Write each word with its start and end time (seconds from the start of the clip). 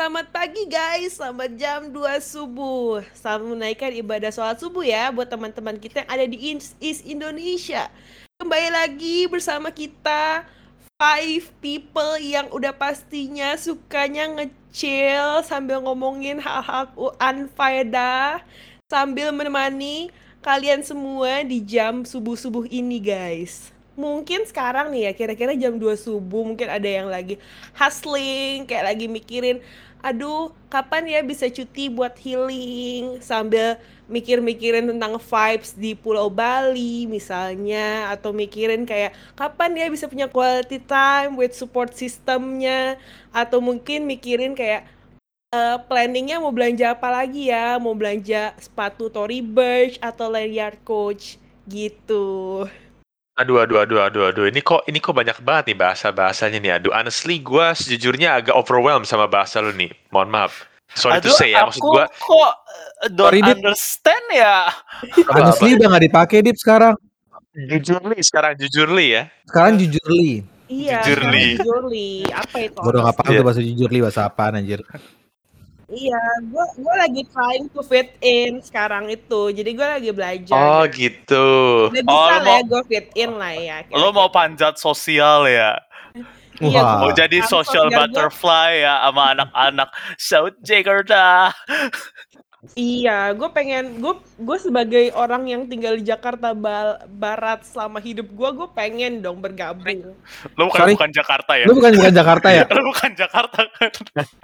Selamat 0.00 0.32
pagi 0.32 0.64
guys, 0.64 1.20
selamat 1.20 1.50
jam 1.60 1.80
2 1.92 2.24
subuh. 2.24 3.04
Selamat 3.12 3.52
menaikkan 3.52 3.92
ibadah 3.92 4.32
sholat 4.32 4.56
subuh 4.56 4.80
ya 4.80 5.12
buat 5.12 5.28
teman-teman 5.28 5.76
kita 5.76 6.00
yang 6.00 6.08
ada 6.08 6.24
di 6.24 6.56
East 6.80 7.04
Indonesia. 7.04 7.92
Kembali 8.40 8.72
lagi 8.72 9.28
bersama 9.28 9.68
kita 9.68 10.48
five 10.96 11.52
people 11.60 12.16
yang 12.16 12.48
udah 12.48 12.72
pastinya 12.72 13.52
sukanya 13.60 14.24
ngechill 14.40 15.44
sambil 15.44 15.84
ngomongin 15.84 16.40
hal-hal 16.40 16.88
unfaedah 17.20 18.40
sambil 18.88 19.36
menemani 19.36 20.08
kalian 20.40 20.80
semua 20.80 21.44
di 21.44 21.60
jam 21.60 22.08
subuh-subuh 22.08 22.64
ini 22.72 23.04
guys 23.04 23.68
mungkin 24.00 24.48
sekarang 24.48 24.88
nih 24.96 25.10
ya 25.10 25.12
kira-kira 25.12 25.52
jam 25.52 25.76
2 25.76 25.84
subuh 26.00 26.40
mungkin 26.40 26.72
ada 26.72 26.88
yang 26.88 27.12
lagi 27.12 27.36
hustling 27.76 28.64
kayak 28.64 28.96
lagi 28.96 29.06
mikirin 29.12 29.60
aduh 30.00 30.52
kapan 30.72 31.06
ya 31.08 31.20
bisa 31.24 31.46
cuti 31.48 31.88
buat 31.92 32.16
healing? 32.18 33.20
Sambil 33.24 33.80
mikir-mikirin 34.10 34.90
tentang 34.90 35.16
vibes 35.22 35.72
di 35.78 35.94
Pulau 35.94 36.28
Bali 36.28 37.06
misalnya. 37.06 38.10
Atau 38.10 38.34
mikirin 38.34 38.84
kayak 38.84 39.14
kapan 39.38 39.76
ya 39.78 39.86
bisa 39.88 40.10
punya 40.10 40.26
quality 40.26 40.82
time 40.82 41.38
with 41.38 41.54
support 41.54 41.94
systemnya? 41.94 42.98
Atau 43.30 43.62
mungkin 43.62 44.04
mikirin 44.04 44.52
kayak 44.58 44.88
uh, 45.54 45.78
planningnya 45.86 46.42
mau 46.42 46.50
belanja 46.50 46.98
apa 46.98 47.08
lagi 47.12 47.48
ya? 47.48 47.78
Mau 47.78 47.94
belanja 47.94 48.52
sepatu 48.58 49.08
Tory 49.08 49.40
Burch 49.40 49.96
atau 50.02 50.26
Lanyard 50.26 50.82
Coach 50.82 51.38
gitu. 51.70 52.66
Aduh, 53.40 53.64
aduh, 53.64 53.80
aduh, 53.80 54.04
aduh, 54.04 54.22
aduh. 54.28 54.44
Ini 54.52 54.60
kok, 54.60 54.84
ini 54.84 55.00
kok 55.00 55.16
banyak 55.16 55.40
banget 55.40 55.72
nih 55.72 55.78
bahasa 55.80 56.12
bahasanya 56.12 56.60
nih. 56.60 56.72
Aduh, 56.76 56.92
honestly, 56.92 57.40
gue 57.40 57.66
sejujurnya 57.72 58.36
agak 58.36 58.52
overwhelmed 58.52 59.08
sama 59.08 59.24
bahasa 59.24 59.64
lu 59.64 59.72
nih. 59.72 59.88
Mohon 60.12 60.28
maaf. 60.28 60.68
Sorry 60.92 61.16
aduh, 61.16 61.32
to 61.32 61.38
say 61.40 61.56
ya, 61.56 61.64
maksud 61.64 61.80
gue. 61.80 62.04
kok 62.04 62.52
eh, 62.52 63.08
don't 63.14 63.32
Sorry, 63.32 63.40
understand 63.40 64.24
ya. 64.28 64.68
Honestly 65.32 65.78
udah 65.78 65.86
gak 65.86 66.04
dipakai 66.04 66.38
Dip 66.44 66.58
sekarang. 66.60 66.94
Jujur 67.56 68.02
li, 68.12 68.18
sekarang 68.20 68.52
jujur 68.60 68.88
li 68.92 69.06
ya. 69.16 69.22
Sekarang 69.48 69.74
jujur 69.80 70.08
li. 70.10 70.44
Iya, 70.68 71.00
jujur 71.06 71.20
li. 71.32 71.48
Jujur 71.56 71.82
li. 71.88 72.10
Apa 72.28 72.56
itu? 72.60 72.76
Gue 72.76 72.90
udah 72.92 73.02
gak 73.08 73.16
paham 73.24 73.30
tuh 73.40 73.44
bahasa 73.46 73.62
jujur 73.64 73.88
li, 73.88 73.98
bahasa 74.04 74.20
apaan 74.28 74.60
anjir. 74.60 74.84
Iya, 75.90 76.22
gue 76.46 76.64
gue 76.78 76.94
lagi 76.94 77.22
trying 77.34 77.66
to 77.74 77.82
fit 77.82 78.14
in 78.22 78.62
sekarang 78.62 79.10
itu. 79.10 79.50
Jadi 79.50 79.70
gue 79.74 79.86
lagi 79.86 80.10
belajar. 80.14 80.54
Oh 80.54 80.82
gitu. 80.86 81.46
Udah 81.90 82.04
bisa 82.06 82.14
oh, 82.14 82.26
lah 82.30 82.42
ya 82.46 82.60
gue 82.62 82.82
fit 82.86 83.08
in 83.18 83.30
lah 83.34 83.54
ya. 83.58 83.76
Kira 83.82 83.98
-kira. 83.98 84.02
Lo 84.06 84.14
mau 84.14 84.30
panjat 84.30 84.78
sosial 84.78 85.50
ya? 85.50 85.82
Iya, 86.60 87.00
mau 87.00 87.10
jadi 87.16 87.40
social 87.48 87.88
butterfly 87.88 88.84
ya 88.84 89.08
sama 89.08 89.32
anak-anak 89.32 89.88
South 90.20 90.56
Jakarta. 90.60 91.56
Iya, 92.76 93.32
gue 93.32 93.48
pengen 93.56 94.04
gue 94.04 94.20
gue 94.20 94.58
sebagai 94.60 95.16
orang 95.16 95.48
yang 95.48 95.64
tinggal 95.64 95.96
di 95.96 96.04
Jakarta 96.04 96.52
Bal 96.52 97.08
Barat 97.08 97.64
selama 97.64 98.04
hidup 98.04 98.28
gue, 98.28 98.48
gue 98.52 98.68
pengen 98.76 99.24
dong 99.24 99.40
bergabung. 99.40 100.12
Lu 100.60 100.68
bukan 100.68 100.84
Sorry. 100.84 100.92
bukan 100.92 101.08
Jakarta 101.08 101.56
ya? 101.56 101.64
Lu 101.64 101.80
bukan 101.80 101.96
bukan 101.96 102.12
Jakarta 102.12 102.48
ya? 102.52 102.64
lu 102.76 102.82
bukan 102.92 103.10
Jakarta 103.16 103.58
kan? 103.64 103.90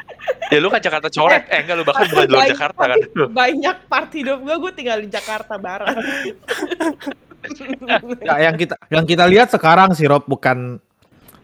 ya 0.52 0.58
lu 0.64 0.68
kan 0.72 0.80
Jakarta 0.80 1.08
coret, 1.12 1.44
eh, 1.44 1.52
eh 1.52 1.58
enggak 1.60 1.76
lu 1.76 1.84
bahkan 1.84 2.06
bukan 2.08 2.26
luar 2.32 2.48
Jakarta 2.48 2.82
kan? 2.88 2.98
Banyak 3.36 3.76
part 3.84 4.10
hidup 4.16 4.38
gue, 4.40 4.56
gue 4.64 4.72
tinggal 4.72 4.98
di 5.04 5.08
Jakarta 5.12 5.54
Barat. 5.60 5.96
ya, 8.24 8.48
yang 8.48 8.56
kita 8.56 8.80
yang 8.88 9.04
kita 9.04 9.28
lihat 9.28 9.52
sekarang 9.52 9.92
sih 9.92 10.08
Rob 10.08 10.24
bukan 10.24 10.80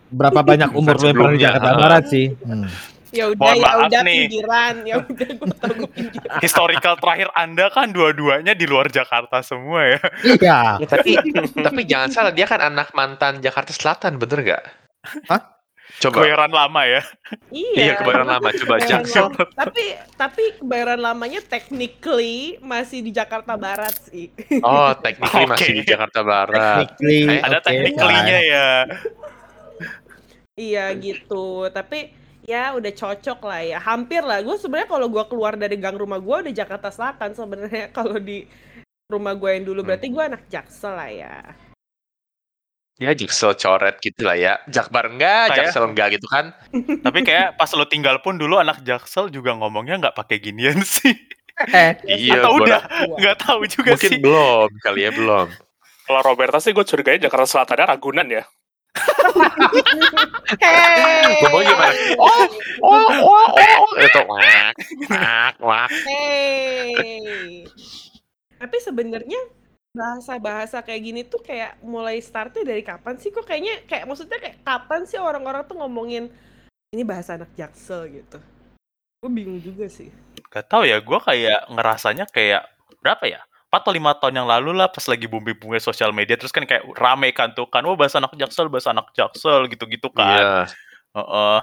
berapa 0.08 0.40
banyak 0.40 0.72
umur 0.72 0.96
lu 0.96 1.04
yang 1.04 1.16
pernah 1.20 1.36
di 1.36 1.44
Jakarta 1.44 1.70
Barat 1.76 2.02
sih. 2.08 2.32
Hmm 2.48 2.92
ya 3.12 3.24
udah 3.28 3.52
ya 3.52 3.72
udah 3.86 4.02
pinggiran 4.02 4.74
ya 4.88 4.94
udah 5.04 5.30
gue 5.36 5.48
tau 5.60 5.72
gue 5.76 5.90
pinggiran 5.92 6.40
historical 6.40 6.96
terakhir 6.96 7.28
anda 7.36 7.68
kan 7.68 7.92
dua-duanya 7.92 8.56
di 8.56 8.64
luar 8.64 8.88
Jakarta 8.88 9.44
semua 9.44 9.84
ya 9.84 10.00
iya 10.24 10.58
ya, 10.80 10.88
tapi 10.88 11.20
tapi 11.52 11.80
jangan 11.84 12.08
salah 12.08 12.32
dia 12.32 12.48
kan 12.48 12.64
anak 12.64 12.90
mantan 12.96 13.44
Jakarta 13.44 13.70
Selatan 13.76 14.16
bener 14.16 14.40
gak 14.40 14.64
Hah? 15.28 15.52
Coba. 16.00 16.24
Kebayoran 16.24 16.50
lama 16.50 16.82
ya. 16.88 17.02
Iya. 17.52 17.76
iya 17.76 17.92
kebayoran 18.00 18.26
lama 18.26 18.48
coba 18.48 18.74
Jaksel. 18.80 19.28
tapi 19.52 19.84
tapi 20.16 20.42
kebayoran 20.56 20.98
lamanya 20.98 21.44
technically 21.44 22.56
masih 22.64 23.04
di 23.04 23.12
Jakarta 23.12 23.54
Barat 23.60 23.92
sih. 24.08 24.32
Oh, 24.64 24.90
technically 24.98 25.44
okay. 25.44 25.52
masih 25.52 25.72
di 25.78 25.84
Jakarta 25.84 26.20
Barat. 26.24 26.96
Technically. 26.96 27.38
Ada 27.38 27.58
okay. 27.60 27.66
technically-nya 27.66 28.38
ya. 28.40 28.70
Iya 30.56 30.84
gitu. 30.96 31.68
Tapi 31.68 32.21
ya 32.52 32.76
udah 32.76 32.92
cocok 32.92 33.38
lah 33.48 33.60
ya. 33.64 33.78
Hampir 33.80 34.20
lah. 34.20 34.44
Gue 34.44 34.60
sebenarnya 34.60 34.88
kalau 34.92 35.08
gue 35.08 35.24
keluar 35.24 35.56
dari 35.56 35.76
gang 35.80 35.96
rumah 35.96 36.20
gue 36.20 36.36
udah 36.48 36.52
Jakarta 36.52 36.92
Selatan 36.92 37.32
sebenarnya. 37.32 37.88
Kalau 37.96 38.20
di 38.20 38.44
rumah 39.08 39.32
gue 39.36 39.50
yang 39.56 39.64
dulu 39.64 39.80
berarti 39.84 40.12
gue 40.12 40.22
anak 40.22 40.44
Jaksel 40.52 40.92
lah 40.92 41.10
ya. 41.10 41.36
Ya 43.00 43.10
Jaksel 43.16 43.56
coret 43.56 43.96
gitu 44.04 44.22
lah 44.28 44.36
ya. 44.36 44.60
Jakbar 44.68 45.08
enggak 45.08 45.56
kayak, 45.56 45.56
Jaksel 45.72 45.84
enggak 45.88 46.08
gitu 46.20 46.28
kan. 46.28 46.52
Tapi 47.06 47.18
kayak 47.24 47.56
pas 47.56 47.72
lo 47.72 47.88
tinggal 47.88 48.20
pun 48.20 48.36
dulu 48.36 48.60
anak 48.60 48.84
Jaksel 48.84 49.32
juga 49.32 49.56
ngomongnya 49.56 49.96
nggak 49.98 50.16
pakai 50.16 50.36
ginian 50.38 50.84
sih. 51.00 51.16
Iya 52.08 52.42
atau 52.42 52.58
udah 52.64 52.80
nggak 53.20 53.36
tahu 53.44 53.68
juga 53.68 53.94
mungkin 53.94 54.10
sih. 54.10 54.20
belum 54.20 54.68
kali 54.80 55.00
ya 55.04 55.10
belum. 55.12 55.48
Kalau 56.02 56.20
Roberta 56.24 56.58
sih 56.58 56.72
gue 56.74 56.84
curiganya 56.84 57.28
Jakarta 57.28 57.46
Selatan 57.46 57.86
Ragunan 57.86 58.28
ya 58.28 58.44
hey. 60.60 61.40
Ngomong 61.42 61.62
gimana? 61.64 61.94
Oh, 62.20 62.44
oh, 62.84 63.08
oh, 63.24 63.46
oh. 63.56 63.92
Itu 63.98 64.20
wak, 64.28 64.74
wak, 65.08 65.54
wak. 65.60 65.90
Hey. 66.04 67.64
Tapi 68.60 68.76
sebenarnya 68.78 69.40
bahasa-bahasa 69.92 70.80
kayak 70.80 71.02
gini 71.04 71.20
tuh 71.28 71.44
kayak 71.44 71.76
mulai 71.84 72.20
startnya 72.20 72.64
dari 72.64 72.80
kapan 72.80 73.20
sih? 73.20 73.28
Kok 73.28 73.44
kayaknya 73.44 73.84
kayak 73.84 74.08
maksudnya 74.08 74.38
kayak 74.40 74.64
kapan 74.64 75.04
sih 75.04 75.20
orang-orang 75.20 75.64
tuh 75.68 75.76
ngomongin 75.76 76.32
ini 76.92 77.02
bahasa 77.04 77.36
anak 77.36 77.52
jaksel 77.56 78.08
gitu? 78.08 78.38
Gue 79.22 79.30
bingung 79.30 79.60
juga 79.60 79.88
sih. 79.88 80.12
Gak 80.52 80.68
tau 80.68 80.84
ya, 80.84 81.00
gue 81.00 81.18
kayak 81.24 81.68
ngerasanya 81.72 82.28
kayak 82.28 82.68
berapa 83.00 83.24
ya? 83.24 83.40
4 83.72 83.80
atau 83.80 83.88
5 83.96 84.20
tahun 84.20 84.34
yang 84.36 84.48
lalu 84.52 84.76
lah 84.76 84.92
pas 84.92 85.00
lagi 85.08 85.24
booming-booming 85.24 85.80
sosial 85.80 86.12
media 86.12 86.36
terus 86.36 86.52
kan 86.52 86.68
kayak 86.68 86.84
rame 86.92 87.32
kan 87.32 87.56
tuh 87.56 87.64
kan 87.64 87.80
oh 87.88 87.96
bahasa 87.96 88.20
anak 88.20 88.36
jaksel 88.36 88.68
bahasa 88.68 88.92
anak 88.92 89.08
jaksel 89.16 89.64
gitu-gitu 89.72 90.12
kan. 90.12 90.68
Yeah. 91.16 91.16
uh 91.16 91.20
-uh. 91.24 91.58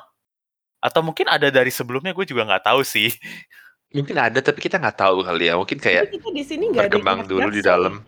atau 0.81 1.05
mungkin 1.05 1.29
ada 1.29 1.53
dari 1.53 1.69
sebelumnya 1.69 2.17
gue 2.17 2.25
juga 2.25 2.49
nggak 2.49 2.65
tahu 2.65 2.81
sih. 2.81 3.13
Mungkin 3.93 4.17
ada 4.17 4.41
tapi 4.41 4.57
kita 4.57 4.81
nggak 4.81 4.97
tahu 4.97 5.21
kali 5.21 5.53
ya. 5.53 5.53
Mungkin 5.53 5.77
kayak 5.77 6.09
kita 6.09 6.29
di 6.33 6.41
sini 6.41 6.73
gak 6.73 6.89
berkembang 6.89 7.29
dulu 7.29 7.49
di 7.53 7.61
dalam. 7.61 8.01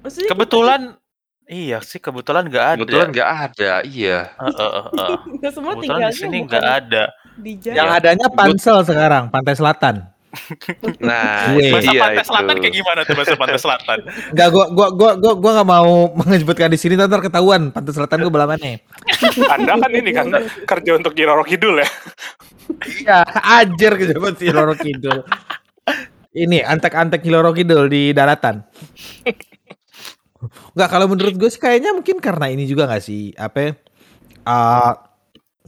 Maksudnya 0.00 0.32
kebetulan 0.32 0.80
kita... 0.96 1.52
iya 1.52 1.78
sih 1.84 2.00
kebetulan 2.00 2.48
nggak 2.48 2.66
ada. 2.72 2.80
Kebetulan 2.80 3.08
nggak 3.12 3.30
ada 3.52 3.72
iya. 3.84 4.32
Uh, 4.40 4.48
uh, 4.48 4.62
uh, 4.64 4.86
uh. 4.96 5.50
semua 5.52 5.76
kebetulan 5.76 6.08
di 6.08 6.16
sini 6.16 6.36
nggak 6.48 6.64
ada. 6.64 7.04
yang 7.68 7.88
adanya 7.88 8.28
pansel 8.32 8.84
sekarang 8.84 9.32
pantai 9.32 9.56
selatan 9.56 10.08
Nah, 11.02 11.58
bahasa 11.58 11.90
iya 11.90 12.00
pantai 12.06 12.24
selatan 12.26 12.54
kayak 12.62 12.74
gimana 12.74 13.00
tuh 13.02 13.14
bahasa 13.18 13.34
pantai 13.34 13.58
selatan? 13.58 13.98
Enggak, 14.30 14.48
gua 14.54 14.66
gua 14.70 14.88
gua 14.94 15.10
gua 15.18 15.32
gua 15.34 15.52
gak 15.58 15.68
mau 15.68 15.92
menyebutkan 16.22 16.70
di 16.70 16.78
sini 16.78 16.94
ntar 16.94 17.18
ketahuan 17.18 17.74
pantai 17.74 17.92
selatan 17.94 18.22
gua 18.26 18.46
mana. 18.46 18.78
Anda 19.50 19.72
kan 19.74 19.90
ini 19.90 20.10
kan 20.14 20.30
kerja 20.66 20.90
untuk 20.94 21.18
Roro 21.18 21.42
Kidul 21.42 21.82
ya. 21.82 21.88
Iya, 22.86 23.18
ajar 23.60 23.92
kerja 23.98 24.14
buat 24.16 24.38
Roro 24.38 24.74
Kidul. 24.78 25.18
Ini 26.30 26.62
antek-antek 26.62 27.26
Roro 27.26 27.50
Kidul 27.50 27.90
di 27.90 28.14
daratan. 28.14 28.62
Enggak, 30.72 30.88
kalau 30.88 31.06
menurut 31.10 31.34
gue 31.36 31.50
sih 31.50 31.60
kayaknya 31.60 31.92
mungkin 31.92 32.22
karena 32.22 32.48
ini 32.48 32.64
juga 32.64 32.88
gak 32.88 33.04
sih 33.04 33.36
apa 33.36 33.76
uh, 34.46 34.92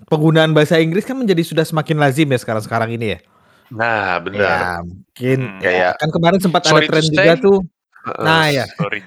penggunaan 0.08 0.56
bahasa 0.56 0.80
Inggris 0.80 1.04
kan 1.04 1.18
menjadi 1.18 1.44
sudah 1.44 1.66
semakin 1.66 2.00
lazim 2.00 2.30
ya 2.30 2.38
sekarang-sekarang 2.40 2.94
ini 2.96 3.18
ya. 3.18 3.20
Nah, 3.72 4.20
benar. 4.20 4.40
Ya, 4.40 4.68
mungkin. 4.84 5.38
Hmm, 5.40 5.60
kayak 5.64 5.92
kan 5.96 6.08
kemarin 6.12 6.38
sempat 6.40 6.62
ada 6.68 6.80
tren 6.84 7.04
juga 7.08 7.34
tuh. 7.40 7.58
Nah, 8.20 8.46
ya. 8.52 8.64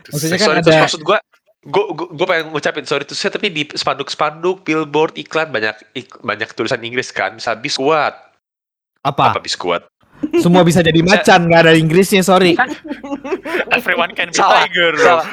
Maksudnya 0.10 0.38
kan 0.42 0.48
sorry 0.50 0.60
ada 0.66 0.74
maksud 0.90 1.04
gua 1.06 1.20
gue 1.66 1.84
gue 1.98 2.28
pengen 2.30 2.54
ngucapin 2.54 2.86
sorry 2.86 3.10
to 3.10 3.18
say 3.18 3.34
tapi 3.34 3.50
di 3.50 3.66
spanduk-spanduk 3.66 4.62
billboard 4.62 5.18
iklan 5.18 5.50
banyak 5.50 5.74
ik, 5.98 6.14
banyak 6.22 6.46
tulisan 6.54 6.78
Inggris 6.86 7.10
kan 7.10 7.42
misal 7.42 7.58
biskuat 7.58 8.14
apa? 9.02 9.34
Apa 9.34 9.42
biskuat 9.42 9.90
semua 10.40 10.64
bisa 10.64 10.80
jadi 10.80 11.00
macan 11.04 11.48
nggak 11.48 11.62
ada 11.68 11.74
Inggrisnya 11.76 12.24
sorry. 12.24 12.56
Everyone 13.72 14.16
can 14.16 14.32
be 14.32 14.38
salah, 14.38 14.64
tiger 14.64 14.94
salah. 14.96 15.26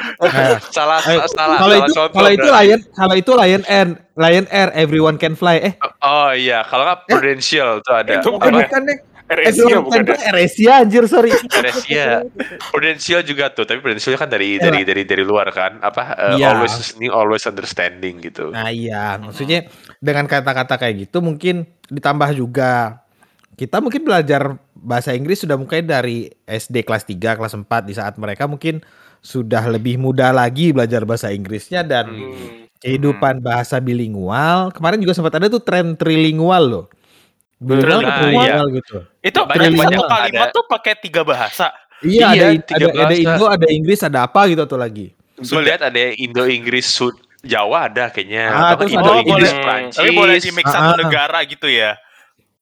Salah 0.75 1.01
eh, 1.07 1.19
salah 1.31 1.57
kalau 1.59 1.75
itu 1.79 1.93
kalau 2.11 2.31
itu 2.31 2.49
lion 2.49 2.81
kalau 2.91 3.15
itu 3.15 3.33
lion 3.37 3.63
air 3.71 3.89
lion 4.19 4.47
air 4.51 4.69
everyone 4.75 5.17
can 5.17 5.39
fly. 5.39 5.63
Eh. 5.63 5.75
Oh, 5.81 5.93
oh 6.03 6.31
iya 6.35 6.67
kalau 6.67 6.87
nggak 6.87 7.09
prudential 7.09 7.79
eh, 7.79 7.85
tuh 7.87 7.95
ada. 7.95 8.13
Itu 8.21 8.35
bukan 8.35 8.81
deh 8.89 8.99
Asia 9.41 9.77
bukan 9.81 10.03
ya? 10.05 10.17
Eresia 10.29 10.73
anjir 10.83 11.05
sorry. 11.07 11.33
Eresia. 11.33 12.27
Prudential 12.69 13.21
juga 13.23 13.49
tuh, 13.49 13.65
tapi 13.65 13.81
Prudential 13.81 14.15
kan 14.15 14.29
dari 14.29 14.57
dari 14.57 14.85
dari 14.85 15.03
dari 15.03 15.25
luar 15.25 15.49
kan, 15.51 15.81
apa 15.81 16.03
uh, 16.13 16.37
Iya. 16.37 16.53
always 16.53 16.75
listening, 16.77 17.11
always 17.11 17.45
understanding 17.45 18.21
gitu. 18.21 18.53
Nah 18.53 18.69
iya, 18.69 19.17
maksudnya 19.17 19.67
dengan 19.99 20.27
kata-kata 20.27 20.77
kayak 20.77 21.09
gitu 21.09 21.23
mungkin 21.23 21.65
ditambah 21.89 22.31
juga 22.35 23.01
kita 23.55 23.79
mungkin 23.79 24.03
belajar 24.03 24.57
bahasa 24.75 25.13
Inggris 25.13 25.45
sudah 25.45 25.55
mungkin 25.55 25.85
dari 25.85 26.27
SD 26.43 26.83
kelas 26.83 27.05
3, 27.05 27.37
kelas 27.39 27.55
4 27.55 27.69
di 27.85 27.95
saat 27.95 28.17
mereka 28.17 28.49
mungkin 28.49 28.81
sudah 29.23 29.71
lebih 29.71 30.03
mudah 30.03 30.35
lagi 30.35 30.75
belajar 30.75 31.07
bahasa 31.07 31.31
Inggrisnya 31.31 31.87
dan 31.87 32.11
Hmm. 32.11 32.67
kehidupan 32.83 33.39
bahasa 33.39 33.79
bilingual. 33.79 34.75
Kemarin 34.75 34.99
juga 34.99 35.15
sempat 35.15 35.39
ada 35.39 35.47
tuh 35.47 35.63
tren 35.63 35.95
trilingual 35.95 36.65
loh. 36.67 36.85
Bilingual 37.63 38.01
Nah, 38.03 38.15
trilingual 38.19 38.67
gitu. 38.75 38.97
Itu 39.21 39.41
Banyak- 39.41 39.71
satu 39.71 39.79
banyak 39.79 40.01
kalimat 40.05 40.49
ada. 40.51 40.55
tuh 40.55 40.65
pakai 40.67 40.93
tiga 40.99 41.23
bahasa. 41.23 41.67
Iya, 42.03 42.27
Iya, 42.29 42.47
ada, 42.51 42.59
tiga 42.61 42.87
ada, 42.91 43.03
ada. 43.07 43.15
Indo, 43.15 43.45
ada 43.47 43.67
Inggris, 43.71 44.01
ada 44.03 44.19
apa 44.27 44.41
gitu 44.51 44.67
tuh 44.67 44.75
lagi. 44.75 45.15
Gue 45.39 45.63
lihat 45.63 45.81
ada 45.81 45.99
Indo 46.13 46.43
Inggris 46.45 46.85
Sud 46.85 47.15
Jawa 47.41 47.87
ada 47.87 48.07
kayaknya, 48.07 48.51
Ah, 48.51 48.75
atau 48.75 48.87
Indo 48.87 49.13
Inggris 49.17 49.51
boleh. 49.51 49.63
Prancis. 49.63 49.99
Tapi 49.99 50.11
boleh 50.11 50.37
di 50.37 50.51
mix 50.51 50.67
satu 50.67 50.83
Ah, 50.83 50.95
ah. 50.95 50.99
negara 50.99 51.39
gitu 51.43 51.67
ya. 51.67 51.95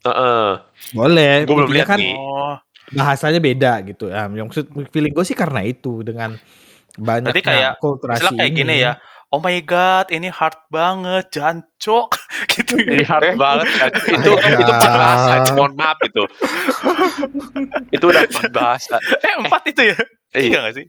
Heeh. 0.00 0.48
Boleh. 0.92 1.32
Gua 1.44 1.56
belum 1.60 1.70
lihat 1.70 1.88
kan 1.88 1.98
nih. 1.98 2.16
Oh. 2.16 2.56
bahasanya 2.90 3.38
beda 3.38 3.78
gitu. 3.86 4.10
Ya, 4.10 4.26
yang 4.26 4.50
maksud 4.50 4.66
feeling 4.90 5.14
gue 5.14 5.22
sih 5.22 5.38
karena 5.38 5.62
itu 5.62 6.02
dengan 6.02 6.34
banyak 6.98 7.30
kayak, 7.38 7.78
kulturasi 7.78 8.34
kayak 8.34 8.50
ini. 8.50 8.56
gini 8.56 8.74
ya. 8.82 8.98
Oh 9.30 9.38
my 9.38 9.62
god, 9.62 10.10
ini 10.10 10.26
hard 10.26 10.58
banget, 10.68 11.30
jancok. 11.30 12.18
gitu 12.50 12.82
Ini 12.82 13.06
ya. 13.06 13.14
hard 13.14 13.38
banget 13.38 13.66
kan. 13.78 13.90
Itu 14.10 14.30
Oh 14.34 14.42
itu 14.42 14.62
empat 14.66 14.90
God. 14.90 14.98
bahasa. 14.98 15.32
Mohon 15.54 15.72
maaf 15.78 15.98
itu. 16.02 16.22
itu 17.94 18.04
udah 18.10 18.22
empat 18.26 18.50
bahasa. 18.50 18.94
Eh, 19.22 19.34
empat 19.38 19.62
itu 19.70 19.82
ya? 19.94 19.96
Eh, 20.34 20.42
Iya 20.50 20.58
gak 20.66 20.74
sih? 20.82 20.86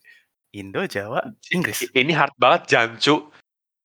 Indo, 0.52 0.82
Jawa, 0.84 1.22
Inggris. 1.54 1.86
Ini 1.94 2.12
hard 2.12 2.34
banget 2.36 2.62
jancu. 2.68 3.30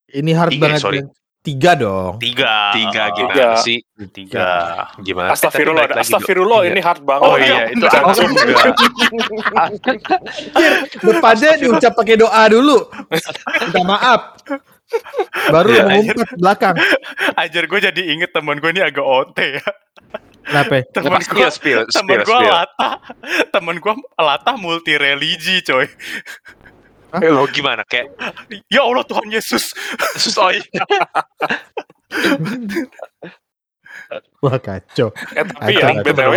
Ini 0.08 0.32
hard 0.32 0.50
Tiga, 0.50 0.62
banget. 0.72 0.80
sorry. 0.80 0.98
Tiga 1.46 1.78
dong. 1.78 2.18
Tiga. 2.18 2.74
Tiga 2.74 3.02
Oh, 3.06 3.14
gimana 3.14 3.30
Tiga. 3.30 3.48
sih? 3.62 3.78
Tiga. 4.10 4.50
Gimana? 4.98 5.30
Astagfirullah, 5.30 5.86
Eh, 5.86 5.90
lagi, 5.94 6.02
astagfirullah 6.02 6.60
ini 6.66 6.80
hard 6.82 7.02
banget. 7.06 7.22
Oh 7.22 7.36
iya, 7.38 7.70
itu 7.70 7.86
jancu 7.86 8.22
juga. 8.26 8.62
Depannya 10.98 11.50
diucap 11.56 11.92
pakai 11.94 12.16
doa 12.16 12.42
dulu. 12.50 12.82
Minta 13.62 13.82
maaf. 13.82 14.20
Baru 15.50 15.70
Iya, 15.70 15.82
mengumpat 15.84 16.30
belakang. 16.34 16.74
Anjir 17.34 17.64
gue 17.66 17.80
jadi 17.80 18.02
inget 18.06 18.30
temen 18.30 18.58
gue 18.58 18.70
ini 18.70 18.82
agak 18.82 19.02
OT 19.02 19.38
ya. 19.58 19.66
Kenapa? 20.46 20.78
Temen 20.94 21.18
Spill, 21.18 21.34
gue 21.36 21.50
spill, 21.50 21.80
temen 21.90 22.22
gue 22.22 22.38
latah. 22.38 23.02
Temen 23.50 23.76
gue 23.78 23.94
latah 24.14 24.54
multi 24.54 24.94
religi 24.94 25.58
coy. 25.62 25.90
Eh, 27.22 27.30
lo 27.32 27.46
gimana? 27.48 27.84
Kayak 27.84 28.12
Ya 28.68 28.82
Allah 28.84 29.04
Tuhan 29.04 29.28
Yesus. 29.30 29.72
sus 30.16 30.36
oh 30.36 30.50
iya. 30.50 30.64
Wah 34.44 34.58
kacau. 34.60 35.10
Eh, 35.34 35.44
tapi 35.44 35.72
Itu- 35.74 35.80
ya, 35.82 36.02
BTW, 36.04 36.34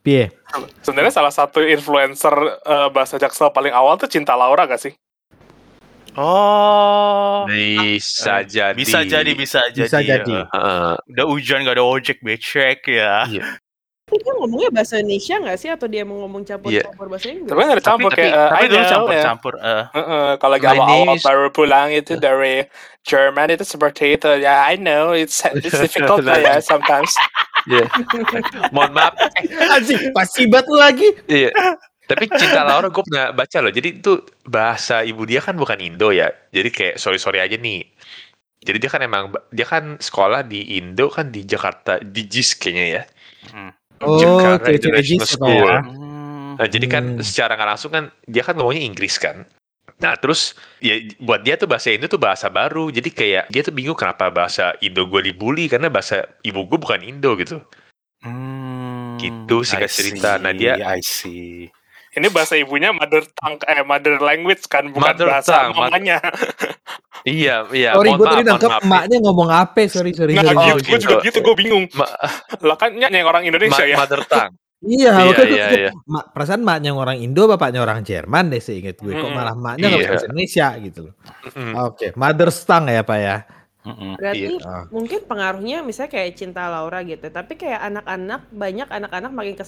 Piye? 0.00 0.32
sebenarnya 0.80 1.12
salah 1.12 1.32
satu 1.32 1.60
influencer 1.60 2.32
eh, 2.64 2.88
bahasa 2.90 3.20
Jaksel 3.20 3.52
paling 3.52 3.72
awal 3.72 4.00
tuh 4.00 4.08
Cinta 4.08 4.32
Laura 4.36 4.64
gak 4.64 4.80
sih? 4.80 4.92
Oh. 6.18 7.46
Bisa 7.46 8.42
jadi. 8.42 8.74
Bisa 8.74 9.06
jadi, 9.06 9.30
bisa 9.36 9.60
jadi. 9.70 9.86
Bisa 9.86 10.00
jadi. 10.02 10.36
Heeh. 10.42 10.92
Udah 11.14 11.26
hujan 11.30 11.62
gak 11.62 11.78
ada 11.78 11.84
ojek 11.86 12.18
becek 12.20 12.82
ya. 12.90 13.24
Iya. 13.30 13.44
Dia 14.10 14.32
ngomongnya 14.34 14.70
bahasa 14.70 14.94
Indonesia 14.96 15.34
nggak 15.38 15.56
sih 15.56 15.70
atau 15.70 15.86
dia 15.86 16.02
mau 16.02 16.18
ngomong 16.20 16.42
campur-campur 16.42 17.06
bahasa 17.06 17.26
Inggris? 17.28 17.46
Tapi 17.46 17.58
kan 17.58 17.70
ada 17.70 17.82
campur 17.82 18.10
Tapi- 18.10 18.18
kayak 18.20 18.34
eh, 18.34 18.48
Tapi 18.50 18.64
dulu 18.66 18.76
ya. 18.76 18.90
campur-campur. 18.90 19.52
eh. 19.56 19.84
Heeh, 19.90 20.28
kalau 20.36 20.52
lagi 20.52 20.66
My 20.66 20.72
awal-awal 20.74 21.14
is- 21.14 21.22
baru 21.22 21.46
pulang 21.48 21.88
itu 21.90 22.12
dari 22.16 22.54
Jerman 23.00 23.48
itu 23.50 23.64
seperti 23.64 24.04
itu 24.12 24.28
ya 24.36 24.66
I 24.66 24.76
know 24.76 25.12
it's 25.12 25.40
it's 25.56 25.72
difficult 25.72 26.20
lah 26.20 26.36
ya 26.36 26.54
sometimes 26.70 27.14
Iya. 27.62 27.84
Mohon 28.72 28.92
maaf. 28.94 29.14
Anjing, 29.76 30.16
pasti 30.16 30.48
batu 30.48 30.72
lagi. 30.72 31.04
Iya. 31.26 31.52
Tapi 32.02 32.24
Cinta 32.32 32.64
Laura 32.64 32.88
gue 32.88 33.04
pernah 33.04 33.30
baca 33.30 33.60
loh. 33.60 33.68
Jadi 33.68 34.00
itu 34.00 34.16
bahasa 34.42 35.04
ibu 35.04 35.22
dia 35.22 35.38
kan 35.38 35.54
bukan 35.54 35.76
Indo 35.76 36.08
ya. 36.08 36.32
Jadi 36.48 36.72
kayak 36.72 36.94
sorry 36.96 37.20
sorry 37.20 37.36
aja 37.36 37.54
nih. 37.54 37.84
Jadi 38.60 38.76
dia 38.76 38.88
kan 38.88 39.00
emang 39.00 39.24
dia 39.48 39.64
kan 39.64 39.96
sekolah 39.96 40.40
di 40.42 40.80
Indo 40.80 41.08
kan 41.08 41.28
di 41.28 41.44
Jakarta 41.44 42.00
di 42.00 42.24
JIS 42.24 42.56
kayaknya 42.56 42.84
ya. 42.90 43.02
Hmm. 43.52 43.70
Oh, 44.00 44.16
Jakarta 44.16 44.72
cewek-cewek 44.72 44.96
International 45.04 45.28
School. 45.28 45.64
ya? 45.68 45.78
Nah, 46.56 46.68
jadi 46.68 46.86
kan 46.88 47.04
Hmm. 47.16 47.22
secara 47.22 47.52
nggak 47.56 47.68
langsung 47.68 47.92
kan 47.92 48.04
dia 48.24 48.42
kan 48.44 48.56
ngomongnya 48.56 48.84
Inggris 48.84 49.16
kan. 49.16 49.44
Nah 50.00 50.16
terus 50.16 50.56
ya 50.80 50.96
buat 51.20 51.44
dia 51.44 51.60
tuh 51.60 51.68
bahasa 51.68 51.92
Indo 51.92 52.08
tuh 52.08 52.16
bahasa 52.16 52.48
baru. 52.48 52.88
Jadi 52.88 53.12
kayak 53.12 53.44
dia 53.48 53.60
tuh 53.60 53.72
bingung 53.72 53.96
kenapa 53.96 54.32
bahasa 54.32 54.72
Indo 54.80 55.04
gue 55.04 55.20
dibully 55.20 55.68
karena 55.68 55.92
bahasa 55.92 56.24
ibu 56.40 56.64
gue 56.64 56.78
bukan 56.80 57.00
Indo 57.04 57.36
gitu. 57.36 57.60
Hmm, 58.24 59.16
Gitu 59.16 59.56
I 59.64 59.84
cerita. 59.84 60.36
Nah, 60.36 60.52
dia- 60.52 60.80
I 60.80 61.00
see. 61.00 61.68
Ini 62.10 62.26
bahasa 62.28 62.54
ibunya 62.54 62.90
mother 62.90 63.22
tongue 63.32 63.62
eh 63.62 63.82
mother 63.82 64.18
language 64.18 64.66
kan 64.66 64.90
bukan 64.90 65.14
Mother 65.14 65.26
bahasa 65.28 65.50
tongue, 65.66 65.74
mother- 65.74 65.90
mamanya 65.90 66.18
Iya 67.20 67.68
iya. 67.70 67.92
Sorry, 67.92 68.16
gue 68.16 68.24
tadi 68.24 68.42
nangkep 68.42 68.70
emaknya 68.80 69.16
ngomong 69.20 69.48
apa? 69.52 69.84
Sorry, 69.86 70.16
sorry. 70.16 70.32
nggak 70.32 70.46
sorry. 70.46 70.56
Oh, 70.56 70.64
gitu, 70.72 70.80
gue 70.80 70.88
gitu. 70.88 71.04
juga 71.04 71.16
gitu 71.20 71.38
gue 71.44 71.54
bingung 71.54 71.84
Ma- 71.92 72.16
lah 72.64 72.76
kan 72.76 72.96
nyanyi 72.96 73.20
orang 73.20 73.44
Indonesia 73.44 73.84
ma- 73.84 73.86
ya 73.86 73.96
Mother 74.00 74.20
tongue. 74.24 74.56
Iya, 74.80 75.12
Iya, 75.28 75.44
iya, 75.44 75.66
iya. 75.76 75.90
Ma- 76.08 76.24
perasaan 76.24 76.64
maknya 76.64 76.96
orang 76.96 77.20
Indo, 77.20 77.44
bapaknya 77.44 77.84
orang 77.84 78.00
Jerman 78.00 78.48
deh 78.48 78.56
seinget 78.58 78.96
gue. 78.96 79.12
Kok 79.12 79.20
Mm-mm. 79.20 79.36
malah 79.36 79.52
maknya 79.52 79.92
nggak 79.92 80.00
Iya. 80.00 80.08
bahasa 80.08 80.26
Indonesia 80.26 80.66
gitu 80.80 81.00
loh. 81.04 81.14
Mm. 81.52 81.72
Oke, 81.84 82.06
mother's 82.16 82.58
tongue 82.64 82.88
ya 82.88 83.04
Pak 83.04 83.18
ya. 83.20 83.36
Berarti 84.20 84.60
Iya. 84.60 84.92
mungkin 84.92 85.24
pengaruhnya 85.24 85.80
misalnya 85.80 86.12
kayak 86.12 86.36
cinta 86.36 86.68
Laura 86.68 87.00
gitu. 87.00 87.32
Tapi 87.32 87.56
kayak 87.56 87.80
anak-anak 87.80 88.40
banyak 88.52 88.88
anak-anak 88.92 89.32
makin 89.32 89.54
ke 89.56 89.64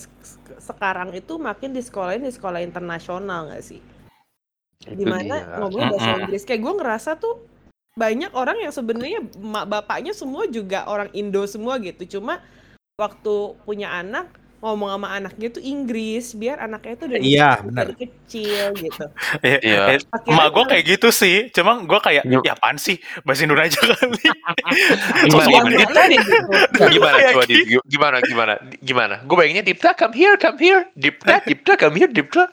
sekarang 0.61 1.17
itu 1.17 1.41
makin 1.41 1.73
di 1.73 1.81
sekolah 1.81 2.21
di 2.21 2.29
sekolah 2.29 2.61
internasional 2.61 3.49
nggak 3.49 3.65
sih? 3.65 3.81
Itu 4.85 4.99
Di 5.01 5.05
mana 5.09 5.35
dia. 5.41 5.57
ngomongnya 5.65 5.97
bahasa. 5.97 6.11
Inggris. 6.29 6.45
Kayak 6.45 6.61
gue 6.61 6.75
ngerasa 6.77 7.11
tuh 7.17 7.35
banyak 7.93 8.33
orang 8.37 8.57
yang 8.61 8.73
sebenarnya 8.73 9.21
mak 9.41 9.65
bapaknya 9.69 10.13
semua 10.13 10.45
juga 10.49 10.85
orang 10.85 11.09
Indo 11.17 11.45
semua 11.49 11.81
gitu. 11.81 12.21
Cuma 12.21 12.45
waktu 13.01 13.35
punya 13.65 13.97
anak 13.97 14.29
ngomong 14.63 14.95
sama 14.95 15.09
anaknya 15.11 15.49
tuh 15.51 15.59
Inggris 15.59 16.39
biar 16.39 16.63
anaknya 16.63 16.95
tuh 16.95 17.07
dari, 17.11 17.23
Iya, 17.27 17.59
dari 17.59 17.67
benar. 17.67 17.87
kecil 17.99 18.65
gitu. 18.79 19.05
Iya. 19.43 19.81
Akhirnya 19.99 20.31
Emak 20.31 20.49
gue 20.55 20.65
kayak 20.71 20.85
gitu 20.87 21.09
sih, 21.11 21.37
cuma 21.51 21.83
gue 21.83 21.99
kayak, 21.99 22.23
Yuk. 22.31 22.47
ya 22.47 22.55
apaan 22.55 22.79
sih, 22.79 22.97
bahasa 23.27 23.43
Indonesia 23.43 23.83
kali. 23.83 24.23
Gimana, 25.27 25.29
Sosok 25.35 25.51
gimana? 25.51 25.77
Dipta 25.83 26.03
nih. 26.07 26.19
gimana 26.93 27.17
Kayak 27.19 27.33
coba 27.35 27.45
gitu. 27.45 27.53
di, 27.53 27.77
gimana 27.91 28.17
gimana 28.23 28.55
gimana 28.81 29.15
gue 29.27 29.35
bayanginnya 29.37 29.65
Dipta 29.67 29.91
come 29.99 30.15
here 30.15 30.35
come 30.39 30.59
here 30.59 30.81
Dipta 30.95 31.43
Dipta 31.43 31.73
come 31.75 31.95
here 31.99 32.11
Dipta 32.11 32.47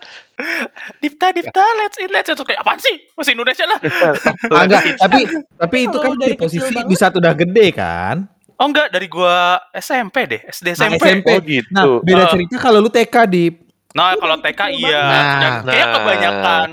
Dipta, 1.04 1.36
Dipta, 1.36 1.64
let's 1.84 2.00
in, 2.00 2.08
let's 2.16 2.32
in. 2.32 2.40
Kayak, 2.40 2.64
apaan 2.64 2.80
sih, 2.80 2.96
bahasa 3.12 3.36
Indonesia 3.36 3.66
lah. 3.68 3.80
Ah, 4.56 4.64
enggak, 4.66 4.96
tapi 4.96 5.20
tapi 5.60 5.78
itu 5.84 5.98
kan 6.00 6.16
dari 6.16 6.32
di 6.32 6.40
posisi 6.40 6.64
kecil 6.64 6.88
di 6.88 6.96
saat 6.96 7.14
udah 7.20 7.34
gede 7.36 7.68
kan. 7.76 8.24
Oh 8.60 8.68
enggak, 8.68 8.92
dari 8.92 9.08
gua 9.08 9.56
SMP 9.72 10.28
deh, 10.28 10.42
SD 10.46 10.76
Nah, 10.76 10.92
SMP. 10.92 11.00
SMP. 11.00 11.28
oh 11.32 11.40
gitu 11.40 11.72
Nah, 11.72 11.84
beda 12.04 12.24
cerita 12.28 12.56
kalau 12.60 12.84
lu 12.84 12.92
TK 12.92 13.16
di 13.26 13.46
Nah, 13.90 14.14
Iya, 14.14 14.20
kalau 14.20 14.36
TK 14.38 14.62
kecil 14.70 14.84
iya. 14.86 15.02
Dan 15.10 15.24
Nah. 15.34 15.64
kayak 15.66 15.88
kebanyakan 15.90 16.68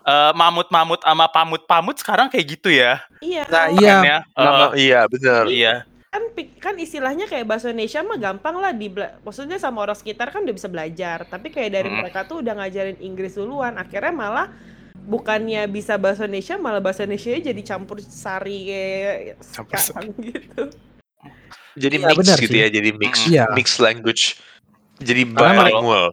eh, 0.00 0.32
mamut-mamut 0.32 1.00
sama 1.00 1.26
pamut-pamut 1.28 1.96
sekarang 1.96 2.26
kayak 2.28 2.46
gitu 2.50 2.68
ya. 2.68 3.00
Iya. 3.20 3.44
Nah, 3.48 3.66
Kan 3.68 3.80
iya. 3.80 3.96
ya. 4.00 4.18
Nama, 4.32 4.64
iya 4.74 5.00
benar 5.06 5.44
iya. 5.48 5.74
kan 6.10 6.22
kan 6.58 6.74
istilahnya 6.74 7.24
kayak 7.24 7.46
bahasa 7.46 7.70
Indonesia 7.70 8.02
mah 8.02 8.18
gampang 8.18 8.58
lah 8.58 8.74
di 8.74 8.90
maksudnya 9.22 9.62
sama 9.62 9.78
orang 9.80 9.94
sekitar 9.94 10.28
kan 10.28 10.42
udah 10.42 10.50
bisa 10.50 10.66
belajar 10.66 11.22
tapi 11.22 11.54
kayak 11.54 11.70
dari 11.70 11.86
Hmm. 11.86 12.02
mereka 12.02 12.26
tuh 12.26 12.42
udah 12.42 12.58
ngajarin 12.58 12.98
Inggris 12.98 13.38
duluan 13.38 13.78
akhirnya 13.78 14.10
malah 14.10 14.50
bukannya 15.06 15.70
bisa 15.70 15.94
bahasa 15.96 16.26
Indonesia 16.26 16.58
malah 16.58 16.82
bahasa 16.82 17.06
Indonesia 17.06 17.38
jadi 17.38 17.62
campur 17.62 18.02
sari 18.02 18.58
kayak 18.66 19.38
Campur 19.54 19.78
sekarang 19.78 20.10
gitu 20.18 20.62
jadi 21.74 21.96
Iya, 21.96 22.06
mix 22.06 22.16
benar 22.18 22.36
gitu 22.38 22.52
sih. 22.52 22.60
ya 22.60 22.68
jadi 22.68 22.90
mix 22.92 23.14
Iya. 23.24 23.44
mix 23.52 23.68
language 23.76 24.22
jadi 24.98 25.22
bilingual. 25.24 26.12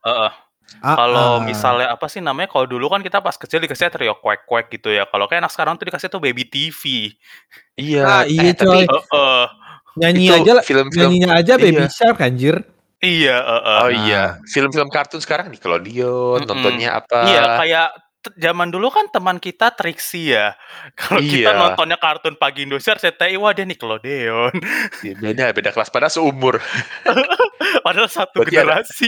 Ah, 0.77 0.93
Kalau 0.95 1.39
ah. 1.39 1.41
misalnya 1.41 1.87
apa 1.89 2.05
sih 2.05 2.19
namanya? 2.19 2.47
Kalau 2.47 2.67
dulu 2.67 2.87
kan 2.87 2.99
kita 2.99 3.17
pas 3.17 3.33
kecil 3.33 3.57
dikasih 3.57 3.87
trio 3.87 4.13
kuek 4.15 4.43
kuek 4.43 4.67
gitu 4.69 4.91
ya. 4.91 5.03
Kalau 5.03 5.25
kayak 5.25 5.41
anak 5.41 5.51
sekarang 5.51 5.73
tuh 5.75 5.87
dikasih 5.87 6.07
tuh 6.07 6.19
baby 6.19 6.43
TV. 6.43 7.11
iya 7.75 8.03
Ah, 8.03 8.23
iya, 8.23 8.51
eh, 8.51 8.53
tapi 8.53 8.67
coy. 8.67 8.83
Eh, 8.83 9.03
eh. 9.15 9.45
nyanyi 9.97 10.25
Itu 10.27 10.35
aja 10.37 10.51
lah, 10.53 10.63
film-film- 10.63 11.09
nyanyinya 11.09 11.29
aja 11.33 11.53
Baby 11.55 11.81
iya. 11.81 11.89
Shark 11.89 12.19
anjir. 12.19 12.55
Iya, 12.97 13.35
eh, 13.37 13.61
eh. 13.63 13.77
oh 13.79 13.91
iya 13.95 14.23
film-film 14.45 14.89
kartun 14.89 15.17
sekarang 15.17 15.49
Nickelodeon 15.49 16.41
Mm-mm. 16.41 16.49
nontonnya 16.49 16.89
apa 16.95 17.19
Iya, 17.25 17.41
kayak 17.57 17.87
zaman 18.33 18.67
dulu 18.67 18.89
kan 18.89 19.07
teman 19.07 19.37
kita 19.37 19.71
Trixie 19.71 20.33
ya. 20.33 20.57
Kalau 20.99 21.19
kita 21.19 21.51
Iya. 21.51 21.55
nontonnya 21.55 21.95
kartun 21.95 22.35
pagi 22.35 22.65
Indosiar, 22.65 22.97
RCTI, 22.97 23.37
wah 23.37 23.51
dia 23.51 23.63
Nickelodeon. 23.63 24.53
Ya, 25.05 25.13
beda 25.15 25.53
beda 25.53 25.69
kelas 25.71 25.87
pada 25.87 26.07
seumur. 26.07 26.57
Padahal 27.85 28.09
satu 28.09 28.41
Berarti 28.41 28.55
ada- 28.55 28.81
generasi. 28.83 29.07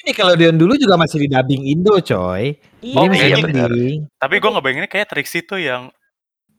Ini 0.00 0.12
kalau 0.14 0.38
Dion 0.38 0.54
dulu 0.54 0.78
juga 0.78 0.94
masih 0.94 1.26
di 1.26 1.28
dubbing 1.28 1.66
Indo, 1.66 1.98
coy. 1.98 2.54
Iya, 2.78 2.94
Ini 2.94 3.06
masih 3.10 3.18
iya, 3.20 3.34
yang 3.34 3.42
benar. 3.42 3.70
mending. 3.70 3.98
Tapi 4.14 4.34
gue 4.38 4.50
ngebayanginnya 4.50 4.88
kayak 4.88 5.08
Trixie 5.10 5.42
tuh 5.42 5.58
yang 5.58 5.90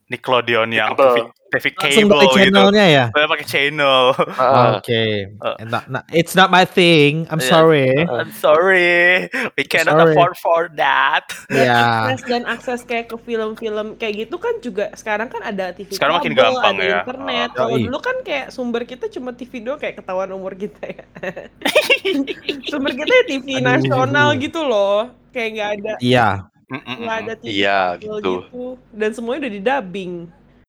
Nickelodeon 0.07 0.71
yang 0.71 0.95
Cable. 0.95 1.03
TV, 1.03 1.17
TV 1.49 1.65
Langsung 1.69 1.83
cable 1.83 2.11
pakai 2.13 2.27
gitu. 2.27 2.37
channelnya 2.37 2.85
ya. 2.87 3.05
Saya 3.09 3.27
pakai 3.27 3.45
channel. 3.45 4.01
Ah, 4.33 4.67
Oke. 4.75 5.03
Uh. 5.37 5.55
Not- 5.63 5.87
not- 5.87 6.07
it's 6.11 6.31
not 6.31 6.47
my 6.47 6.63
thing. 6.63 7.27
I'm 7.27 7.39
Yeah. 7.39 7.47
sorry. 7.49 7.91
I'm 8.03 8.31
sorry, 8.33 9.27
we 9.53 9.63
cannot 9.63 9.95
Sorry. 9.97 10.11
afford 10.11 10.33
for 10.35 10.61
that. 10.75 11.27
Ya. 11.49 12.07
akses 12.07 12.23
dan 12.23 12.43
akses 12.43 12.81
kayak 12.81 13.07
ke 13.07 13.17
film-film 13.17 13.95
kayak 13.95 14.25
gitu 14.25 14.35
kan 14.37 14.59
juga 14.59 14.91
sekarang 14.93 15.27
kan 15.27 15.39
ada 15.41 15.71
TV 15.71 15.91
Sekarang 15.91 16.19
makin 16.19 16.31
kabel, 16.33 16.43
gampang 16.53 16.73
ada 16.73 16.83
ya. 16.83 16.97
internet. 17.01 17.49
Ah, 17.49 17.55
Kalau 17.57 17.69
yoi. 17.73 17.83
dulu 17.83 17.99
kan 17.99 18.15
kayak 18.21 18.47
sumber 18.49 18.81
kita 18.83 19.05
cuma 19.07 19.29
TV 19.31 19.59
doang 19.59 19.75
kayak 19.77 19.95
ketahuan 19.97 20.29
umur 20.29 20.51
kita 20.51 20.83
ya. 20.83 21.03
sumber 22.71 22.91
kita 22.93 23.11
ya 23.13 23.23
TV 23.25 23.47
Aduh. 23.55 23.63
nasional 23.65 24.27
gitu 24.35 24.61
loh. 24.61 25.11
Kayak 25.29 25.49
nggak 25.53 25.69
ada 25.75 25.91
Iya. 25.99 26.27
Nggak 26.67 27.17
ada 27.23 27.33
TV 27.39 27.63
Iya, 27.63 27.95
gitu. 27.99 28.19
gitu. 28.19 28.65
Dan 28.91 29.09
semuanya 29.15 29.47
udah 29.47 29.53
di 29.55 29.61
dubbing. 29.63 30.13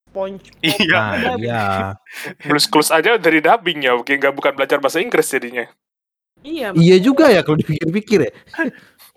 SpongeBob. 0.08 0.64
Iya. 0.64 0.98
Nah, 0.98 1.36
iya. 1.38 1.62
Blues 2.48 2.66
Clues 2.66 2.90
aja 2.90 3.14
dari 3.20 3.38
dubbing 3.38 3.78
ya, 3.84 3.92
mungkin 3.94 4.16
nggak 4.18 4.34
bukan 4.34 4.52
belajar 4.56 4.78
bahasa 4.80 4.98
Inggris 4.98 5.28
jadinya. 5.28 5.68
Iya, 6.42 6.70
Iya 6.74 6.96
juga 7.02 7.28
ya 7.30 7.42
kalau 7.42 7.58
dipikir-pikir 7.58 8.30
ya. 8.30 8.32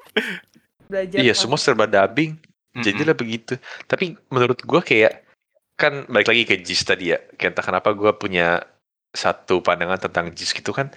belajar 0.92 1.18
Iya, 1.24 1.34
semua 1.38 1.58
serba 1.58 1.88
dubbing. 1.88 2.36
Jadilah 2.72 3.16
begitu. 3.16 3.60
Tapi 3.88 4.16
menurut 4.32 4.64
gua 4.64 4.80
kayak 4.80 5.28
kan 5.76 6.08
balik 6.08 6.32
lagi 6.32 6.44
ke 6.48 6.56
JIS 6.62 6.88
tadi 6.88 7.12
ya. 7.12 7.20
Kayak 7.36 7.58
entah 7.58 7.66
kenapa 7.68 7.90
gua 7.92 8.16
punya 8.16 8.64
satu 9.12 9.60
pandangan 9.60 10.00
tentang 10.08 10.32
JIS 10.32 10.56
gitu 10.56 10.72
kan. 10.72 10.92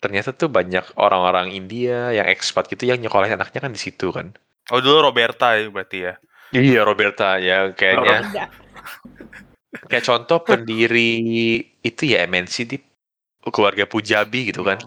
Ternyata 0.00 0.36
tuh 0.36 0.52
banyak 0.52 0.96
orang-orang 1.00 1.52
India 1.52 2.12
yang 2.12 2.28
ekspat 2.28 2.68
gitu 2.68 2.84
yang 2.88 3.00
nyekolahin 3.00 3.36
anaknya 3.36 3.60
kan 3.64 3.72
di 3.72 3.80
situ 3.80 4.12
kan. 4.12 4.32
Oh 4.68 4.80
dulu 4.80 5.02
Roberta 5.02 5.54
ya 5.54 5.68
berarti 5.68 5.98
ya. 6.00 6.14
Iya, 6.50 6.80
Roberta 6.82 7.36
ya 7.36 7.72
kayaknya. 7.72 8.48
Kayak 9.84 10.04
contoh 10.06 10.38
pendiri 10.40 11.10
itu 11.80 12.02
ya 12.06 12.24
MNC 12.24 12.54
di 12.64 12.76
keluarga 13.44 13.84
Pujabi 13.84 14.48
gitu 14.48 14.62
kan. 14.62 14.78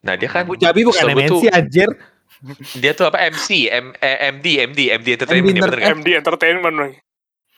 Nah, 0.00 0.16
dia 0.16 0.26
kan 0.26 0.48
Pujabi 0.48 0.82
bukan 0.82 1.04
MNC 1.06 1.28
tuh- 1.28 1.52
anjir. 1.52 1.90
dia 2.74 2.96
tuh 2.96 3.04
apa 3.04 3.20
MC, 3.28 3.68
M, 3.68 3.92
eh, 3.94 4.32
MD, 4.32 4.46
MD, 4.64 4.80
MD 4.90 5.08
Entertainment 5.12 5.52
ya 5.52 5.52
MD 5.52 5.60
bener 5.60 5.76
kan? 5.76 5.90
MD 5.92 6.08
Entertainment. 6.16 6.74
Bang. 6.74 6.92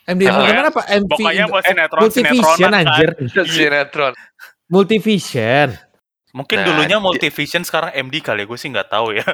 MD. 0.02 0.22
Entertainment 0.26 0.66
apa? 0.68 0.82
MV 0.90 1.10
Pokoknya 1.14 1.44
buat 1.46 1.62
eh, 1.62 1.68
sinetron 1.70 2.00
Multivision 2.02 2.42
sinetronan 2.42 2.72
kan. 2.74 2.82
anjir. 2.82 3.10
Sinetron. 3.46 4.12
Multivision. 4.66 5.68
Mungkin 6.32 6.56
Nah, 6.58 6.66
dulunya 6.66 6.88
dia- 6.90 7.04
Multivision 7.04 7.62
sekarang 7.62 7.94
MD 7.94 8.18
kali 8.18 8.42
ya, 8.42 8.46
gue 8.50 8.58
sih 8.58 8.68
nggak 8.68 8.88
tahu 8.90 9.14
ya. 9.14 9.24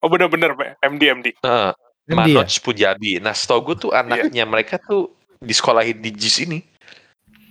Oh 0.00 0.08
bener-bener, 0.08 0.56
Pak. 0.56 0.80
MD, 0.82 1.02
MD. 1.12 1.26
Heeh. 1.38 1.72
MD 2.08 2.32
ya? 2.32 2.42
Manoj 2.42 2.52
Pujabi. 2.60 3.20
Nah, 3.20 3.32
setahu 3.32 3.72
gue 3.72 3.76
tuh 3.78 3.92
anaknya 3.92 4.42
mereka 4.44 4.80
tuh 4.80 5.12
disekolahin 5.38 6.00
di 6.00 6.10
JIS 6.10 6.36
ini. 6.44 6.58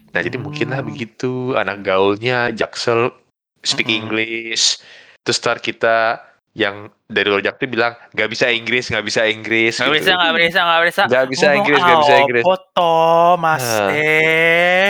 Nah, 0.09 0.19
jadi 0.19 0.35
mungkin 0.35 0.73
lah 0.73 0.81
Hmm. 0.81 0.89
begitu 0.89 1.53
anak 1.53 1.85
gaulnya 1.85 2.49
Jaksel 2.49 3.13
speak 3.61 3.87
Mm-mm. 3.87 3.99
English. 4.01 4.81
Terus 5.21 5.37
ntar 5.37 5.61
kita 5.61 6.17
yang 6.51 6.89
dari 7.05 7.29
luar 7.29 7.45
Jaksel 7.45 7.69
bilang 7.69 7.93
nggak 8.11 8.29
bisa 8.29 8.49
Inggris, 8.49 8.89
nggak 8.89 9.05
bisa 9.05 9.21
Inggris. 9.23 9.77
Nggak 9.77 9.85
gitu. 9.87 9.97
bisa, 10.01 10.11
nggak 10.11 10.33
bisa, 10.35 10.59
nggak 10.59 10.81
bisa. 10.83 11.01
Nggak 11.05 11.25
bisa 11.29 11.47
Inggris, 11.53 11.79
nggak 11.79 11.99
bisa 12.01 12.15
Inggris. 12.17 12.43
Apa 12.43 12.55
toh, 12.73 13.31
Mas 13.37 13.61
Ah. 13.63 13.89
eh. 13.93 14.89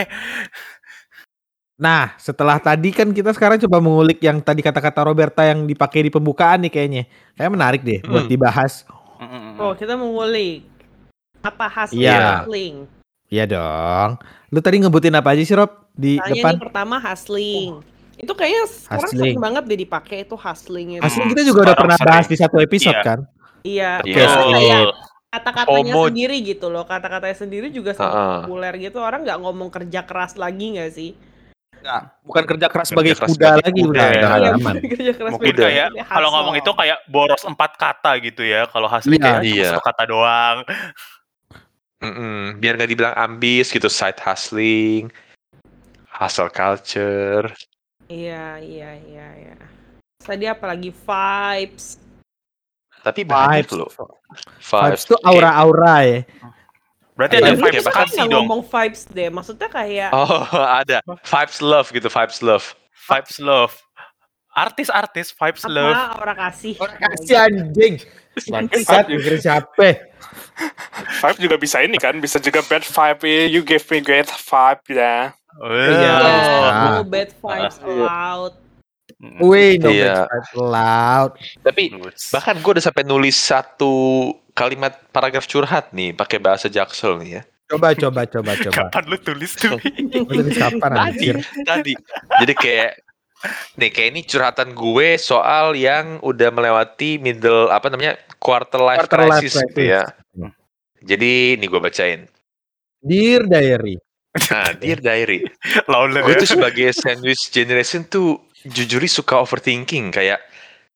Nah, 1.80 2.12
setelah 2.14 2.60
tadi 2.60 2.92
kan 2.92 3.08
kita 3.08 3.32
sekarang 3.32 3.56
coba 3.58 3.80
mengulik 3.80 4.20
yang 4.20 4.36
tadi 4.38 4.60
kata-kata 4.60 5.00
Roberta 5.00 5.40
yang 5.42 5.64
dipakai 5.64 6.04
di 6.04 6.10
pembukaan 6.12 6.60
nih 6.60 6.68
kayaknya. 6.68 7.02
Kayak 7.32 7.50
menarik 7.50 7.80
deh 7.80 8.04
buat 8.04 8.28
Hmm. 8.28 8.30
dibahas. 8.30 8.84
Oh, 9.56 9.72
kita 9.72 9.96
mengulik 9.96 10.68
apa 11.40 11.66
hasil 11.66 11.96
Iya. 11.96 12.44
hustling. 12.44 12.84
Iya 13.26 13.44
dong. 13.48 14.10
Lu 14.50 14.60
tadi 14.60 14.76
ngebutin 14.76 15.16
apa 15.16 15.32
aja 15.32 15.40
sih 15.40 15.56
Rob 15.56 15.72
di 15.90 16.20
Tanya 16.20 16.28
depan? 16.30 16.52
nih 16.52 16.60
pertama 16.60 16.96
hustling. 17.00 17.70
Itu 18.14 18.32
kayaknya 18.36 18.64
sekarang 18.68 19.00
Hustling. 19.00 19.20
sering 19.24 19.38
banget 19.40 19.62
deh 19.64 19.78
dipakai 19.80 20.18
itu 20.20 20.36
hustling 20.36 20.88
itu. 20.92 21.00
Hmm, 21.00 21.28
kita 21.32 21.42
juga 21.42 21.60
udah 21.64 21.76
pernah 21.78 21.96
sering. 21.96 22.08
bahas 22.12 22.26
di 22.28 22.36
satu 22.36 22.56
episode 22.60 22.92
Iya. 22.92 23.06
kan. 23.06 23.18
Iya, 23.62 23.90
Iya. 24.02 24.14
karena 24.14 24.28
Betul. 24.36 24.52
kayak 24.52 24.82
kata-katanya 25.30 25.92
FOMO. 25.94 26.06
sendiri 26.12 26.36
gitu 26.42 26.66
loh. 26.68 26.84
Kata-katanya 26.84 27.36
sendiri 27.38 27.68
juga 27.70 27.90
sangat 27.94 28.12
Ha-ha. 28.12 28.36
populer 28.44 28.72
gitu. 28.78 28.98
Orang 29.00 29.24
nggak 29.24 29.38
ngomong 29.38 29.68
kerja 29.70 30.04
keras 30.04 30.36
lagi 30.36 30.76
nggak 30.76 30.92
sih? 30.92 31.10
Bukan 32.22 32.44
kerja 32.46 32.66
keras 32.68 32.88
Kerja 32.88 32.94
sebagai 32.94 33.12
keras 33.16 33.30
kuda 33.32 33.46
sebagai 33.48 33.64
lagi 33.66 33.80
kuda 33.80 33.90
udah, 33.90 34.06
ya. 34.06 34.20
udah 34.20 34.30
Iya, 34.36 34.50
aman. 34.54 34.74
kerja 34.84 35.12
keras 35.16 35.32
Mungkin 35.32 35.54
kayak 35.56 35.88
kalau 36.06 36.28
ngomong 36.30 36.54
itu 36.56 36.70
kayak 36.76 36.98
boros 37.08 37.42
empat 37.42 37.70
kata 37.76 38.10
gitu 38.20 38.42
ya. 38.44 38.68
Kalau 38.68 38.88
hasilnya 38.88 39.40
Iya. 39.40 39.44
Iya. 39.44 39.68
satu 39.74 39.82
kata 39.82 40.02
doang. 40.06 40.56
Mm-mm. 42.00 42.56
Biar 42.56 42.80
nggak 42.80 42.90
dibilang 42.90 43.14
ambis 43.16 43.68
gitu, 43.68 43.92
side 43.92 44.16
hustling, 44.24 45.12
hustle 46.08 46.48
culture. 46.48 47.44
Iya, 48.08 48.56
iya, 48.58 48.90
iya, 49.04 49.26
iya. 49.36 49.54
Tadi 50.20 50.44
apalagi 50.48 50.90
vibes. 50.92 52.00
Tapi 53.00 53.24
banyak 53.24 53.64
Vibes. 53.64 53.76
loh. 53.80 53.88
Vibes 54.60 55.08
tuh 55.08 55.16
aura-aura 55.24 56.04
ya. 56.04 56.20
Berarti 57.20 57.36
Iya, 57.36 57.44
ada 57.44 57.52
iya, 57.52 57.60
vibes 57.60 57.84
kan 57.84 58.06
nggak 58.08 58.16
dong. 58.24 58.44
ngomong 58.48 58.62
vibes 58.64 59.02
deh. 59.06 59.28
Maksudnya 59.28 59.68
kayak 59.68 60.08
Oh, 60.16 60.40
ada. 60.56 61.04
Vibes 61.04 61.58
love 61.60 61.92
gitu, 61.92 62.08
vibes 62.08 62.40
love. 62.40 62.64
Vibes 63.04 63.36
love. 63.36 63.76
Artis-artis 64.50 65.30
vibes 65.30 65.68
love. 65.68 65.92
apa 65.92 66.16
orang 66.18 66.38
kasih. 66.48 66.74
Orang 66.80 66.96
kasih 66.96 67.36
anjing. 67.36 67.94
Bangsat 68.48 69.04
Inggris 69.06 69.44
siapa? 69.44 69.88
Vibe 71.20 71.38
juga 71.38 71.56
bisa 71.56 71.76
ini 71.80 71.96
kan, 71.96 72.16
bisa 72.16 72.40
juga 72.40 72.64
bad 72.64 72.80
vibe. 72.80 73.22
eh, 73.26 73.46
You 73.46 73.60
give 73.60 73.84
me 73.90 74.00
great 74.00 74.26
vibe 74.26 74.84
ya. 74.90 75.36
Iya. 75.60 76.14
Oh, 76.16 76.64
Ah. 76.64 76.88
no 76.96 77.04
bad 77.04 77.30
vibes 77.36 77.76
allowed. 77.80 78.54
Wih, 79.38 79.76
no 79.76 79.90
Iya. 79.92 80.24
bad 80.24 80.30
vibes 80.30 80.52
loud. 80.56 81.30
Tapi 81.60 81.82
bahkan 82.32 82.54
gue 82.56 82.70
udah 82.72 82.84
sampai 82.84 83.04
nulis 83.04 83.36
satu 83.36 83.92
kalimat 84.60 84.92
paragraf 85.08 85.48
curhat 85.48 85.88
nih 85.96 86.12
pakai 86.12 86.36
bahasa 86.36 86.68
Jaksel 86.68 87.16
nih 87.24 87.30
ya. 87.40 87.42
Coba, 87.70 87.94
coba, 87.96 88.26
coba, 88.28 88.52
coba. 88.60 88.74
Kapan 88.76 89.04
lu 89.08 89.16
tulis 89.16 89.54
tuh? 89.56 89.78
Tulis 89.80 90.58
kapan 90.58 90.90
Tadi, 90.90 91.00
anjir? 91.08 91.36
tadi. 91.64 91.94
Jadi 92.42 92.52
kayak 92.58 92.90
nih 93.80 93.88
kayak 93.88 94.08
ini 94.12 94.20
curhatan 94.26 94.68
gue 94.76 95.08
soal 95.16 95.72
yang 95.72 96.20
udah 96.20 96.50
melewati 96.52 97.16
middle 97.16 97.72
apa 97.72 97.88
namanya 97.88 98.20
quarter 98.36 98.82
life 98.84 99.06
Quarter 99.08 99.22
life 99.24 99.40
crisis, 99.40 99.54
gitu 99.64 99.80
crisis. 99.80 99.88
ya. 99.88 100.02
Jadi 101.00 101.56
ini 101.56 101.64
gue 101.64 101.80
bacain. 101.80 102.20
Dear 103.00 103.48
Diary. 103.48 103.96
Nah, 104.30 104.76
Dear 104.76 105.00
Diary. 105.00 105.42
Lawler 105.88 106.20
gue 106.22 106.36
ya. 106.36 106.40
tuh 106.44 106.50
sebagai 106.58 106.92
sandwich 106.92 107.48
generation 107.48 108.04
tuh 108.04 108.38
jujur 108.68 109.00
suka 109.08 109.40
overthinking 109.40 110.12
kayak 110.12 110.42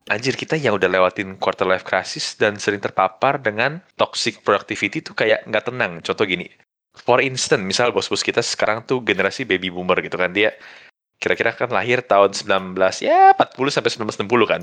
anjir 0.08 0.36
kita 0.36 0.60
yang 0.60 0.76
udah 0.76 0.88
lewatin 0.88 1.40
quarter 1.40 1.64
life 1.64 1.84
crisis 1.84 2.36
dan 2.36 2.60
sering 2.60 2.80
terpapar 2.80 3.40
dengan 3.40 3.80
toxic 3.96 4.44
productivity 4.44 5.00
tuh 5.00 5.16
kayak 5.16 5.48
nggak 5.48 5.64
tenang. 5.72 6.04
Contoh 6.04 6.28
gini, 6.28 6.48
for 6.92 7.24
instance, 7.24 7.64
misal 7.64 7.90
bos-bos 7.90 8.20
kita 8.20 8.44
sekarang 8.44 8.84
tuh 8.84 9.00
generasi 9.00 9.48
baby 9.48 9.72
boomer 9.72 9.98
gitu 10.04 10.20
kan 10.20 10.30
dia 10.30 10.52
kira-kira 11.16 11.56
kan 11.56 11.70
lahir 11.72 12.04
tahun 12.04 12.36
19 12.36 12.76
ya 13.00 13.32
40 13.38 13.72
sampai 13.72 13.90
1960 13.96 14.44
kan. 14.50 14.62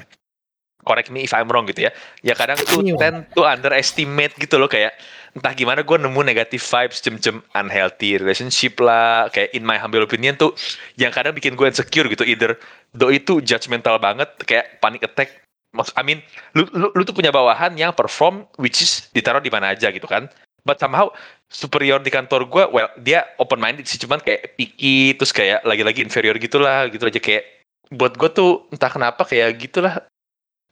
Correct 0.82 1.14
me 1.14 1.26
if 1.26 1.34
I'm 1.34 1.50
wrong 1.50 1.70
gitu 1.70 1.86
ya. 1.86 1.92
Ya 2.26 2.34
kadang 2.34 2.58
tuh 2.58 2.82
Iya. 2.82 2.98
tend 2.98 3.30
to 3.38 3.46
underestimate 3.46 4.34
gitu 4.38 4.58
loh 4.58 4.66
kayak 4.66 4.98
entah 5.32 5.56
gimana 5.56 5.80
gue 5.80 5.96
nemu 5.96 6.22
negative 6.28 6.60
vibes 6.60 7.00
cem-cem 7.00 7.40
unhealthy 7.56 8.20
relationship 8.20 8.76
lah 8.84 9.32
kayak 9.32 9.56
in 9.56 9.64
my 9.64 9.80
humble 9.80 10.04
opinion 10.04 10.36
tuh 10.36 10.52
yang 11.00 11.16
kadang 11.16 11.32
bikin 11.32 11.56
gue 11.56 11.64
insecure 11.64 12.08
gitu 12.12 12.28
either 12.28 12.60
do 12.92 13.08
itu 13.08 13.40
judgmental 13.40 13.96
banget 13.96 14.28
kayak 14.44 14.84
panic 14.84 15.04
attack. 15.08 15.40
Maksud, 15.72 15.96
I 15.96 16.04
mean 16.04 16.20
lu, 16.52 16.68
lu, 16.76 16.92
lu 16.92 17.02
tuh 17.08 17.16
punya 17.16 17.32
bawahan 17.32 17.80
yang 17.80 17.96
perform 17.96 18.44
which 18.60 18.84
is 18.84 19.08
ditaruh 19.16 19.40
di 19.40 19.48
mana 19.48 19.72
aja 19.72 19.88
gitu 19.88 20.04
kan. 20.04 20.28
But 20.68 20.84
somehow 20.84 21.16
superior 21.48 22.04
di 22.04 22.12
kantor 22.12 22.52
gue 22.52 22.64
well 22.68 22.92
dia 23.00 23.24
open 23.40 23.64
minded 23.64 23.88
sih 23.88 23.96
cuman 24.04 24.20
kayak 24.20 24.60
picky 24.60 25.16
terus 25.16 25.32
kayak 25.32 25.64
lagi-lagi 25.64 26.04
inferior 26.04 26.36
gitulah 26.36 26.92
gitu 26.92 27.08
aja. 27.08 27.24
Kayak 27.24 27.48
buat 27.88 28.20
gue 28.20 28.30
tuh 28.36 28.68
entah 28.76 28.92
kenapa 28.92 29.24
kayak 29.24 29.64
gitulah. 29.64 30.04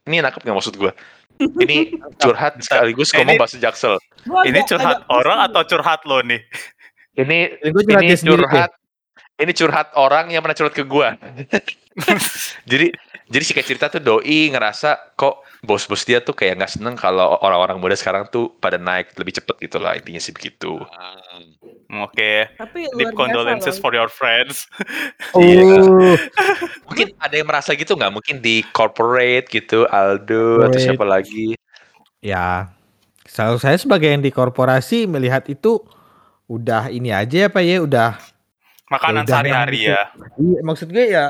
Ini 0.04 0.20
nangkep 0.20 0.44
nggak 0.44 0.58
maksud 0.60 0.76
gue 0.76 0.92
ini 1.40 1.96
curhat 2.20 2.60
sekaligus 2.60 3.10
Ini- 3.12 3.18
ngomong 3.24 3.36
bahasa 3.40 3.58
jaksel. 3.58 3.96
Ini 4.44 4.60
curhat 4.68 5.04
agak 5.04 5.12
orang 5.12 5.40
atau 5.48 5.62
curhat 5.64 6.04
lo 6.04 6.20
nih? 6.22 6.44
ini 7.20 7.52
Ini 7.64 8.16
curhat 8.24 8.72
ini 9.40 9.52
curhat 9.56 9.88
orang 9.96 10.32
yang 10.32 10.44
pernah 10.44 10.56
curhat 10.56 10.76
ke 10.76 10.84
gua 10.84 11.16
jadi 12.64 12.94
jadi 13.28 13.44
singkat 13.44 13.66
cerita 13.66 13.86
tuh 13.90 14.02
doi 14.02 14.50
ngerasa 14.50 15.14
kok 15.14 15.42
bos-bos 15.60 16.02
dia 16.02 16.18
tuh 16.18 16.32
kayak 16.32 16.58
nggak 16.58 16.72
seneng 16.72 16.96
kalau 16.96 17.36
orang-orang 17.44 17.78
muda 17.78 17.94
sekarang 17.94 18.26
tuh 18.28 18.50
pada 18.58 18.80
naik 18.80 19.12
lebih 19.20 19.36
cepet 19.36 19.56
gitu 19.60 19.78
lah 19.78 19.94
intinya 19.94 20.18
sih 20.18 20.32
begitu. 20.32 20.80
Oke. 21.90 22.48
Tapi 22.56 22.86
Deep 22.96 23.12
condolences 23.14 23.76
loh. 23.76 23.82
for 23.82 23.92
your 23.92 24.08
friends. 24.08 24.70
Iya. 25.36 25.84
Oh, 25.84 26.16
Mungkin 26.88 27.14
ada 27.18 27.36
yang 27.36 27.46
merasa 27.46 27.74
gitu 27.74 27.94
nggak? 27.94 28.10
Mungkin 28.12 28.36
di 28.40 28.66
corporate 28.72 29.46
gitu, 29.48 29.86
Aldo 29.86 30.64
atau 30.64 30.70
Corporate. 30.70 30.82
siapa 30.82 31.06
lagi? 31.06 31.54
ya. 32.20 32.70
Selalu 33.26 33.58
saya 33.62 33.78
sebagai 33.78 34.10
yang 34.10 34.26
di 34.26 34.34
korporasi 34.34 35.06
melihat 35.06 35.46
itu 35.46 35.78
udah 36.46 36.90
ini 36.90 37.14
aja 37.14 37.46
ya 37.46 37.50
Pak 37.50 37.62
ya, 37.62 37.78
udah 37.80 38.10
Makanan 38.90 39.22
udah 39.22 39.30
sehari-hari 39.30 39.86
gitu. 39.86 39.94
ya. 39.94 40.02
Iya, 40.36 40.60
maksud 40.66 40.88
gue 40.90 41.06
ya 41.06 41.26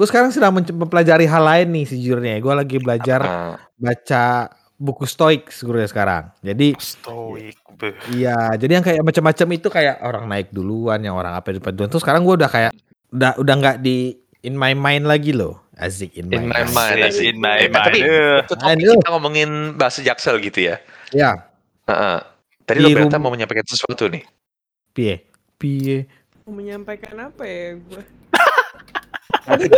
gue 0.00 0.06
sekarang 0.08 0.32
sedang 0.32 0.48
mempelajari 0.56 1.28
hal 1.28 1.44
lain 1.44 1.68
nih 1.70 1.84
sejujurnya. 1.86 2.40
Gue 2.40 2.54
lagi 2.56 2.80
belajar 2.80 3.20
Ah, 3.20 3.54
baca 3.76 4.48
buku 4.74 5.04
stoik 5.04 5.52
sebenarnya 5.52 5.92
sekarang. 5.92 6.24
Jadi 6.40 6.72
Stoik. 6.80 7.60
beh. 7.76 7.92
iya, 8.10 8.56
jadi 8.56 8.80
yang 8.80 8.84
kayak 8.84 9.04
macam-macam 9.04 9.46
itu 9.52 9.68
kayak 9.68 10.00
orang 10.00 10.24
naik 10.24 10.48
duluan, 10.48 10.96
yang 10.98 11.12
orang 11.12 11.36
apa 11.36 11.52
depan 11.52 11.76
duluan. 11.76 11.92
Terus 11.92 12.00
sekarang 12.00 12.24
gue 12.24 12.32
udah 12.32 12.48
kayak 12.48 12.72
udah 13.12 13.36
udah 13.36 13.54
nggak 13.56 13.76
di 13.78 14.16
in 14.40 14.56
my 14.56 14.72
mind 14.72 15.04
lagi 15.04 15.36
loh. 15.36 15.60
Asik 15.76 16.12
in 16.12 16.28
my 16.28 16.36
In 16.36 16.44
my 16.44 16.64
mind. 16.64 16.72
mind, 16.72 16.98
Asik, 17.04 17.24
in 17.26 17.36
my 17.36 17.56
Eh, 17.58 17.68
tapi 17.68 18.00
mind. 18.00 18.08
Eh. 18.08 18.36
itu 18.40 18.54
topik 18.54 18.84
kita 18.96 19.10
ngomongin 19.10 19.50
bahasa 19.76 20.00
jaksel 20.00 20.40
gitu 20.40 20.60
ya. 20.62 20.76
Ya, 21.10 21.44
Heeh. 21.84 22.18
Tadi 22.62 22.78
Di 22.78 22.84
lo 22.86 22.88
Berta 22.94 23.16
mau 23.16 23.28
menyampaikan 23.28 23.64
sesuatu 23.64 24.06
nih. 24.06 24.24
piye? 24.90 25.24
Piye? 25.56 26.08
Mau 26.42 26.54
menyampaikan 26.54 27.16
apa 27.22 27.44
ya 27.44 27.76
gue? 27.76 28.02
Aduh. 29.46 29.68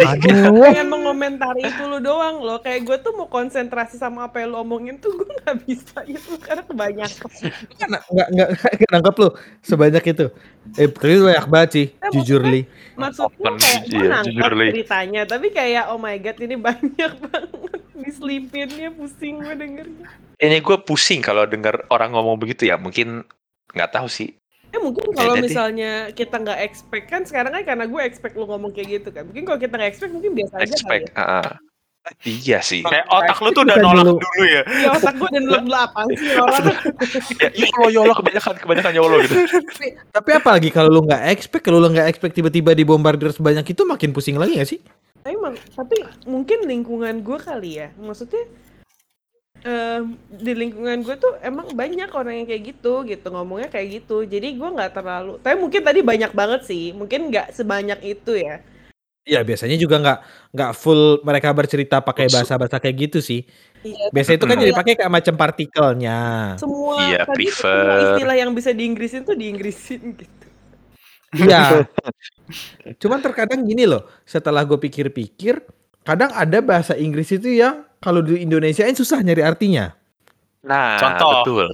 pengen 0.59 0.89
mengomentari 0.89 1.63
itu 1.63 1.83
lu 1.85 1.99
doang 1.99 2.41
loh 2.41 2.59
kayak 2.59 2.83
gue 2.83 2.97
tuh 2.99 3.13
mau 3.13 3.27
konsentrasi 3.27 3.95
sama 3.95 4.27
apa 4.27 4.43
yang 4.43 4.51
lu 4.51 4.59
omongin 4.59 4.97
tuh 4.97 5.13
gue 5.13 5.29
nggak 5.39 5.57
bisa 5.63 6.03
gitu 6.03 6.35
karena 6.39 6.63
kebanyakan 6.63 7.29
Nggak 7.79 7.89
nggak 7.89 8.03
nggak 8.33 8.49
nggak 8.51 8.91
nangkep 8.91 9.15
lu 9.17 9.29
sebanyak 9.61 10.05
itu. 10.09 10.27
Eh, 10.75 10.87
tapi 10.87 11.13
lu 11.13 11.25
banyak 11.27 11.47
banget 11.47 11.71
sih, 11.71 11.87
Eh, 11.93 12.11
jujur 12.11 12.43
li. 12.43 12.63
maksudnya 12.95 13.51
kayak 13.55 13.81
gue 13.83 13.95
iya, 13.95 14.11
nangkep 14.11 14.27
jujur, 14.31 14.53
Li. 14.55 14.69
ceritanya 14.73 15.23
tapi 15.25 15.47
kayak 15.51 15.85
oh 15.89 15.99
my 15.99 16.17
god 16.17 16.39
ini 16.39 16.57
banyak 16.57 17.13
banget 17.25 17.81
diselipinnya 17.95 18.91
pusing 18.91 19.41
gue 19.41 19.55
dengernya 19.55 20.09
Ini 20.37 20.59
gue 20.59 20.77
pusing 20.83 21.23
kalau 21.23 21.47
dengar 21.47 21.87
orang 21.87 22.11
ngomong 22.13 22.35
begitu 22.35 22.67
ya. 22.67 22.75
Mungkin 22.75 23.23
nggak 23.71 23.95
tahu 23.95 24.11
sih. 24.11 24.35
Eh 24.73 24.81
mungkin 24.81 25.05
kalau 25.13 25.37
misalnya 25.37 26.09
kita 26.17 26.41
nggak 26.41 26.61
expect 26.65 27.07
kan 27.13 27.23
sekarang 27.29 27.53
kan 27.53 27.63
karena 27.63 27.85
gue 27.85 28.01
expect 28.01 28.35
lu 28.41 28.49
ngomong 28.49 28.73
kayak 28.73 29.01
gitu 29.01 29.09
kan 29.13 29.29
mungkin 29.29 29.45
kalau 29.45 29.61
kita 29.61 29.75
nggak 29.77 29.91
expect 29.93 30.13
mungkin 30.17 30.33
biasa 30.33 30.55
aja 30.57 30.65
kali 30.65 30.73
Expect. 30.73 31.07
ah. 31.17 31.53
Iya 32.27 32.59
sih. 32.59 32.83
Kayak 32.83 33.07
otak 33.15 33.39
lu 33.39 33.55
tuh 33.55 33.63
udah 33.63 33.79
nolak 33.79 34.03
dulu. 34.03 34.19
dulu 34.19 34.43
ya. 34.43 34.67
ya. 34.67 34.75
ya 34.75 34.89
otak 34.91 35.15
gue 35.23 35.29
dan 35.39 35.43
belum 35.47 35.65
apaan 35.71 36.09
sih 36.19 36.35
orang 36.35 36.65
ya, 37.39 37.49
yolo 37.55 37.87
yolo 37.95 38.13
kebanyakan 38.19 38.55
kebanyakan 38.59 38.93
yolo 38.99 39.17
gitu. 39.23 39.35
Tapi, 39.47 39.87
tapi 40.11 40.31
apalagi 40.35 40.69
kalau 40.75 40.91
lu 40.91 41.07
nggak 41.07 41.31
expect, 41.31 41.63
kalau 41.63 41.79
lu 41.79 41.95
nggak 41.95 42.11
expect 42.11 42.35
tiba-tiba 42.35 42.75
dibombardir 42.75 43.31
sebanyak 43.31 43.71
itu 43.71 43.87
makin 43.87 44.11
pusing 44.11 44.35
lagi 44.35 44.59
gak 44.59 44.67
sih? 44.67 44.83
emang- 45.23 45.59
tapi 45.79 46.03
mungkin 46.27 46.67
lingkungan 46.67 47.23
gue 47.23 47.39
kali 47.39 47.79
ya 47.79 47.95
maksudnya 47.95 48.43
em, 49.63 50.19
di 50.29 50.53
lingkungan 50.55 51.03
gue 51.07 51.17
tuh 51.19 51.33
emang 51.41 51.71
banyak 51.73 52.11
orang 52.13 52.43
yang 52.43 52.47
kayak 52.47 52.75
gitu 52.75 53.03
gitu 53.07 53.27
ngomongnya 53.31 53.69
kayak 53.71 54.03
gitu 54.03 54.27
jadi 54.27 54.55
gue 54.55 54.69
nggak 54.75 54.93
terlalu 54.95 55.39
tapi 55.43 55.57
mungkin 55.59 55.83
tadi 55.83 56.01
banyak 56.03 56.33
banget 56.35 56.61
sih 56.67 56.91
mungkin 56.93 57.31
nggak 57.31 57.55
sebanyak 57.55 58.01
itu 58.03 58.39
ya 58.39 58.59
Iya 59.23 59.47
biasanya 59.47 59.79
juga 59.79 60.03
nggak 60.03 60.19
nggak 60.51 60.73
full 60.75 61.23
mereka 61.23 61.55
bercerita 61.55 62.03
pakai 62.03 62.27
bahasa-bahasa 62.27 62.83
kayak 62.83 63.07
gitu 63.07 63.23
sih. 63.23 63.47
Iya, 63.87 64.11
Biasanya 64.11 64.35
itu 64.35 64.47
kan 64.51 64.59
jadi 64.59 64.75
pakai 64.75 64.95
kayak 64.99 65.13
macam 65.15 65.35
partikelnya. 65.39 66.19
semua 66.59 66.99
Iya, 67.07 67.23
prefer. 67.31 67.55
semua 67.55 67.99
istilah 68.19 68.35
yang 68.35 68.51
bisa 68.51 68.75
diinggrisin 68.75 69.23
tuh 69.23 69.39
diinggrisin 69.39 70.19
gitu 70.19 70.47
Iya. 71.39 71.87
Cuman 73.01 73.23
terkadang 73.25 73.65
gini 73.65 73.89
loh, 73.89 74.05
setelah 74.29 74.67
gue 74.69 74.77
pikir-pikir, 74.77 75.65
kadang 76.05 76.35
ada 76.35 76.59
bahasa 76.61 76.93
Inggris 76.99 77.33
itu 77.33 77.49
yang 77.49 77.87
kalau 78.03 78.19
di 78.21 78.43
Indonesiain 78.43 78.93
susah 78.93 79.23
nyari 79.23 79.41
artinya. 79.41 79.95
Nah, 80.63 80.99
Contoh. 80.99 81.31
betul. 81.39 81.67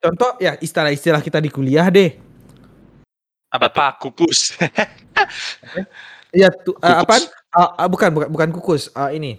Contoh 0.00 0.30
ya 0.36 0.56
istilah-istilah 0.56 1.20
kita 1.20 1.38
di 1.38 1.46
kuliah 1.46 1.86
deh. 1.86 2.18
Apa? 3.48 3.66
Apa 3.68 3.86
kukus? 3.98 4.54
Iya, 6.30 6.50
tu, 6.64 6.72
Kukus. 6.72 6.82
apaan? 6.82 7.22
Ah, 7.50 7.70
ah, 7.76 7.88
bukan, 7.90 8.08
bukan, 8.10 8.28
bukan 8.30 8.48
kukus. 8.52 8.90
Ah, 8.92 9.10
ini 9.10 9.38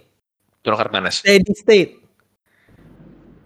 Tunak 0.60 0.88
manas. 0.88 1.18
steady 1.20 1.52
state. 1.52 1.92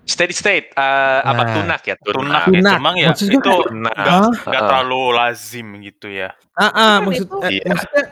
Steady 0.02 0.30
state. 0.30 0.70
eh, 0.70 1.20
apa 1.20 1.42
Nah. 1.42 1.54
tunak 1.54 1.80
ya? 1.82 1.94
Tunak 1.98 2.42
Tunak. 2.46 2.72
cuma 2.78 2.90
ya 2.94 3.10
Maksud 3.10 3.26
gue 3.26 3.38
itu 3.38 3.50
Tunak. 3.66 3.94
nggak 3.94 4.18
nggak 4.44 4.62
Ah. 4.62 4.68
terlalu 4.68 5.02
lazim 5.10 5.66
gitu 5.80 6.06
ya. 6.06 6.30
Ah, 6.52 6.66
ah, 6.66 6.94
Kan 6.98 7.10
maksud, 7.10 7.26
eh, 7.42 7.50
Iya. 7.58 7.62
maksudnya 7.66 8.04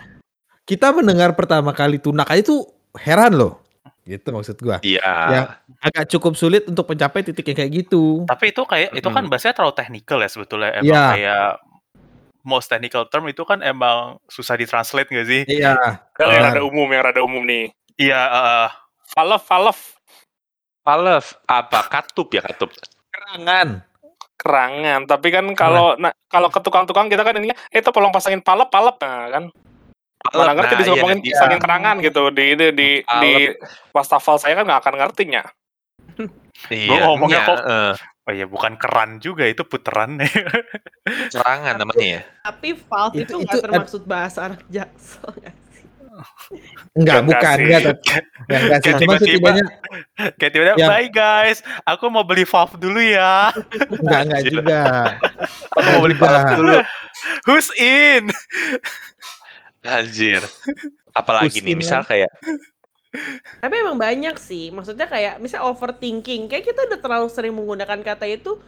kita 0.64 0.86
mendengar 0.90 1.30
pertama 1.34 1.70
kali 1.70 1.98
tunak 1.98 2.26
aja 2.26 2.42
tuh 2.42 2.66
heran 2.96 3.34
loh. 3.34 3.62
Gitu 4.04 4.28
maksud 4.28 4.56
gua. 4.60 4.78
Iya. 4.84 5.12
Ya. 5.32 5.42
Agak 5.80 6.12
cukup 6.12 6.36
sulit 6.36 6.68
untuk 6.68 6.84
mencapai 6.88 7.24
titik 7.24 7.44
yang 7.48 7.58
kayak 7.64 7.72
gitu. 7.84 8.28
Tapi 8.28 8.52
itu 8.52 8.62
kayak 8.64 8.92
itu 8.92 9.08
kan 9.08 9.24
bahasanya 9.28 9.54
terlalu 9.56 9.74
technical 9.76 10.18
ya 10.20 10.28
sebetulnya. 10.28 10.70
Emang 10.76 10.92
Iya. 10.92 11.04
kayak 11.16 11.48
most 12.44 12.68
technical 12.68 13.08
term 13.08 13.24
itu 13.32 13.40
kan 13.48 13.64
emang 13.64 14.20
susah 14.28 14.60
ditranslate 14.60 15.08
gak 15.08 15.28
sih? 15.28 15.42
Iya. 15.48 16.04
yang 16.20 16.28
Benar. 16.30 16.52
rada 16.52 16.62
umum, 16.62 16.88
yang 16.92 17.02
rada 17.08 17.20
umum 17.24 17.40
nih. 17.48 17.72
Iya, 17.96 18.20
eh, 18.20 18.68
Falaf, 19.14 19.46
falaf, 19.46 19.94
Palef. 20.84 21.40
Apa? 21.48 21.88
Katup 21.88 22.28
ya 22.36 22.44
katup. 22.44 22.70
Kerangan. 23.08 23.80
kerangan. 24.34 25.08
Tapi 25.08 25.32
kan 25.32 25.46
kalau 25.56 25.96
nah, 25.96 26.12
kalau 26.28 26.52
ke 26.52 26.60
tukang-tukang 26.60 27.08
kita 27.08 27.24
kan 27.24 27.40
ini, 27.40 27.48
eh 27.72 27.80
itu 27.80 27.88
tolong 27.88 28.12
pasangin 28.12 28.44
palep, 28.44 28.68
palep, 28.68 29.00
nah 29.00 29.32
kan. 29.32 29.44
Mana 30.26 30.52
ngerti 30.52 30.72
Nah, 30.72 30.78
disuruh 30.78 30.88
iya, 30.88 31.02
ngomongin 31.02 31.20
iya. 31.20 31.34
pasangin 31.34 31.60
kerangan 31.60 31.96
gitu 32.00 32.22
di 32.30 32.46
di 32.54 32.66
di, 32.72 32.88
di 33.04 33.32
wastafel 33.90 34.36
saya 34.40 34.54
kan 34.56 34.64
nggak 34.64 34.80
akan 34.80 34.94
ngertinya. 34.96 35.42
Iya. 36.66 36.88
Gua 36.88 36.98
ngomongnya 37.06 37.38
iya, 37.38 37.48
kok- 37.50 37.64
eh, 37.66 37.92
oh 38.24 38.32
iya 38.32 38.46
bukan 38.46 38.72
keran 38.74 39.10
juga 39.18 39.44
itu 39.44 39.62
puteran. 39.62 40.16
serangan 41.28 41.76
namanya 41.76 42.06
ya. 42.08 42.20
tapi 42.42 42.72
valve 42.72 43.14
Itu- 43.20 43.38
itu 43.38 43.56
termaksud 43.58 44.02
bahasa 44.04 44.48
anak 44.48 44.64
jaksel 44.66 45.28
Enggak, 46.94 46.94
Enggak 46.94 47.20
bukan, 47.26 47.56
sih. 47.58 47.64
enggak. 47.66 47.80
tapi- 47.82 48.06
Ya, 48.46 48.56
enggak 48.56 48.78
sih. 48.78 48.86
Kayak 48.86 48.94
Cuma 48.94 49.00
tiba-tiba- 49.02 49.26
setidaknya 49.50 49.64
Kayak 50.38 50.52
tiba-tiba, 50.54 50.76
Yang- 50.78 50.90
bye 50.94 51.08
guys, 51.10 51.58
aku 51.82 52.04
mau 52.06 52.22
beli 52.22 52.44
valve 52.46 52.76
dulu 52.78 53.00
ya. 53.02 53.50
enggak, 53.90 54.20
enggak 54.24 54.42
juga. 54.46 54.80
Aku 55.74 55.88
mau 55.90 56.00
beli 56.00 56.14
palef 56.14 56.44
dulu. 56.54 56.76
Who's 57.44 57.68
in? 57.74 58.30
Anjir. 59.84 60.42
Apalagi 61.12 61.60
nih, 61.60 61.72
Pusing 61.72 61.78
misal 61.78 62.00
kayak 62.02 62.30
tapi 63.62 63.74
emang 63.78 63.94
banyak 63.94 64.34
sih 64.36 64.74
maksudnya 64.74 65.06
kayak 65.06 65.38
misal 65.38 65.62
overthinking 65.64 66.50
kayak 66.50 66.66
kita 66.66 66.82
udah 66.82 66.98
terlalu 66.98 67.28
sering 67.30 67.54
menggunakan 67.54 68.02
kata 68.02 68.26
itu 68.26 68.58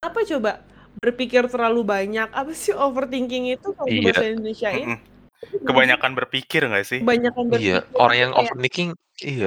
apa 0.00 0.24
coba 0.24 0.64
berpikir 0.96 1.44
terlalu 1.46 1.84
banyak 1.84 2.24
apa 2.26 2.48
sih 2.50 2.72
overthinking 2.72 3.52
itu 3.52 3.68
kalau 3.70 3.84
Iya. 3.86 4.00
bahasa 4.08 4.24
Indonesia 4.26 4.70
ini 4.72 4.96
Mm-mm. 4.96 5.08
Kebanyakan 5.40 6.10
berpikir 6.14 6.64
gak 6.64 6.84
sih? 6.84 7.00
kebanyakan 7.00 7.44
berpikir 7.46 7.76
iya, 7.76 7.78
orang 7.94 8.16
yang 8.18 8.30
kayak- 8.30 8.40
overthinking 8.48 8.88
iya. 9.20 9.46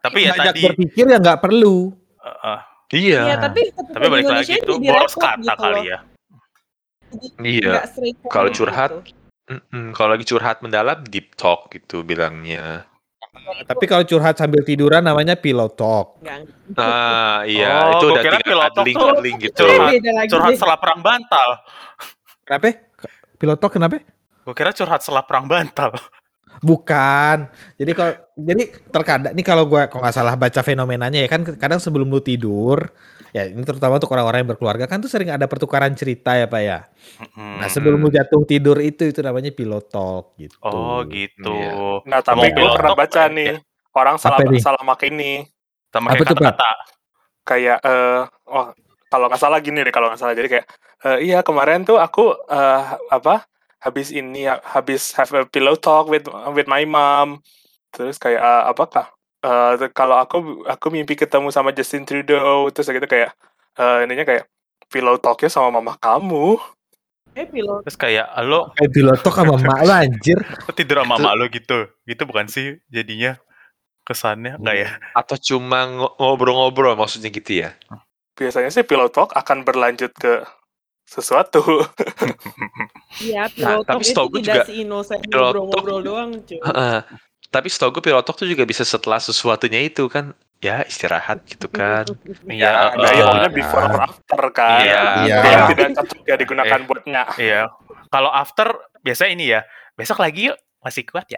Tapi 0.00 0.18
ya 0.18 0.32
banyak 0.32 0.46
tadi, 0.48 0.62
berpikir 0.64 1.04
ya 1.04 1.16
enggak 1.16 1.40
perlu. 1.40 1.76
eh, 2.18 2.48
eh, 2.48 2.60
Iya. 2.90 3.20
Iya, 3.22 3.36
tapi 3.38 3.60
tapi 3.70 4.06
balik 4.08 4.24
Indonesia 4.24 4.50
lagi 4.50 4.54
itu 4.58 4.72
boros 4.80 5.12
repot 5.12 5.22
kata 5.22 5.38
gitu 5.38 5.54
kali 5.54 5.82
ya. 5.84 5.98
Iya. 7.38 7.70
nggak 7.70 7.86
Kalau 8.26 8.48
curhat, 8.50 8.90
gitu. 9.02 9.19
Mm-mm, 9.50 9.90
kalau 9.92 10.14
lagi 10.14 10.22
curhat 10.22 10.62
mendalam 10.62 11.02
deep 11.04 11.34
talk 11.34 11.66
gitu 11.74 12.06
bilangnya. 12.06 12.86
Tapi 13.66 13.84
kalau 13.86 14.02
curhat 14.02 14.38
sambil 14.38 14.62
tiduran 14.62 15.02
namanya 15.02 15.34
pillow 15.34 15.66
talk. 15.66 16.22
Nah, 16.70 17.42
iya, 17.42 17.90
Oh, 17.90 17.98
itu 17.98 18.06
gua 18.06 18.14
udah 18.14 18.22
kira 18.22 18.38
tinggal 18.38 18.46
pilot 18.46 18.70
talk 18.70 18.86
tuh 18.86 18.86
gitu. 18.86 19.62
curhat. 19.66 19.90
Itu 19.90 19.90
beda 19.90 20.10
lagi 20.14 20.30
Curhat 20.30 20.50
deh. 20.50 20.58
setelah 20.58 20.78
perang 20.78 21.00
bantal. 21.02 21.48
Kenapa? 22.42 22.68
Pillow 23.36 23.56
talk 23.58 23.72
kenapa? 23.74 23.96
Gue 24.40 24.54
kira 24.54 24.70
curhat 24.70 25.00
setelah 25.02 25.22
perang 25.22 25.46
bantal. 25.46 25.90
Bukan. 26.60 27.36
Jadi 27.74 27.90
kalau 27.94 28.12
jadi 28.36 28.62
terkadang 28.90 29.32
nih 29.32 29.46
kalau 29.46 29.64
gua 29.64 29.86
kalau 29.86 30.02
nggak 30.04 30.14
salah 30.14 30.34
baca 30.36 30.60
fenomenanya 30.60 31.22
ya 31.22 31.28
kan 31.30 31.40
kadang 31.56 31.78
sebelum 31.78 32.06
lu 32.06 32.20
tidur 32.20 32.90
ya 33.30 33.46
ini 33.46 33.62
terutama 33.62 33.96
untuk 33.96 34.10
orang-orang 34.10 34.42
yang 34.42 34.50
berkeluarga 34.52 34.84
kan 34.84 34.98
tuh 34.98 35.06
sering 35.06 35.30
ada 35.30 35.46
pertukaran 35.46 35.94
cerita 35.94 36.34
ya 36.34 36.46
Pak 36.46 36.62
ya. 36.62 36.78
Mm-mm. 37.20 37.62
Nah, 37.62 37.68
sebelum 37.70 37.98
lu 37.98 38.10
jatuh 38.10 38.42
tidur 38.44 38.78
itu 38.78 39.06
itu 39.06 39.20
namanya 39.20 39.50
pillow 39.50 39.80
talk 39.80 40.34
gitu. 40.36 40.56
Oh 40.62 41.02
gitu. 41.06 41.50
Iya. 41.50 42.02
Nah, 42.06 42.20
tapi 42.20 42.50
Ngomong 42.50 42.58
gue 42.58 42.68
pernah 42.74 42.92
pilot 42.92 43.00
baca 43.06 43.22
nih 43.30 43.46
ya. 43.46 43.56
orang 43.94 44.16
salah 44.18 44.38
Apa 44.38 44.50
nih? 44.50 44.60
salah 44.62 44.82
make 44.82 45.06
ini 45.06 45.32
Sama 45.90 46.06
Apa 46.10 46.22
kayak 46.22 46.28
kata-kata. 46.34 46.70
kayak 47.42 47.78
eh 47.82 48.22
oh 48.46 48.66
kalau 49.10 49.26
nggak 49.26 49.42
salah 49.42 49.58
gini 49.58 49.82
deh 49.82 49.90
kalau 49.90 50.06
nggak 50.12 50.20
salah 50.20 50.34
jadi 50.34 50.48
kayak 50.48 50.66
eh, 51.02 51.18
iya 51.26 51.38
kemarin 51.42 51.82
tuh 51.82 51.98
aku 51.98 52.30
eh, 52.46 52.82
apa 53.10 53.46
habis 53.80 54.12
ini 54.12 54.44
habis 54.46 55.16
have 55.16 55.32
a 55.32 55.42
pillow 55.48 55.74
talk 55.74 56.06
with 56.06 56.28
with 56.52 56.68
my 56.68 56.84
mom 56.84 57.40
terus 57.90 58.20
kayak 58.20 58.38
uh, 58.38 58.68
apakah 58.68 59.08
uh, 59.42 59.72
kalau 59.90 60.16
aku 60.18 60.36
aku 60.64 60.86
mimpi 60.88 61.14
ketemu 61.14 61.48
sama 61.50 61.70
Justin 61.70 62.04
Trudeau 62.04 62.68
terus 62.70 62.88
gitu 62.88 63.04
kayak 63.04 63.32
uh, 63.76 64.04
ininya 64.04 64.24
kayak 64.24 64.48
pillow 64.88 65.16
talknya 65.16 65.48
sama 65.48 65.80
mama 65.80 65.94
kamu 65.96 66.58
Eh 67.30 67.46
pilot. 67.46 67.86
Terus 67.86 67.94
kayak 67.94 68.26
lo 68.42 68.74
Kayak 68.74 68.90
pilotok 68.90 69.34
sama 69.38 69.54
mak 69.54 69.86
lu 69.86 69.92
anjir. 69.94 70.38
lo 70.42 70.72
tidur 70.74 70.98
sama 70.98 71.14
mak 71.14 71.34
lo 71.38 71.46
gitu. 71.46 71.86
Gitu 72.02 72.22
bukan 72.26 72.50
sih 72.50 72.82
jadinya 72.90 73.38
kesannya 74.02 74.58
enggak 74.58 74.76
ya? 74.76 74.88
Atau 75.14 75.38
cuma 75.38 75.86
ngo- 75.86 76.18
ngobrol-ngobrol 76.18 76.98
maksudnya 76.98 77.30
gitu 77.30 77.62
ya? 77.62 77.78
biasanya 78.34 78.72
sih 78.72 78.82
pillow 78.82 79.12
talk 79.12 79.36
akan 79.36 79.62
berlanjut 79.62 80.10
ke 80.16 80.42
sesuatu 81.04 81.60
Iya, 83.20 83.46
Nah, 83.46 83.78
pilot 83.78 83.86
tapi 83.86 84.02
itu 84.10 84.22
tidak 84.42 84.42
juga 84.42 84.62
pilot 84.66 85.22
ngobrol-ngobrol 85.30 86.00
doang, 86.02 86.30
cuy. 86.42 86.58
Heeh. 86.58 86.98
Tapi 87.50 87.66
setahu 87.66 87.90
gue 87.92 88.04
pilotok 88.04 88.34
tuh 88.36 88.46
juga 88.46 88.62
bisa 88.62 88.82
setelah 88.82 89.18
sesuatunya 89.18 89.82
itu 89.82 90.06
kan 90.06 90.30
ya 90.58 90.82
istirahat 90.82 91.42
gitu 91.44 91.66
kan. 91.66 92.06
Iya, 92.46 92.94
ada 92.94 93.02
eh, 93.02 93.14
yang 93.16 93.26
namanya 93.28 93.50
before 93.50 93.84
or 93.84 94.00
after 94.00 94.42
kan 94.50 94.80
Iya. 94.80 95.00
Iya. 95.20 95.38
yang 95.42 95.64
tidak 95.68 95.88
cocok 95.98 96.20
ya 96.22 96.34
digunakan 96.38 96.78
Eh. 96.78 96.86
buatnya 96.86 97.22
Iya. 97.36 97.62
Kalau 98.06 98.30
after 98.30 98.70
biasa 99.00 99.26
ini 99.26 99.50
ya. 99.50 99.66
Besok 99.92 100.18
lagi 100.18 100.46
yuk. 100.46 100.58
Masih 100.80 101.04
kuat 101.04 101.26
ya? 101.26 101.36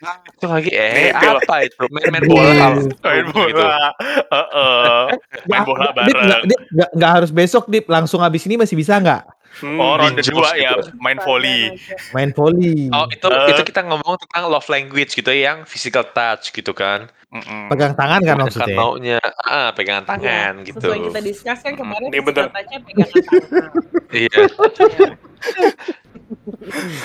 Itu 0.34 0.48
lagi 0.48 0.72
eh 0.72 1.12
Nih, 1.12 1.14
apa 1.14 1.62
itu? 1.62 1.76
Main-main 1.92 2.24
Iya. 2.24 2.30
bola 2.32 2.52
kalau 2.56 2.80
Main 3.04 3.24
gitu. 3.28 3.52
bola. 3.54 3.88
Heeh. 4.32 5.02
Main 5.46 5.62
bola 5.62 5.86
bareng. 5.92 6.42
Nggak- 6.72 6.92
nggak 6.96 7.12
harus 7.14 7.30
besok, 7.30 7.68
Dip. 7.68 7.84
Langsung 7.86 8.18
habis 8.18 8.42
ini 8.44 8.56
masih 8.56 8.74
bisa 8.74 8.96
nggak? 8.96 9.22
Hmm, 9.50 9.76
Oh, 9.76 9.98
ronde 9.98 10.22
dua 10.22 10.54
gitu. 10.54 10.62
ya. 10.62 10.72
Main 10.96 11.18
volley. 11.18 11.74
Main 12.14 12.30
volley. 12.30 12.86
Oh 12.88 13.10
itu 13.10 13.26
Eh. 13.26 13.50
itu 13.50 13.62
kita 13.66 13.82
ngomong 13.82 14.14
tentang 14.16 14.46
love 14.46 14.70
language 14.70 15.10
gitu 15.12 15.28
yang 15.28 15.66
physical 15.66 16.06
touch 16.06 16.54
gitu 16.54 16.70
kan. 16.70 17.10
Mm-mm. 17.30 17.66
Pegang 17.66 17.94
tangan 17.94 18.22
kan 18.22 18.36
maksudnya. 18.38 18.74
maunya 18.74 19.18
ah 19.40 19.70
pegangan 19.70 20.02
tangan 20.02 20.62
Iya, 20.62 20.66
gitu. 20.66 20.82
Sesuai 20.82 20.96
yang 20.96 21.06
kita 21.10 21.22
discuss 21.22 21.58
kan 21.62 21.74
kemarin 21.74 22.08
Ini 22.08 22.20
bener. 22.20 22.44
katanya 22.48 22.78
pegangan 22.82 23.10
tangan. 23.10 23.70
Iya. 24.22 24.40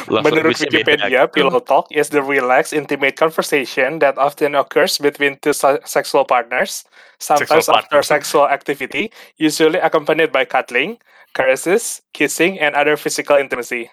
Iya. 0.06 0.22
Menurut 0.22 0.54
Wikipedia, 0.54 1.26
gitu. 1.26 1.34
pillow 1.34 1.60
talk 1.60 1.90
is 1.90 2.10
the 2.10 2.22
relaxed, 2.22 2.74
intimate 2.74 3.16
conversation 3.16 3.98
that 4.00 4.18
often 4.18 4.54
occurs 4.54 4.98
between 4.98 5.38
two 5.40 5.54
se- 5.54 5.82
sexual 5.84 6.24
partners, 6.24 6.86
sometimes 7.18 7.66
Sexual 7.66 7.76
after 7.76 8.00
partners. 8.02 8.08
sexual 8.08 8.46
activity, 8.48 9.10
usually 9.38 9.80
accompanied 9.80 10.30
by 10.30 10.46
cuddling, 10.46 11.02
caresses, 11.36 12.02
kissing, 12.10 12.58
and 12.58 12.74
other 12.74 12.96
physical 12.96 13.36
intimacy. 13.36 13.92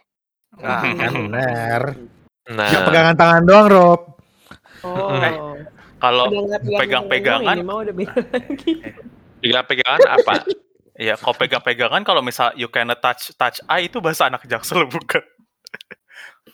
Nah, 0.55 0.87
benar. 1.11 1.99
Nah, 2.47 2.69
Nggak 2.71 2.83
pegangan 2.87 3.15
tangan 3.19 3.43
doang, 3.43 3.67
Rob. 3.67 4.01
Oh. 4.83 5.19
Eh, 5.19 5.35
Kalau 5.99 6.31
pegang-pegangan- 6.73 7.63
pegangan-pegangan 9.43 10.03
apa? 10.09 10.35
ya 10.93 11.17
kalau 11.17 11.35
pegang-pegangan 11.35 12.05
kalau 12.05 12.21
misal 12.21 12.53
you 12.55 12.69
cannot 12.69 13.01
touch 13.01 13.33
touch 13.35 13.65
eye 13.65 13.89
itu 13.89 13.97
bahasa 13.99 14.29
anak 14.29 14.45
jaksel 14.45 14.85
bukan? 14.93 15.23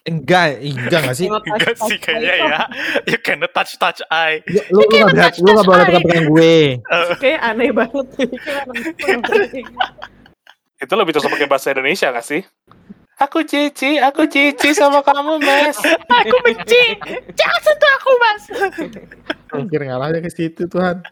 Enggak, 0.05 0.61
enggak 0.63 1.01
enggak 1.05 1.17
sih. 1.17 1.29
Enggak 1.29 1.77
sih 1.85 1.99
kayaknya 2.01 2.35
ya. 2.39 2.61
You 3.05 3.19
cannot 3.21 3.53
touch 3.53 3.77
touch 3.77 4.01
eye. 4.09 4.41
Lu 4.73 4.85
lu 4.85 5.05
bisa, 5.09 5.33
lu 5.41 5.49
nggak 5.53 5.65
boleh 5.65 5.85
pegang-pegang 5.85 6.27
gue. 6.29 6.57
Kayak 7.21 7.41
aneh 7.45 7.71
banget. 7.73 8.07
Itu 10.79 10.95
lebih 10.95 11.15
cocok 11.19 11.31
pakai 11.35 11.49
bahasa 11.51 11.75
Indonesia 11.75 12.15
nggak 12.15 12.27
sih? 12.27 12.43
Aku 13.19 13.43
cici, 13.43 13.99
aku 13.99 14.31
cici 14.31 14.71
sama 14.71 15.03
kamu, 15.03 15.43
Mas. 15.43 15.75
Aku 16.07 16.37
benci. 16.47 16.95
Jangan 17.35 17.61
sentuh 17.67 17.91
aku, 17.99 18.11
Mas. 18.15 18.43
Mikir 19.59 19.91
ngalahnya 19.91 20.23
ke 20.23 20.31
situ 20.31 20.71
Tuhan. 20.71 21.03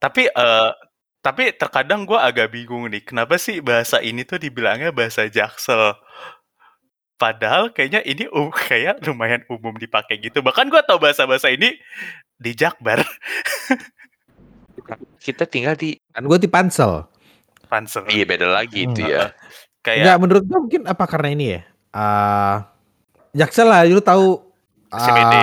Tapi 0.00 0.32
eh 0.32 0.70
tapi 1.18 1.52
terkadang 1.52 2.08
gue 2.08 2.16
agak 2.16 2.54
bingung 2.54 2.88
nih, 2.88 3.04
kenapa 3.04 3.36
sih 3.36 3.60
bahasa 3.60 4.00
ini 4.00 4.24
tuh 4.24 4.40
dibilangnya 4.40 4.94
bahasa 4.94 5.28
jaksel? 5.28 5.92
Padahal 7.20 7.74
kayaknya 7.74 8.00
ini 8.06 8.30
um, 8.30 8.48
kayak 8.54 9.02
lumayan 9.04 9.44
umum 9.50 9.76
dipakai 9.76 10.16
gitu. 10.22 10.40
Bahkan 10.40 10.72
gue 10.72 10.80
tau 10.88 10.96
bahasa-bahasa 10.96 11.52
ini 11.52 11.76
di 12.38 12.54
Jakbar, 12.54 13.02
Kita 15.20 15.44
tinggal 15.44 15.76
di 15.76 15.98
Kan 16.14 16.24
gue 16.24 16.38
di 16.40 16.48
Pansel. 16.48 17.04
Pansel. 17.68 18.08
iya 18.08 18.24
beda 18.24 18.48
lagi 18.48 18.88
itu 18.88 19.04
ya. 19.04 19.30
Kayak 19.84 20.02
Enggak, 20.02 20.16
menurut 20.18 20.44
gue 20.48 20.58
mungkin 20.58 20.82
apa 20.90 21.04
karena 21.06 21.28
ini 21.32 21.44
ya? 21.54 21.60
Ah, 21.94 22.56
Jaksel 23.36 23.68
lah, 23.68 23.84
lu 23.86 24.00
tahu 24.02 24.40
ah, 24.90 25.00
CBD. 25.04 25.36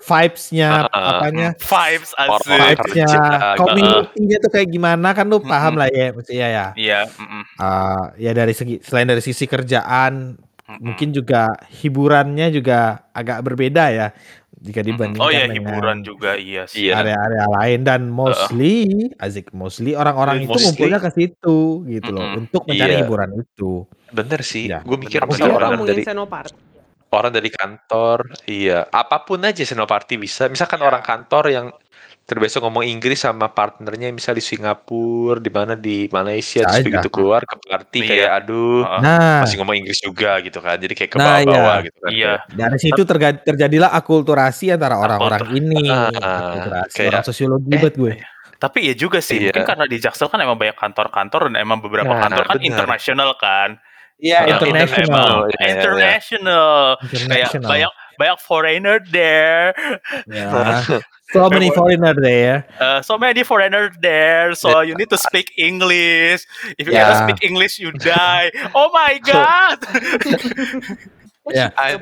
vibes-nya, 0.00 0.88
Ah, 0.88 1.20
apanya, 1.20 1.52
vibes 1.60 2.16
asik. 2.16 2.48
vibes-nya, 2.48 3.04
kerja, 3.12 3.20
community-nya 3.60 4.36
tuh 4.40 4.50
kayak 4.56 4.68
gimana 4.72 5.12
kan 5.12 5.28
lu 5.28 5.44
paham 5.44 5.76
lah 5.76 5.92
ya, 5.92 6.16
maksudnya 6.16 6.48
ya. 6.48 6.66
Iya, 6.72 7.00
mm-mm, 7.20 7.44
Ah, 7.60 8.08
ya 8.16 8.32
dari 8.32 8.56
segi 8.56 8.80
selain 8.80 9.04
dari 9.04 9.20
sisi 9.20 9.44
kerjaan, 9.44 10.40
mm-mm. 10.40 10.80
mungkin 10.80 11.12
juga 11.12 11.52
hiburannya 11.68 12.48
juga 12.48 13.12
agak 13.12 13.44
berbeda 13.44 13.84
ya 13.92 14.08
jika 14.60 14.80
dibandingkan 14.80 15.18
Oh 15.18 15.28
iya 15.28 15.44
dengan 15.44 15.56
hiburan 15.56 15.98
juga 16.00 16.36
iya 16.36 16.64
sih. 16.64 16.86
Iya. 16.86 17.00
area-area 17.00 17.46
lain 17.50 17.80
dan 17.80 18.00
mostly 18.06 19.08
Azik 19.16 19.50
mostly 19.50 19.92
orang-orang 19.92 20.44
itu 20.44 20.52
Mostly. 20.52 20.64
ngumpulnya 20.68 20.98
ke 21.00 21.10
situ 21.10 21.58
gitu 21.86 22.10
loh 22.10 22.24
Mm-mm. 22.26 22.40
untuk 22.42 22.62
mencari 22.64 22.92
Iya. 22.92 23.00
hiburan 23.00 23.30
itu. 23.34 23.88
Bener 24.10 24.40
sih. 24.40 24.68
Ya, 24.68 24.84
Gue 24.84 24.96
mikir 24.96 25.22
Kalau 25.22 25.56
orang 25.56 25.80
dari 25.80 26.02
Senopart. 26.02 26.52
orang 27.10 27.32
dari 27.32 27.50
kantor, 27.50 28.18
iya, 28.46 28.86
apa 28.86 29.24
pun 29.24 29.42
aja 29.42 29.60
senoparty 29.60 30.14
bisa. 30.14 30.46
Misalkan 30.46 30.78
orang 30.78 31.00
kantor 31.00 31.44
yang 31.48 31.66
terbiasa 32.30 32.62
ngomong 32.62 32.86
Inggris 32.86 33.18
sama 33.18 33.50
partnernya, 33.50 34.14
misal 34.14 34.32
di 34.32 34.40
Singapura, 34.40 35.42
di 35.42 35.50
mana 35.50 35.74
di 35.74 36.06
Malaysia, 36.08 36.62
terus 36.62 36.86
begitu 36.86 37.10
keluar 37.10 37.42
ke 37.42 37.58
party 37.58 37.98
Iya. 37.98 38.06
kayak 38.06 38.30
aduh. 38.38 38.82
Nah, 39.02 39.42
masih 39.42 39.58
ngomong 39.58 39.74
Inggris 39.74 39.98
juga 39.98 40.38
gitu 40.38 40.62
kan. 40.62 40.78
Jadi 40.78 40.94
kayak 40.94 41.10
ke 41.10 41.18
Nah, 41.18 41.26
bawah-bawah 41.26 41.74
iya. 41.74 41.82
gitu 41.82 41.98
kan. 41.98 42.10
Iya. 42.14 42.32
dari 42.48 42.78
situ 42.78 43.00
terjadilah 43.42 43.90
akulturasi 43.90 44.70
antara 44.70 44.94
orang-orang 44.96 45.42
ini. 45.52 45.90
Ah, 45.90 46.54
Akulturasi 46.54 46.94
kayak- 46.94 47.10
orang 47.10 47.26
sosiologi 47.26 47.66
eh, 47.74 47.80
buat 47.82 47.94
gue. 47.98 48.14
Tapi 48.56 48.78
ya 48.86 48.94
juga 48.94 49.18
sih, 49.18 49.40
Iya. 49.40 49.50
mungkin 49.50 49.64
karena 49.66 49.84
di 49.84 49.96
Jaksel 49.98 50.28
kan 50.28 50.38
emang 50.38 50.54
banyak 50.54 50.76
kantor-kantor 50.76 51.50
dan 51.50 51.54
emang 51.58 51.82
beberapa 51.82 52.14
Nah, 52.14 52.22
kantor 52.22 52.44
kan 52.46 52.56
benar. 52.56 52.68
internasional 52.70 53.30
kan. 53.34 53.80
Iya, 54.20 54.44
Yang 54.44 54.48
international. 54.52 55.08
emang 55.08 55.24
Iya, 55.24 55.48
iya, 55.48 55.56
iya. 55.56 55.70
international. 55.72 56.68
Kayak 57.00 57.20
International. 57.24 57.70
banyak 57.72 57.92
banyak 58.20 58.38
foreigner 58.44 59.00
there. 59.08 59.72
Ya. 60.28 60.84
So 61.30 61.46
many 61.46 61.70
foreigner 61.70 62.10
there. 62.18 62.66
Uh, 62.74 62.98
so 63.06 63.14
many 63.14 63.46
foreigner 63.46 63.94
there. 64.02 64.50
So 64.58 64.82
you 64.82 64.98
need 64.98 65.14
to 65.14 65.18
speak 65.18 65.54
English. 65.54 66.42
If 66.74 66.90
you 66.90 66.92
Yeah. 66.92 67.06
cannot 67.06 67.22
speak 67.22 67.40
English, 67.46 67.78
you 67.78 67.94
die. 67.94 68.50
Oh 68.74 68.90
my 68.90 69.14
god. 69.22 69.78
Ya. 71.50 71.66
Tapi 71.74 71.98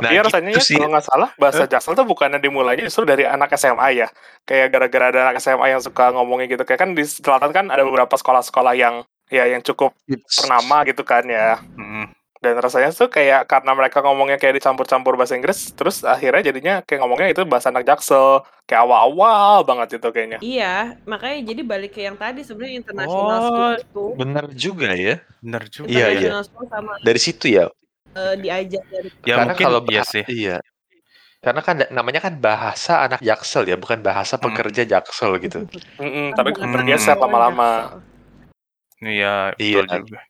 Nah, 0.00 0.24
rasanya 0.24 0.48
gitu 0.56 0.80
ya, 0.80 0.80
kalau 0.80 0.88
nggak 0.96 1.04
salah 1.04 1.30
bahasa 1.36 1.68
Jaksel 1.68 1.92
tuh 1.92 2.08
bukannya 2.08 2.40
dimulainya 2.40 2.88
justru 2.88 3.04
dari 3.04 3.28
anak 3.28 3.52
SMA 3.58 4.00
ya. 4.00 4.08
Kayak 4.48 4.72
gara-gara 4.72 5.04
ada 5.12 5.20
anak 5.28 5.44
SMA 5.44 5.76
yang 5.76 5.82
suka 5.82 6.14
ngomongnya 6.16 6.48
gitu. 6.56 6.64
Kayak 6.64 6.88
kan 6.88 6.90
di 6.96 7.04
selatan 7.04 7.50
kan 7.52 7.66
ada 7.68 7.84
beberapa 7.84 8.14
sekolah-sekolah 8.16 8.72
yang 8.80 9.04
ya 9.28 9.44
yang 9.44 9.60
cukup 9.60 9.92
ternama 10.24 10.88
gitu 10.88 11.04
kan 11.04 11.26
ya. 11.28 11.60
Mm, 11.76 12.08
Dan 12.38 12.54
rasanya 12.56 12.94
tuh 12.94 13.10
kayak 13.10 13.50
karena 13.50 13.74
mereka 13.74 13.98
ngomongnya 13.98 14.38
kayak 14.38 14.62
dicampur-campur 14.62 15.18
bahasa 15.18 15.34
Inggris, 15.34 15.74
terus 15.74 16.06
akhirnya 16.06 16.54
jadinya 16.54 16.74
kayak 16.86 17.02
ngomongnya 17.02 17.34
itu 17.34 17.42
bahasa 17.42 17.68
anak 17.68 17.82
Jaksel. 17.82 18.46
Kayak 18.62 18.86
awal-awal 18.86 19.66
banget 19.66 19.98
itu 19.98 20.08
kayaknya. 20.08 20.38
Iya, 20.38 20.74
makanya 21.02 21.38
jadi 21.42 21.62
balik 21.64 21.98
ke 21.98 22.06
yang 22.06 22.14
tadi 22.14 22.46
sebenarnya 22.46 22.74
international 22.78 23.26
Oh, 23.34 23.42
school 23.42 23.72
itu. 23.74 24.04
Bener 24.14 24.44
juga 24.54 24.88
ya. 24.94 25.16
bener 25.42 25.62
juga. 25.66 25.88
Iya, 25.90 25.98
iya. 25.98 26.06
International 26.30 26.44
school 26.46 26.66
sama 26.70 26.92
Dari 27.02 27.20
situ 27.20 27.46
ya. 27.48 27.64
eh, 28.14 28.34
diajak 28.38 28.82
dari 28.88 29.08
Ya 29.22 29.34
Karena 29.36 29.52
mungkin 29.52 29.64
kalau 29.66 29.80
iya 29.90 30.02
sih. 30.04 30.24
Iya. 30.26 30.58
Karena 31.38 31.60
kan 31.62 31.76
namanya 31.90 32.20
kan 32.22 32.34
bahasa 32.36 33.02
anak 33.02 33.22
Jaksel 33.22 33.66
ya, 33.66 33.74
bukan 33.74 34.02
bahasa 34.02 34.34
Hmm. 34.36 34.44
pekerja 34.50 34.82
Jaksel 34.84 35.38
gitu. 35.38 35.66
Mm-mm, 36.02 36.34
tapi 36.34 36.50
Bukan 36.54 36.70
bergeser 36.70 37.14
lama-lama. 37.14 38.02
Iya, 38.98 39.54
Iya. 39.54 39.86
betul 39.86 40.06
juga. 40.06 40.20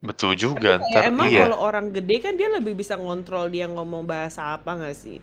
Betul 0.00 0.36
juga. 0.36 0.76
Kayak 0.78 0.92
Ntar, 0.92 1.02
emang 1.08 1.26
iya. 1.28 1.40
kalau 1.48 1.58
orang 1.60 1.86
gede 1.90 2.16
kan 2.20 2.36
dia 2.36 2.48
lebih 2.52 2.76
bisa 2.76 2.94
ngontrol 2.94 3.48
dia 3.48 3.64
ngomong 3.66 4.04
bahasa 4.04 4.54
apa 4.54 4.76
nggak 4.76 4.96
sih? 4.96 5.18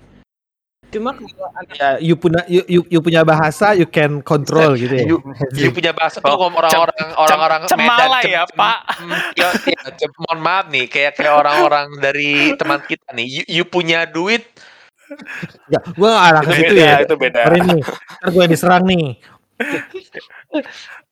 Cuma 0.93 1.09
kalau 1.17 1.49
anak 1.57 1.73
Ya, 1.73 1.89
you 1.97 2.13
punya 2.13 2.45
you, 2.45 2.61
you, 2.69 2.81
you 2.85 2.99
punya 3.01 3.25
bahasa, 3.25 3.73
you 3.73 3.89
can 3.89 4.21
control 4.21 4.77
gitu 4.77 4.93
ya. 4.93 5.05
You, 5.09 5.17
you 5.57 5.73
punya 5.73 5.89
bahasa 5.89 6.21
tuh 6.21 6.29
Oh, 6.29 6.37
ngomong 6.37 6.61
orang-orang 6.61 6.99
orang-orang 7.17 7.61
Cem- 7.65 7.81
cemala 7.81 8.17
Medan, 8.21 8.29
ya, 8.29 8.43
cem- 8.45 8.57
Pak. 8.57 8.77
cem- 8.93 9.09
Iya, 9.33 9.47
iya, 9.73 9.81
cem- 9.97 10.13
mohon 10.21 10.39
maaf 10.41 10.65
nih, 10.69 10.85
kayak 10.85 11.11
kayak 11.17 11.33
orang-orang 11.33 11.87
dari 11.97 12.53
teman 12.53 12.81
kita 12.85 13.09
nih. 13.09 13.25
You, 13.25 13.43
you 13.49 13.63
punya 13.65 14.05
duit, 14.05 14.45
Ya, 15.69 15.77
gue 15.83 16.09
gak 16.09 16.25
arah 16.25 16.41
ke 16.41 16.53
Itu 16.53 16.57
situ 16.57 16.75
ya. 16.79 16.95
itu 17.05 17.15
beda. 17.19 17.39
Sorry 17.45 17.59
nih, 17.61 17.81
ntar 18.17 18.29
gue 18.33 18.45
diserang 18.49 18.83
nih. 18.89 19.07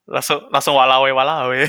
Langsung 0.09 0.39
langsung 0.49 0.73
walawe 0.73 1.09
walawe. 1.13 1.61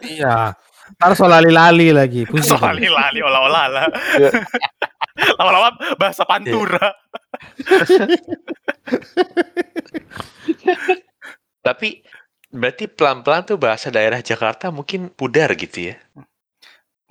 Iya. 0.00 0.56
Ntar 0.96 1.12
solali-lali 1.12 1.92
lagi. 1.92 2.24
Pusing. 2.24 2.56
Lali-lali 2.56 3.20
olah-olah 3.20 3.64
lah. 3.68 3.84
Iya. 4.16 4.30
Lama-lama 5.38 5.68
bahasa 5.96 6.24
pantura. 6.24 6.88
Tapi 11.60 12.00
berarti 12.48 12.84
pelan-pelan 12.86 13.42
tuh 13.44 13.58
bahasa 13.58 13.90
daerah 13.90 14.22
Jakarta 14.22 14.70
mungkin 14.70 15.10
pudar 15.10 15.52
gitu 15.52 15.92
ya. 15.92 15.96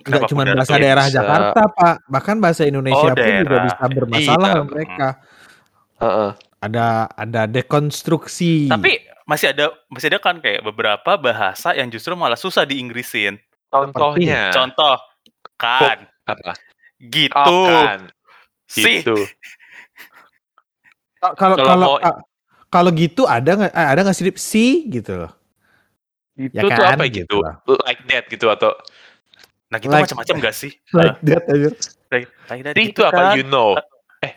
Enggak 0.02 0.22
Kenapa 0.22 0.30
cuma 0.30 0.42
bahasa 0.46 0.74
daerah 0.78 1.06
Bisa- 1.06 1.16
Jakarta, 1.18 1.60
Pak. 1.68 1.96
Bahkan 2.06 2.36
bahasa 2.38 2.62
Indonesia 2.64 2.96
Oh, 2.96 3.10
pun 3.10 3.14
juga 3.14 3.22
daerah. 3.26 3.64
bisa 3.66 3.84
bermasalah 3.90 4.48
Iya. 4.48 4.54
sama 4.54 4.64
mereka. 4.66 5.08
Heeh. 5.96 6.30
Ada 6.56 6.86
ada 7.12 7.42
dekonstruksi. 7.46 8.66
Tapi 8.66 8.92
masih 9.26 9.46
ada 9.52 9.66
masih 9.86 10.08
ada 10.08 10.18
kan 10.18 10.38
kayak 10.38 10.62
beberapa 10.64 11.14
bahasa 11.16 11.74
yang 11.74 11.86
justru 11.86 12.14
malah 12.14 12.38
susah 12.38 12.64
diinggrisin. 12.64 13.38
Contohnya 13.84 14.42
Contoh 14.54 14.94
kan 15.60 15.98
apa? 16.28 16.52
gitu. 17.00 17.36
Oh, 17.36 17.68
kan. 17.68 18.08
Sih. 18.66 19.02
Gitu. 19.02 19.16
kalau 21.36 21.56
kalau 21.58 21.88
kalau 22.68 22.90
gitu 22.92 23.24
ada 23.24 23.50
nggak 23.56 23.72
eh, 23.72 23.88
ada 23.94 24.00
nggak 24.06 24.16
sih 24.16 24.24
si 24.38 24.66
gitu 24.90 25.26
loh. 25.26 25.32
Itu 26.36 26.52
Ya 26.52 26.62
tuh 26.62 26.70
kan, 26.76 27.00
apa 27.00 27.04
gitu 27.08 27.24
gitu? 27.24 27.36
lah. 27.40 27.54
Like 27.86 28.02
that 28.10 28.24
gitu 28.28 28.46
atau 28.52 28.76
Nah, 29.66 29.82
gitu 29.82 29.90
Like- 29.90 30.06
macam-macam 30.06 30.34
gak 30.46 30.54
sih? 30.54 30.72
Like 30.94 31.18
that 31.26 31.42
aja. 31.50 31.70
Like, 32.14 32.26
like 32.46 32.62
that 32.70 32.74
itu 32.78 32.82
gitu 32.94 33.02
apa 33.02 33.18
kan. 33.18 33.34
you 33.34 33.42
know? 33.42 33.74
Eh. 34.22 34.30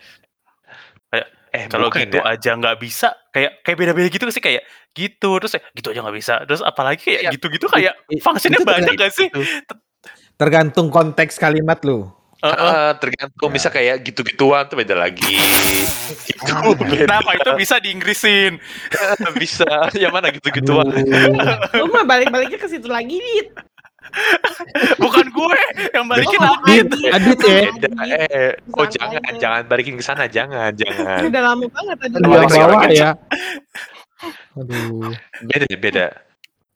Eh, 1.49 1.65
Kalau 1.65 1.89
bukan 1.89 2.05
gitu 2.05 2.17
ya? 2.21 2.37
aja 2.37 2.51
nggak 2.53 2.77
bisa, 2.77 3.09
kayak 3.33 3.65
kayak 3.65 3.77
beda-beda 3.77 4.07
gitu 4.07 4.29
sih 4.29 4.37
kayak 4.37 4.61
gitu 4.93 5.29
terus 5.41 5.57
kayak, 5.57 5.65
gitu 5.73 5.87
aja 5.89 5.99
nggak 6.05 6.17
bisa. 6.17 6.35
Terus 6.45 6.61
apalagi 6.61 7.01
kayak 7.01 7.21
Ya, 7.25 7.31
gitu-gitu 7.33 7.65
kayak 7.65 7.93
i- 8.07 8.21
fungsinya 8.21 8.57
itu 8.57 8.67
banyak 8.69 8.93
gak 8.93 9.11
sih? 9.11 9.27
Tergantung 10.37 10.87
konteks 10.87 11.35
kalimat 11.35 11.81
lu. 11.81 12.05
Heeh. 12.39 12.55
Ah, 12.55 12.95
tergantung 12.95 13.51
bisa 13.51 13.67
kayak 13.67 13.99
gitu-gituan 13.99 14.63
tuh 14.63 14.79
beda 14.79 14.95
lagi. 14.95 15.19
itu 16.31 16.53
beda. 16.79 17.03
Kenapa 17.03 17.35
itu 17.35 17.51
bisa 17.57 17.75
diinggrisin? 17.83 18.55
bisa. 19.41 19.67
Yang 19.91 20.13
mana 20.13 20.27
gitu-gituan? 20.31 20.87
Lu 21.81 21.91
mah 21.91 22.07
balik-baliknya 22.07 22.55
ke 22.55 22.69
situ 22.69 22.87
lagi, 22.87 23.19
Dit. 23.19 23.51
Bukan 24.97 25.25
gue 25.29 25.59
yang 25.91 26.05
balikin 26.05 26.39
Oh, 26.39 26.55
Adit. 26.65 26.87
Adit. 27.09 27.37
Ya. 27.43 27.69
Beda. 27.71 27.87
Eh, 28.05 28.51
oh 28.75 28.85
jangan, 28.85 29.21
aja. 29.23 29.37
jangan 29.37 29.61
balikin 29.65 29.95
ke 29.95 30.03
sana, 30.03 30.25
jangan, 30.25 30.71
jangan. 30.73 31.19
Udah 31.25 31.41
lama 31.43 31.65
banget 31.67 31.95
tadi. 31.99 32.13
Bawah 32.21 32.81
aja. 32.83 32.89
ya. 32.91 33.09
Aduh. 34.59 35.13
Beda, 35.45 35.65
beda. 35.71 36.05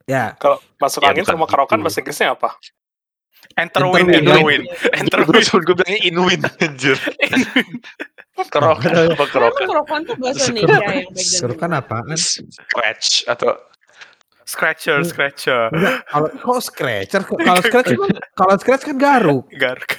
Ya, 0.03 0.35
Kalau 0.35 0.59
masuk 0.77 0.99
Ya, 0.99 1.11
angin 1.11 1.23
sama 1.23 1.47
kerokan 1.47 1.79
gitu. 1.79 1.83
bahasa 1.87 1.99
Inggrisnya 1.99 2.35
apa? 2.35 2.49
Enter 3.53 3.83
win, 3.85 4.07
win, 4.07 4.23
enter 4.23 4.39
win. 4.39 4.45
win, 4.47 4.61
enter 4.95 5.19
Gue 5.23 5.39
win. 5.39 5.61
gue 5.61 5.75
bilangnya 5.75 5.99
inwin 6.03 6.41
anjir. 6.59 6.97
kerokan 8.53 9.13
apa 9.13 9.25
kerokan? 9.29 9.65
kerokan 9.69 9.99
tuh 10.03 10.15
bahasa 10.17 10.49
Indonesia 10.49 10.73
yang 10.73 10.89
baik 10.89 11.05
dan 11.13 11.21
seru 11.21 11.53
kan 11.53 11.69
benar. 11.69 11.83
apaan? 11.85 12.17
Scratch 12.17 13.27
atau 13.29 13.53
Scratcher, 14.43 14.99
scratcher. 15.07 15.71
Enggak, 15.71 16.03
kalau 16.11 16.27
kok 16.35 16.59
scratcher 16.59 17.21
kalau 17.47 17.61
scratch 17.63 17.89
kan 17.95 18.11
kalau 18.35 18.53
scratch 18.59 18.83
kan 18.83 18.97
garuk 18.99 19.47
Garuk. 19.55 19.91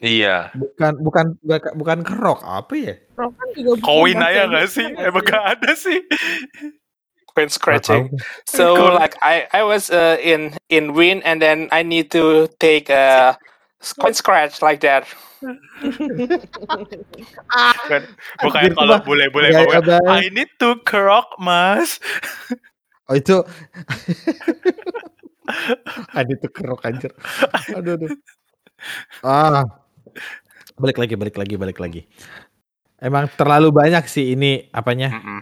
iya. 0.00 0.48
bukan 0.56 0.96
bukan 1.04 1.26
bukan, 1.44 1.72
bukan 1.76 1.98
kerok 2.00 2.40
apa 2.40 2.72
ya 2.72 2.94
Kerokan 3.12 3.46
juga 3.52 3.70
bukan 3.76 3.84
Koin 3.84 4.16
aja 4.16 4.48
gak 4.48 4.48
Indonesia 4.48 4.72
sih? 4.72 4.86
nggak 4.88 5.08
Emang 5.12 5.24
gak 5.28 5.44
ada 5.44 5.70
sih. 5.76 5.98
Coin 7.30 7.46
Nggak 7.46 7.52
scratching. 7.52 8.04
So 8.48 8.64
like 8.96 9.14
I 9.20 9.44
I 9.52 9.62
was 9.62 9.92
uh, 9.92 10.16
in 10.18 10.56
in 10.72 10.96
win 10.96 11.20
and 11.22 11.38
then 11.38 11.68
I 11.68 11.84
need 11.84 12.08
to 12.16 12.48
take 12.56 12.88
a 12.88 13.36
coin 14.00 14.16
scratch 14.16 14.64
like 14.64 14.80
that. 14.82 15.04
Kan, 17.88 18.02
Anjir, 18.44 18.72
kalau 18.76 19.00
Gaya 19.40 19.64
ngomong, 19.72 19.80
banget. 19.88 20.04
I 20.04 20.28
need 20.28 20.50
to 20.60 20.76
kerok, 20.84 21.32
mas. 21.40 21.96
oh 23.10 23.16
itu 23.16 23.36
ada 26.12 26.30
itu 26.30 26.48
kerok 26.48 26.80
anjir. 26.84 27.10
Aduh 27.72 27.98
aduh. 27.98 28.10
Ah. 29.20 29.66
Balik 30.76 30.96
lagi 30.96 31.14
balik 31.14 31.36
lagi 31.36 31.54
balik 31.54 31.78
lagi. 31.78 32.06
Emang 32.96 33.28
terlalu 33.30 33.68
banyak 33.70 34.04
sih 34.06 34.32
ini 34.32 34.68
apanya? 34.70 35.10
Mm-mm. 35.10 35.40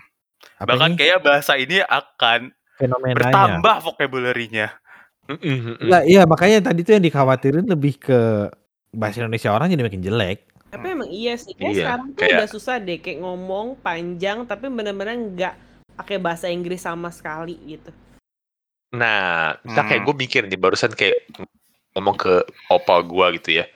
apa 0.59 0.66
Bahkan 0.68 0.90
ini? 0.92 0.98
kayak 0.98 1.18
bahasa 1.20 1.54
ini 1.54 1.78
akan 1.78 2.50
fenomenanya. 2.76 3.14
bertambah 3.14 3.76
vocabulary-nya. 3.85 4.68
Lah, 5.85 6.02
iya 6.02 6.24
makanya 6.24 6.64
tadi 6.64 6.83
tuh 6.83 6.96
yang 6.96 7.04
dikhawatirin 7.04 7.68
lebih 7.68 8.00
ke 8.00 8.48
bahasa 8.90 9.20
Indonesia 9.20 9.52
orang 9.52 9.68
jadi 9.68 9.85
makin 9.85 10.00
jelek. 10.00 10.38
Tapi 10.68 10.87
emang 10.88 11.11
iya 11.11 11.35
sih. 11.35 11.52
Kayak 11.52 11.68
Iya, 11.68 11.83
sekarang 11.85 12.07
tuh 12.09 12.18
kayak- 12.18 12.38
udah 12.38 12.48
susah 12.48 12.74
deh 12.78 12.98
kayak 12.98 13.18
ngomong 13.20 13.66
panjang 13.78 14.38
tapi 14.44 14.66
bener-bener 14.68 15.14
nggak 15.31 15.54
pakai 15.98 16.16
bahasa 16.22 16.46
Inggris 16.46 16.87
sama 16.87 17.11
sekali 17.11 17.58
gitu. 17.66 17.90
Nah, 18.94 19.58
misal 19.66 19.84
kayak 19.84 20.00
Hmm. 20.00 20.08
gue 20.08 20.16
mikir 20.16 20.42
nih 20.48 20.56
barusan 20.56 20.94
kayak 20.94 21.28
ngomong 21.92 22.16
ke 22.16 22.40
opa 22.70 23.02
gua 23.04 23.34
gitu 23.37 23.61
ya. 23.61 23.66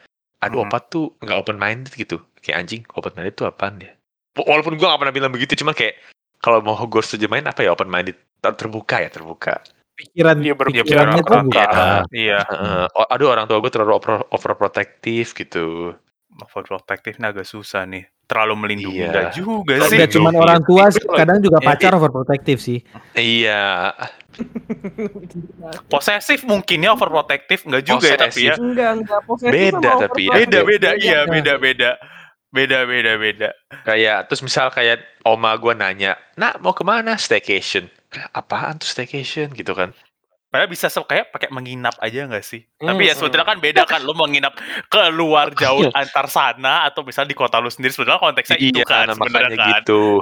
Aduh, 0.41 0.63
Hmm. 0.63 0.71
opa 0.71 0.79
tuh 0.81 1.13
nggak 1.21 1.39
open 1.43 1.59
minded 1.59 1.93
gitu. 1.93 2.23
Kayak 2.41 2.65
anjing, 2.65 2.83
open 2.97 3.13
minded 3.19 3.35
tuh 3.37 3.47
apaan 3.51 3.83
ya? 3.83 3.93
Walaupun 4.33 4.81
gua 4.81 4.97
gak 4.97 5.01
pernah 5.05 5.15
bilang 5.15 5.33
begitu, 5.35 5.53
cuman 5.61 5.77
kayak 5.77 6.01
kalau 6.41 6.59
mau 6.65 6.75
gue 6.75 7.03
setuju 7.05 7.29
main 7.29 7.45
apa 7.45 7.61
ya 7.63 7.71
open 7.77 7.87
minded? 7.87 8.17
Ter- 8.41 8.57
Terbuka 8.57 8.99
ya, 8.99 9.11
terbuka. 9.13 9.61
pikiran 9.93 10.41
ber- 10.57 10.73
pikirannya 10.73 11.21
iya, 11.21 11.23
tuh 11.23 11.29
terbuka. 11.37 11.63
buka. 11.63 11.87
Iya. 12.11 12.39
Heeh. 12.49 12.85
Oh, 12.97 13.07
aduh, 13.07 13.29
orang 13.31 13.45
tua 13.47 13.61
gue 13.61 13.71
terlalu 13.71 13.93
over, 13.95 14.25
overprotective 14.33 15.31
gitu. 15.37 15.95
Overprotective 16.43 17.17
agak 17.19 17.45
susah 17.45 17.87
nih. 17.87 18.05
Terlalu 18.27 18.55
melindungi 18.57 18.99
Iya. 18.99 19.09
enggak 19.09 19.29
juga 19.33 19.75
sih. 19.87 19.95
Enggak 19.95 20.11
cuma 20.11 20.29
orang 20.33 20.61
tua 20.63 20.85
sih, 20.89 21.03
kadang 21.05 21.39
juga 21.39 21.59
Ya, 21.59 21.67
pacar 21.69 21.91
overprotective 21.93 22.59
sih. 22.59 22.79
Iya, 23.13 23.93
Posesif 25.91 26.43
mungkin 26.43 26.79
ya 26.81 26.91
overprotective 26.93 27.69
enggak 27.69 27.85
juga 27.85 28.07
ya 28.09 28.17
tapi 28.19 28.41
ya. 28.43 28.55
Enggak, 28.57 28.91
enggak 28.99 29.21
posesif 29.23 29.53
Beda 29.53 29.91
sama 29.91 30.03
tapi 30.03 30.21
ya. 30.23 30.35
Beda 30.35 30.59
beda 30.63 30.91
iya 30.97 31.19
Beda. 31.23 31.33
beda 31.33 31.55
beda. 31.59 31.91
Beda 32.53 32.79
beda 32.85 33.13
beda. 33.17 33.49
kayak 33.83 34.29
terus 34.29 34.45
misal 34.45 34.69
kayak 34.69 35.01
oma 35.25 35.57
gue 35.57 35.73
nanya, 35.73 36.21
nak 36.37 36.61
mau 36.61 36.77
ke 36.77 36.85
mana 36.85 37.17
staycation? 37.17 37.89
Apaan 38.31 38.77
tuh 38.77 38.85
staycation 38.87 39.49
gitu 39.53 39.73
kan? 39.73 39.97
Padahal 40.53 40.69
bisa 40.69 40.93
se- 40.93 41.09
kayak 41.09 41.33
pakai 41.33 41.49
menginap 41.49 41.97
aja 41.97 42.29
nggak 42.29 42.45
sih? 42.45 42.61
Hmm, 42.77 42.93
Tapi 42.93 43.09
ya 43.09 43.17
hmm. 43.17 43.25
sebetulnya 43.25 43.47
kan 43.49 43.57
beda 43.57 43.83
kan 43.89 44.05
lu 44.05 44.13
menginap 44.13 44.53
keluar 44.93 45.49
jauh 45.65 45.89
antar 45.97 46.29
sana 46.29 46.85
atau 46.85 47.01
misal 47.01 47.25
di 47.25 47.33
kota 47.33 47.57
lu 47.57 47.73
sendiri 47.73 47.89
sebenarnya 47.89 48.21
konteksnya 48.21 48.59
itu 48.61 48.85
iya, 48.85 48.85
kan 48.85 49.09
nah, 49.09 49.17
sebenarnya 49.17 49.57
kan. 49.57 49.81
gitu. 49.81 50.21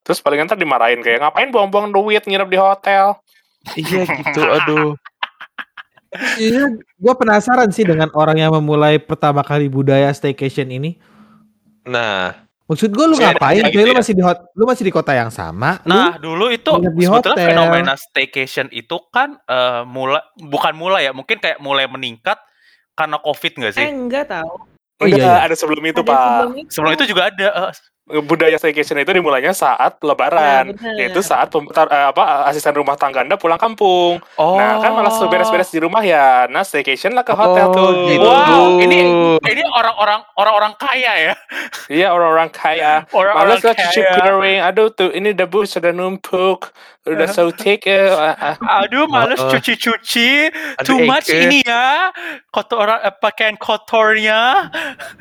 Terus 0.00 0.18
paling 0.24 0.48
ntar 0.48 0.56
dimarahin 0.56 1.04
kayak 1.04 1.20
ngapain 1.20 1.52
buang-buang 1.52 1.92
duit 1.92 2.24
nginep 2.24 2.48
di 2.48 2.56
hotel. 2.56 3.20
Iya 3.76 4.02
gitu, 4.08 4.40
aduh. 4.48 4.96
Iya, 6.40 6.72
gue 6.72 7.14
penasaran 7.20 7.68
sih 7.68 7.84
dengan 7.84 8.08
orang 8.16 8.40
yang 8.40 8.48
memulai 8.56 8.96
pertama 8.96 9.44
kali 9.44 9.68
budaya 9.68 10.08
staycation 10.08 10.72
ini. 10.72 10.96
Nah, 11.84 12.47
Maksud 12.68 12.92
gue 12.92 13.06
lu 13.08 13.16
ngapain? 13.16 13.64
gitu 13.64 13.80
lu 13.80 13.96
ya. 13.96 13.98
masih 13.98 14.12
di 14.12 14.20
hot, 14.20 14.38
lu 14.52 14.68
masih 14.68 14.84
di 14.84 14.92
kota 14.92 15.16
yang 15.16 15.32
sama. 15.32 15.80
Nah, 15.82 16.20
dulu 16.20 16.52
itu 16.52 16.68
di 16.92 17.08
sebetulnya 17.08 17.32
hotel. 17.32 17.48
fenomena 17.48 17.94
staycation 17.96 18.68
itu 18.70 19.00
kan 19.08 19.40
eh, 19.40 19.82
mulai 19.88 20.20
bukan 20.36 20.76
mulai 20.76 21.08
ya, 21.08 21.16
mungkin 21.16 21.40
kayak 21.40 21.58
mulai 21.58 21.88
meningkat 21.88 22.36
karena 22.92 23.16
Covid 23.18 23.52
nggak 23.56 23.72
Eh 23.72 23.76
sih? 23.78 23.86
enggak 23.88 24.28
tahu. 24.28 24.52
Oh 24.98 25.06
iya, 25.06 25.16
Udah 25.16 25.32
iya. 25.32 25.46
ada 25.46 25.54
sebelum 25.54 25.80
itu, 25.80 26.02
Ada 26.02 26.10
Pak. 26.10 26.18
sebelum 26.18 26.52
itu. 26.54 26.68
Sebelum 26.68 26.92
itu 26.92 27.04
juga 27.08 27.22
ada 27.32 27.46
eh, 27.48 27.72
budaya 28.20 28.56
staycation 28.56 28.96
itu 28.96 29.12
dimulainya 29.12 29.52
saat 29.52 30.00
lebaran. 30.00 30.68
Ya, 30.68 30.74
benar. 30.74 30.94
Yaitu 30.96 31.20
saat 31.20 31.48
pem- 31.48 31.68
tar- 31.68 31.86
eh, 31.86 32.08
apa 32.08 32.46
asisten 32.46 32.72
rumah 32.72 32.94
tangga 32.94 33.20
Anda 33.20 33.34
pulang 33.34 33.56
kampung. 33.56 34.18
oh. 34.34 34.56
Nah, 34.56 34.78
kan 34.78 34.92
malah 34.92 35.12
beres-beres 35.22 35.68
di 35.68 35.78
rumah 35.78 36.00
ya. 36.00 36.46
Nah, 36.46 36.62
staycation 36.62 37.12
lah 37.12 37.22
ke 37.22 37.32
hotel 37.32 37.68
Oh, 37.68 37.74
tuh. 37.74 37.90
gitu. 38.06 38.24
Wow, 38.24 38.80
ini 38.80 38.98
ini 39.52 39.62
orang-orang 39.68 40.20
orang-orang 40.34 40.72
kaya 40.74 41.12
ya. 41.22 41.34
Iya, 41.86 42.08
orang-orang 42.10 42.48
kaya. 42.48 42.92
Orang-orang 43.10 43.48
Males 43.54 43.62
lah 43.62 43.74
cuci 43.74 44.00
piring. 44.00 44.58
Aduh 44.62 44.88
tuh, 44.88 45.10
ini 45.10 45.32
debu 45.32 45.64
sudah 45.64 45.92
numpuk. 45.92 46.72
Udah 47.04 47.24
sautik 47.26 47.88
ya. 47.88 48.12
Ah, 48.12 48.36
ah. 48.60 48.84
Aduh, 48.84 49.08
males 49.08 49.40
cuci-cuci. 49.40 50.52
Too 50.84 51.08
much 51.08 51.32
eh, 51.32 51.44
ini 51.44 51.58
ya. 51.64 52.12
Kotor 52.48 53.00
eh, 53.00 53.14
pakaian 53.16 53.56
kotornya. 53.56 54.68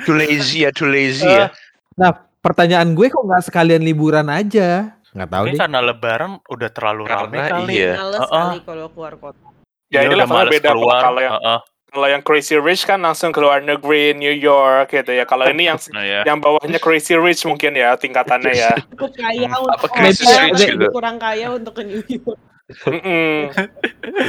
too 0.03 0.11
lazy 0.11 0.67
ya, 0.67 0.71
too 0.71 0.87
lazy 0.87 1.23
Eh, 1.23 1.47
ya. 1.47 1.47
Nah, 1.95 2.11
pertanyaan 2.47 2.89
gue 2.91 3.07
kok 3.07 3.19
nggak 3.21 3.43
sekalian 3.43 3.83
liburan 3.83 4.27
aja? 4.27 4.95
Nggak 5.11 5.29
tahu 5.29 5.43
deh. 5.45 5.57
karena 5.57 5.79
lebaran 5.81 6.31
udah 6.45 6.69
terlalu 6.69 7.03
rame 7.05 7.37
kali. 7.41 7.73
iya. 7.73 7.93
Males 7.97 8.21
Heeh. 8.21 8.47
kali 8.47 8.59
kalau 8.63 8.87
keluar 8.89 9.13
kota. 9.17 9.47
Ya, 9.87 9.89
Dia 9.89 9.99
ini 10.03 10.13
udah 10.13 10.19
levelnya 10.19 10.37
males 10.37 10.53
beda, 10.53 10.69
keluar. 10.71 10.99
Kalau 11.01 11.21
yang- 11.21 11.35
Heeh. 11.37 11.59
Kalau 11.87 12.07
yang 12.11 12.19
Crazy 12.19 12.59
Rich 12.59 12.83
kan 12.83 12.99
langsung 12.99 13.31
keluar 13.31 13.63
negeri, 13.63 14.11
New 14.13 14.29
York 14.29 14.91
gitu 14.91 15.07
ya. 15.09 15.23
Kalau 15.23 15.47
ini 15.47 15.65
yang 15.65 15.79
Nah, 15.95 16.03
ya. 16.03 16.21
yang 16.27 16.37
bawahnya 16.37 16.77
Crazy 16.77 17.15
Rich 17.15 17.47
mungkin 17.47 17.73
ya 17.73 17.95
tingkatannya 17.95 18.53
ya. 18.53 18.75
Cukup 18.91 19.15
kaya 19.15 19.47
Hmm. 19.47 19.63
untuk 19.63 19.87
Apa 19.87 19.87
hotel, 19.87 20.03
rich 20.51 20.61
gitu? 20.67 20.85
kurang 20.91 21.15
kaya 21.15 21.47
untuk 21.49 21.73
ke 21.73 21.87
New 21.87 22.03
York. 22.03 22.37
Mm-mm. 22.67 23.47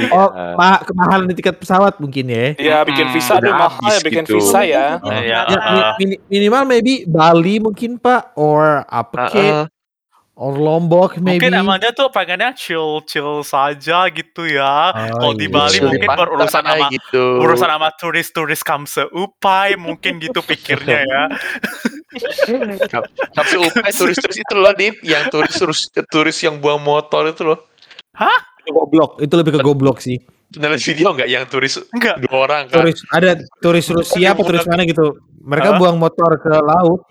Oh, 0.09 0.31
Iya. 0.31 0.55
ma 0.55 0.79
kemahalan 0.79 1.27
di 1.27 1.35
tiket 1.35 1.59
pesawat 1.59 1.99
mungkin 1.99 2.23
ya. 2.25 2.55
Ya 2.55 2.77
bikin 2.81 3.11
Mm-mm. 3.11 3.15
visa 3.15 3.35
Udah 3.35 3.43
tuh 3.43 3.53
mahal 3.53 3.91
ya 3.91 3.99
bikin 3.99 4.23
gitu. 4.23 4.39
visa 4.39 4.59
ya. 4.63 4.85
Oh. 4.97 5.11
Iya, 5.11 5.39
Ya, 5.43 5.59
mi- 5.67 5.83
ah. 5.83 5.93
mini- 5.99 6.21
minimal 6.25 6.63
maybe 6.63 7.03
Bali 7.03 7.59
mungkin 7.59 7.99
Pak 7.99 8.31
or 8.33 8.87
apa 8.87 9.27
Heeh. 9.27 9.67
kek 9.67 9.75
or 10.33 10.55
Lombok 10.55 11.19
maybe. 11.19 11.43
Mungkin 11.43 11.51
emang 11.53 11.83
dia 11.83 11.91
tuh 11.91 12.07
pengennya 12.07 12.55
chill-chill 12.55 13.43
saja 13.43 14.07
gitu 14.07 14.47
ya. 14.47 14.95
Oh, 14.95 15.19
Kalau 15.19 15.35
di 15.35 15.51
iya. 15.51 15.55
Bali 15.59 15.75
Chill 15.75 15.83
di 15.83 15.99
mungkin 15.99 16.07
pantai 16.07 16.19
berurusan 16.23 16.63
sama 16.63 16.87
gitu. 16.95 17.23
urusan 17.43 17.69
sama 17.75 17.89
turis-turis 17.91 18.61
kamseupai 18.63 19.69
mungkin 19.75 20.15
gitu 20.17 20.39
pikirnya 20.39 21.03
ya. 21.03 21.21
Tapi 23.35 23.53
upai 23.59 23.91
turis-turis 23.91 24.37
itu 24.39 24.55
loh, 24.55 24.71
Dip, 24.73 24.95
yang 25.03 25.27
turis 25.27 25.53
turis 25.53 25.81
turis 26.07 26.37
yang 26.39 26.55
buang 26.57 26.79
motor 26.79 27.27
itu 27.27 27.43
loh. 27.43 27.59
Itu 28.59 28.71
goblok, 28.71 29.11
itu 29.17 29.33
lebih 29.33 29.51
ke 29.55 29.61
goblok 29.61 29.97
sih. 29.99 30.19
Pernah 30.49 30.73
lihat 30.73 30.81
video 30.83 31.07
nggak 31.13 31.29
yang 31.29 31.45
turis 31.45 31.77
Enggak. 31.89 32.15
dua 32.19 32.35
orang 32.41 32.61
kan? 32.67 32.81
Turis 32.81 32.97
ada 33.07 33.31
turis 33.59 33.85
Rusia 33.87 34.33
apa 34.33 34.41
turis 34.41 34.65
mana 34.65 34.81
gitu. 34.83 35.13
Mereka 35.39 35.69
Hah? 35.71 35.77
buang 35.77 35.95
motor 35.95 36.35
ke 36.37 36.51
laut, 36.51 37.01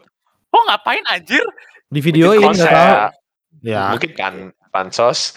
Oh 0.48 0.62
ngapain 0.66 1.02
anjir? 1.08 1.42
di 1.86 1.98
videoin 1.98 2.42
Konser. 2.42 2.66
nggak 2.66 2.74
tahu. 2.74 2.96
Ya, 3.60 3.82
Mungkin 3.90 4.10
kan 4.12 4.34
pansos. 4.68 5.32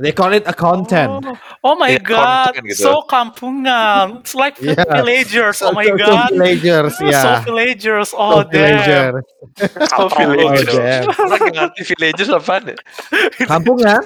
They 0.00 0.10
call 0.10 0.32
it 0.32 0.44
a 0.44 0.52
content. 0.52 1.20
Oh, 1.20 1.36
oh 1.62 1.74
my 1.76 1.92
Iya, 1.92 2.00
god, 2.00 2.52
gitu. 2.58 2.80
so 2.80 2.90
kampungan. 3.04 4.20
It's 4.20 4.32
like 4.32 4.56
Yeah. 4.64 4.80
villagers. 4.88 5.60
Oh 5.60 5.72
my 5.72 5.84
So- 5.84 5.94
so 5.94 6.04
god. 6.08 6.30
villagers, 6.32 6.92
So 6.96 7.04
ya. 7.06 7.40
villagers. 7.44 8.08
So 8.10 8.16
Oh 8.16 8.40
damn. 8.42 8.50
villagers. 8.50 9.24
Oh, 9.92 10.00
Oh, 10.00 10.08
villagers. 10.08 10.72
damn. 10.72 11.04
Orang 11.10 11.52
ngerti 11.52 11.82
villagers 11.92 12.28
apaan 12.30 12.62
ya? 12.70 12.76
Kampungan? 13.50 14.00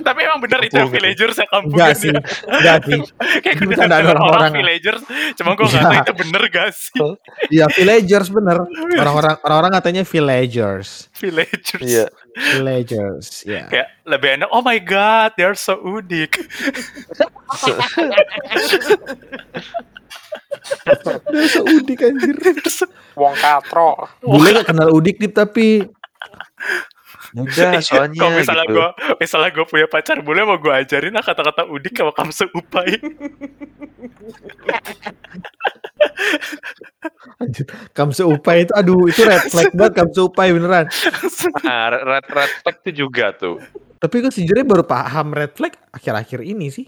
Tapi 0.00 0.20
emang 0.22 0.40
bener 0.40 0.60
itu 0.62 0.74
yang 0.74 0.88
villagers 0.88 1.36
ya 1.36 1.46
kampungan. 1.46 1.76
Enggak 1.76 1.92
sih, 1.96 2.10
enggak 2.46 2.78
sih. 2.84 3.00
Kayak 3.44 3.54
gue 3.58 3.66
dengar 3.68 3.88
orang, 3.90 4.06
orang-orang. 4.16 4.52
villagers. 4.54 5.02
Cuma 5.34 5.52
gue 5.52 5.66
nggak 5.66 5.82
tahu 5.82 5.92
Iya. 5.92 6.02
itu 6.02 6.12
bener 6.16 6.42
gak 6.48 6.70
sih 6.72 7.04
Iya, 7.50 7.64
villagers 7.68 8.28
bener. 8.30 8.56
Orang-orang 8.96 9.34
orang-orang 9.42 9.72
katanya 9.74 10.02
villagers. 10.02 11.08
villagers. 11.12 11.82
Iya. 11.82 12.06
Villagers, 12.36 13.48
ya. 13.48 13.64
Kayak 13.72 13.88
lebih 14.04 14.28
enak. 14.36 14.48
Oh 14.52 14.60
my 14.60 14.76
god, 14.76 15.32
they're 15.40 15.56
so 15.56 15.80
udik. 15.80 16.36
Udah 21.26 21.48
seudik 21.48 22.00
anjir. 22.04 22.36
Wong 23.20 23.34
katro. 23.40 24.12
Bule 24.20 24.52
gak 24.60 24.68
kenal 24.68 24.92
udik 24.92 25.16
Dip 25.16 25.32
tapi 25.32 25.80
Udah, 27.34 27.80
soalnya 27.86 28.22
Kalau 28.22 28.38
misalnya 28.38 28.66
gitu. 28.68 28.78
gue 28.78 28.88
misalnya 29.18 29.50
gue 29.50 29.66
punya 29.66 29.86
pacar 29.90 30.22
boleh 30.22 30.46
mau 30.46 30.58
gue 30.60 30.70
ajarin 30.70 31.16
lah 31.16 31.24
kata-kata 31.24 31.66
udik 31.66 31.96
sama 31.96 32.12
kamu 32.14 32.32
seupai. 32.34 32.90
anjir, 37.40 37.64
Kamse 37.92 38.24
Upai 38.24 38.64
itu 38.64 38.72
aduh 38.72 39.08
itu 39.08 39.20
red 39.24 39.44
flag 39.52 39.72
banget 39.76 39.92
Kamse 40.02 40.20
Upai 40.24 40.52
beneran. 40.52 40.86
Nah, 41.62 41.84
red, 41.92 42.26
red 42.26 42.52
flag 42.62 42.76
itu 42.84 42.90
juga 43.06 43.32
tuh. 43.36 43.60
Tapi 43.96 44.14
gue 44.20 44.32
sejujurnya 44.32 44.66
baru 44.68 44.84
paham 44.84 45.32
red 45.32 45.52
flag 45.56 45.72
akhir-akhir 45.92 46.44
ini 46.44 46.68
sih. 46.68 46.86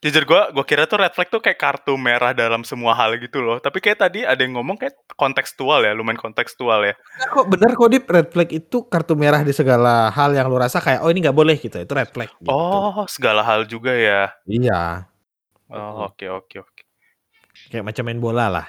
Jujur 0.00 0.24
gue, 0.24 0.42
gue 0.56 0.64
kira 0.64 0.88
tuh 0.88 0.96
red 0.96 1.12
flag 1.12 1.28
tuh 1.28 1.44
kayak 1.44 1.60
kartu 1.60 1.92
merah 2.00 2.32
dalam 2.32 2.64
semua 2.64 2.96
hal 2.96 3.20
gitu 3.20 3.44
loh. 3.44 3.60
Tapi 3.60 3.84
kayak 3.84 4.00
tadi 4.00 4.24
ada 4.24 4.40
yang 4.40 4.56
ngomong 4.56 4.80
kayak 4.80 4.96
kontekstual 5.12 5.84
ya, 5.84 5.92
lumayan 5.92 6.16
kontekstual 6.16 6.88
ya. 6.88 6.96
Bener 6.96 7.28
kok 7.28 7.46
bener 7.52 7.70
kok 7.76 7.88
Dip 7.92 8.06
red 8.08 8.28
flag 8.32 8.48
itu 8.48 8.76
kartu 8.88 9.12
merah 9.12 9.44
di 9.44 9.52
segala 9.52 10.08
hal 10.08 10.32
yang 10.32 10.48
lu 10.48 10.56
rasa 10.56 10.80
kayak 10.80 11.04
oh 11.04 11.12
ini 11.12 11.20
nggak 11.20 11.36
boleh 11.36 11.52
gitu 11.60 11.76
itu 11.76 11.92
red 11.92 12.08
flag. 12.08 12.32
Gitu. 12.32 12.48
Oh, 12.48 13.04
segala 13.12 13.44
hal 13.44 13.68
juga 13.68 13.92
ya. 13.92 14.32
iya 14.48 15.04
Oh, 15.70 16.10
oke 16.10 16.26
oke 16.26 16.56
oke. 16.64 16.82
kayak 17.70 17.84
macam 17.84 18.02
main 18.08 18.18
bola 18.18 18.48
lah. 18.48 18.66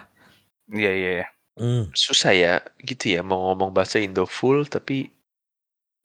Iya 0.67 0.91
iya. 0.91 1.11
iya. 1.23 1.27
Hmm. 1.59 1.91
Susah 1.91 2.31
ya, 2.31 2.53
gitu 2.81 3.11
ya, 3.15 3.21
mau 3.21 3.51
ngomong 3.51 3.75
bahasa 3.75 3.99
Indo 3.99 4.23
full, 4.23 4.65
tapi 4.65 5.11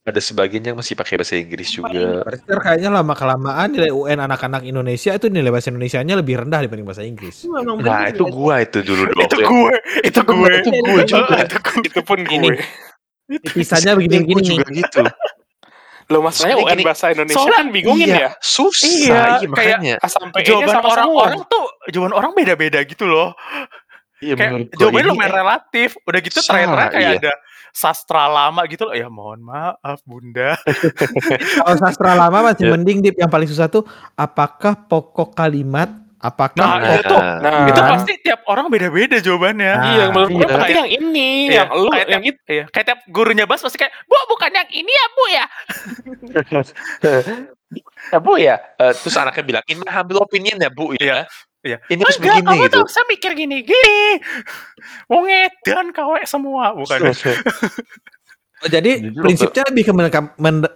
ada 0.07 0.23
sebagian 0.23 0.63
yang 0.63 0.77
masih 0.79 0.95
pakai 0.95 1.19
bahasa 1.19 1.35
Inggris 1.35 1.67
juga. 1.67 2.23
Berarti 2.23 2.47
ntar 2.47 2.61
kayaknya 2.63 2.91
lama 2.95 3.11
kelamaan 3.19 3.69
nilai 3.75 3.91
UN 3.91 4.23
anak-anak 4.23 4.63
Indonesia 4.63 5.11
itu 5.11 5.27
nilai 5.27 5.51
bahasa 5.51 5.75
Indonesianya 5.75 6.15
lebih 6.23 6.47
rendah 6.47 6.63
dibanding 6.63 6.87
bahasa 6.87 7.03
Inggris. 7.03 7.43
Memang 7.43 7.83
Nah, 7.83 8.07
itu 8.07 8.23
gua 8.31 8.63
itu 8.63 8.87
dulu 8.87 9.03
dulu. 9.11 9.21
Itu 9.27 9.37
gue, 9.43 9.75
itu 10.07 10.21
gue, 10.23 10.51
Itu 10.63 10.71
gue 10.71 11.03
juga. 11.11 11.37
itu 11.43 11.57
gue. 11.59 11.79
Itu 11.91 12.01
pun 12.07 12.19
Ini. 12.23 12.49
gue. 12.55 12.63
Tipisannya 13.51 13.93
Gua 13.93 13.99
begini-begini 13.99 14.43
juga 14.47 14.67
gitu. 14.71 15.03
Lo 16.07 16.23
masalahnya 16.23 16.55
Soalnya 16.55 16.71
UN 16.71 16.79
gini, 16.79 16.85
bahasa 16.87 17.05
Indonesia 17.11 17.35
soalnya- 17.43 17.59
kan 17.59 17.67
bingungin 17.75 18.07
iya, 18.07 18.23
ya. 18.23 18.31
Susah, 18.39 18.87
Iya, 18.87 19.03
iya, 19.03 19.27
kayak 19.27 19.51
makanya. 19.51 19.95
Sampai 20.07 20.41
Jawaban 20.47 20.77
orang-orang 20.87 21.43
tuh, 21.51 21.65
jawaban 21.91 22.15
orang 22.15 22.31
beda-beda 22.39 22.79
gitu 22.87 23.11
loh. 23.11 23.35
Iya, 24.23 24.39
Kayak 24.39 24.51
menurut 24.55 24.69
gua 24.71 24.79
jawabannya 24.79 25.07
lumayan 25.11 25.35
relatif. 25.35 25.89
Udah 26.07 26.21
gitu 26.23 26.39
terakhir-terakhir 26.47 26.95
kayak 26.95 27.11
iya. 27.11 27.19
ada 27.19 27.33
sastra 27.77 28.25
lama 28.25 28.65
gitu 28.65 28.89
loh. 28.89 28.97
Ya 28.97 29.13
mohon 29.13 29.45
maaf 29.45 30.01
bunda. 30.09 30.57
Kalau 31.61 31.77
sastra 31.77 32.17
lama 32.17 32.53
masih 32.53 32.65
Ya. 32.67 32.73
mending 32.73 33.05
Dip 33.05 33.21
yang 33.21 33.29
paling 33.29 33.45
susah 33.45 33.69
tuh 33.69 33.85
apakah 34.17 34.73
pokok 34.89 35.37
kalimat 35.37 35.93
apakah 36.17 36.57
Nah, 36.65 36.81
Nah, 36.81 36.97
itu, 36.97 37.17
Nah, 37.45 37.69
itu 37.69 37.81
pasti 37.85 38.13
tiap 38.25 38.41
orang 38.49 38.73
beda-beda 38.73 39.21
jawabannya. 39.21 39.73
Nah, 39.77 39.93
iya, 39.93 40.05
menurut 40.09 40.31
gue 40.33 40.41
iya. 40.41 40.49
berarti 40.49 40.73
yang 40.73 40.91
ini, 40.91 41.31
Iya, 41.53 41.55
yang 41.63 41.69
lu, 41.77 41.89
kayak 41.93 42.09
yang 42.09 42.23
tiap, 42.25 42.37
iya, 42.49 42.65
kayak 42.73 42.87
tiap 42.89 43.01
gurunya 43.13 43.45
Bas 43.45 43.61
pasti 43.61 43.77
kayak, 43.77 43.93
Bu 44.09 44.17
bukan 44.33 44.51
yang 44.51 44.69
ini 44.73 44.93
ya 44.93 45.07
Bu 45.13 45.25
ya. 45.29 45.45
Ya, 48.15 48.19
Bu 48.23 48.39
ya. 48.39 48.57
Eh, 48.79 48.95
terus 48.95 49.19
anaknya 49.19 49.43
bilang, 49.43 49.65
ini 49.67 49.83
ambil 49.91 50.23
opinion 50.23 50.55
ya, 50.57 50.71
Bu 50.71 50.95
ya. 50.97 51.27
Iya. 51.67 51.79
Ini 51.91 52.01
harus 52.01 52.17
Enggak, 52.17 52.39
begini 52.39 52.47
kamu 52.47 52.63
gitu. 52.71 52.77
tuh 52.79 52.87
saya 52.87 53.05
mikir 53.11 53.31
gini, 53.35 53.57
gini. 53.67 54.01
Wong 55.11 55.27
edan 55.27 55.87
kawe 55.91 56.21
semua, 56.25 56.73
bukan. 56.73 57.11
Oh, 58.65 58.71
jadi 58.73 59.05
Jujur, 59.05 59.21
prinsipnya 59.21 59.63
lebih 59.69 59.85
ke 59.85 59.93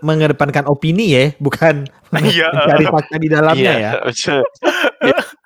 mengedepankan 0.04 0.68
opini 0.68 1.16
ya, 1.16 1.24
bukan 1.40 1.88
Iya. 2.12 2.52
mencari 2.52 2.84
fakta 2.84 3.16
di 3.16 3.28
dalamnya 3.32 3.72
ya. 3.80 3.90
betul. 4.04 4.44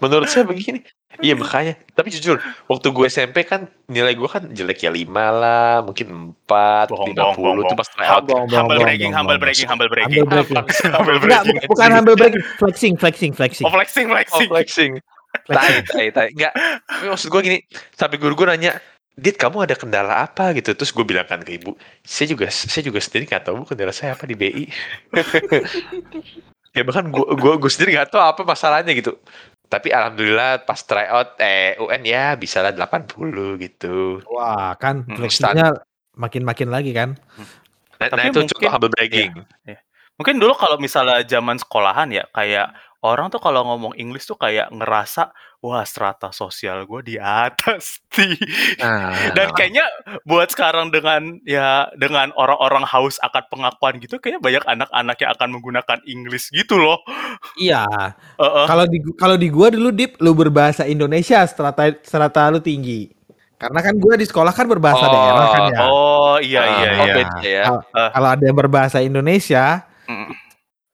Menurut 0.00 0.28
saya 0.28 0.44
begini. 0.50 0.80
Iya 1.18 1.34
makanya. 1.34 1.74
Tapi 1.96 2.14
jujur, 2.14 2.38
waktu 2.68 2.88
gue 2.92 3.06
SMP 3.10 3.42
kan 3.42 3.66
nilai 3.88 4.14
gue 4.14 4.28
kan 4.28 4.46
jelek 4.52 4.86
ya 4.86 4.92
5 4.92 5.08
lah, 5.12 5.82
mungkin 5.82 6.36
4, 6.46 6.92
Bohong, 6.92 7.10
50 7.10 7.16
bohong, 7.16 7.36
bohong, 7.36 7.58
itu 7.64 7.74
pas 7.74 7.88
tryout. 7.90 8.12
Humble 8.22 8.34
bohong, 8.34 8.48
humble 8.54 8.78
bragging, 8.78 9.12
humble 9.12 9.38
bragging. 9.40 9.68
Humble 9.68 9.88
bu- 10.46 11.64
bukan 11.66 11.88
humble 11.90 12.16
bragging, 12.16 12.44
flexing, 12.60 12.94
flexing, 12.94 13.32
flexing. 13.34 13.64
Oh, 13.66 13.72
flexing, 13.72 14.06
Oh, 14.08 14.14
flexing. 14.14 14.48
flexing. 14.48 14.92
Tai, 15.48 15.84
tai, 15.84 16.06
tai. 16.12 16.28
Enggak. 16.32 16.52
Tapi 16.88 17.04
maksud 17.08 17.28
gue 17.28 17.40
gini, 17.44 17.58
sampai 17.96 18.16
guru 18.16 18.32
gue 18.38 18.46
nanya, 18.48 18.76
Dit, 19.18 19.34
kamu 19.34 19.66
ada 19.66 19.74
kendala 19.74 20.22
apa 20.22 20.54
gitu? 20.54 20.78
Terus 20.78 20.94
gue 20.94 21.02
bilang 21.02 21.26
kan 21.26 21.42
ke 21.42 21.58
ibu, 21.58 21.74
saya 22.06 22.30
juga 22.30 22.46
saya 22.54 22.86
juga 22.86 23.02
sendiri 23.02 23.26
nggak 23.26 23.50
tahu 23.50 23.58
bu 23.58 23.64
kendala 23.66 23.90
saya 23.90 24.14
apa 24.14 24.30
di 24.30 24.38
BI. 24.38 24.70
ya 26.76 26.82
bahkan 26.86 27.10
gue 27.10 27.26
gue 27.34 27.52
gue 27.58 27.70
sendiri 27.72 27.98
nggak 27.98 28.14
tahu 28.14 28.22
apa 28.22 28.46
masalahnya 28.46 28.94
gitu. 28.94 29.18
Tapi 29.68 29.92
alhamdulillah 29.92 30.64
pas 30.64 30.80
tryout 30.80 31.36
eh 31.38 31.76
UN 31.76 32.02
ya 32.02 32.32
bisa 32.40 32.64
lah 32.64 32.72
80 32.72 33.60
gitu. 33.60 34.24
Wah, 34.32 34.72
kan 34.80 35.04
flexingnya 35.04 35.76
makin-makin 36.16 36.72
lagi 36.72 36.96
kan. 36.96 37.20
Nah, 38.00 38.08
Tapi 38.08 38.16
nah 38.16 38.24
itu 38.32 38.40
mungkin- 38.40 38.50
contoh 38.56 38.70
humble 38.72 38.90
bragging. 38.96 39.32
Mungkin 40.18 40.42
dulu 40.42 40.56
kalau 40.58 40.80
misalnya 40.82 41.22
zaman 41.22 41.62
sekolahan 41.62 42.10
ya, 42.10 42.26
kayak 42.34 42.74
orang 43.00 43.30
tuh 43.30 43.38
kalau 43.38 43.62
ngomong 43.64 43.94
Inggris 43.94 44.24
tuh 44.24 44.34
kayak 44.34 44.70
ngerasa, 44.70 45.30
wah 45.58 45.82
strata 45.82 46.30
sosial 46.30 46.82
gue 46.82 47.00
di 47.02 47.16
atas 47.18 47.98
nih. 48.18 48.34
Nah, 48.78 49.34
Dan 49.34 49.54
kayaknya 49.54 49.86
buat 50.22 50.50
sekarang 50.50 50.90
dengan 50.90 51.38
ya 51.42 51.86
dengan 51.94 52.34
orang-orang 52.34 52.82
haus 52.84 53.18
akan 53.22 53.42
pengakuan 53.50 53.98
gitu, 53.98 54.18
kayaknya 54.18 54.42
banyak 54.42 54.64
anak-anak 54.66 55.16
yang 55.18 55.30
akan 55.34 55.48
menggunakan 55.54 55.98
Inggris 56.04 56.50
gitu 56.50 56.78
loh. 56.78 56.98
Iya. 57.54 57.86
Heeh. 58.42 58.64
Kalau 58.66 58.84
di 58.86 58.98
kalau 59.14 59.36
di 59.38 59.48
gua 59.48 59.70
dulu 59.70 59.90
Dip 59.90 60.18
lu 60.18 60.34
berbahasa 60.34 60.82
Indonesia 60.84 61.42
strata 61.46 61.90
strata 62.02 62.50
lu 62.50 62.58
tinggi. 62.58 63.14
Karena 63.58 63.82
kan 63.82 63.98
gua 63.98 64.14
di 64.14 64.22
sekolah 64.22 64.54
kan 64.54 64.70
berbahasa 64.70 65.02
Oh, 65.02 65.10
daerah 65.10 65.46
kan 65.50 65.62
ya. 65.66 65.80
Oh 65.90 66.36
iya 66.38 66.60
Ah, 66.62 66.66
iya 66.70 66.90
oh, 66.94 67.06
iya. 67.06 67.14
beda 67.18 67.38
ya. 67.42 67.62
Kalau- 67.66 67.84
Eh. 67.94 68.10
Kalau 68.14 68.28
ada 68.30 68.42
yang 68.46 68.58
berbahasa 68.58 68.98
Indonesia, 69.02 69.64
Mm. 70.06 70.30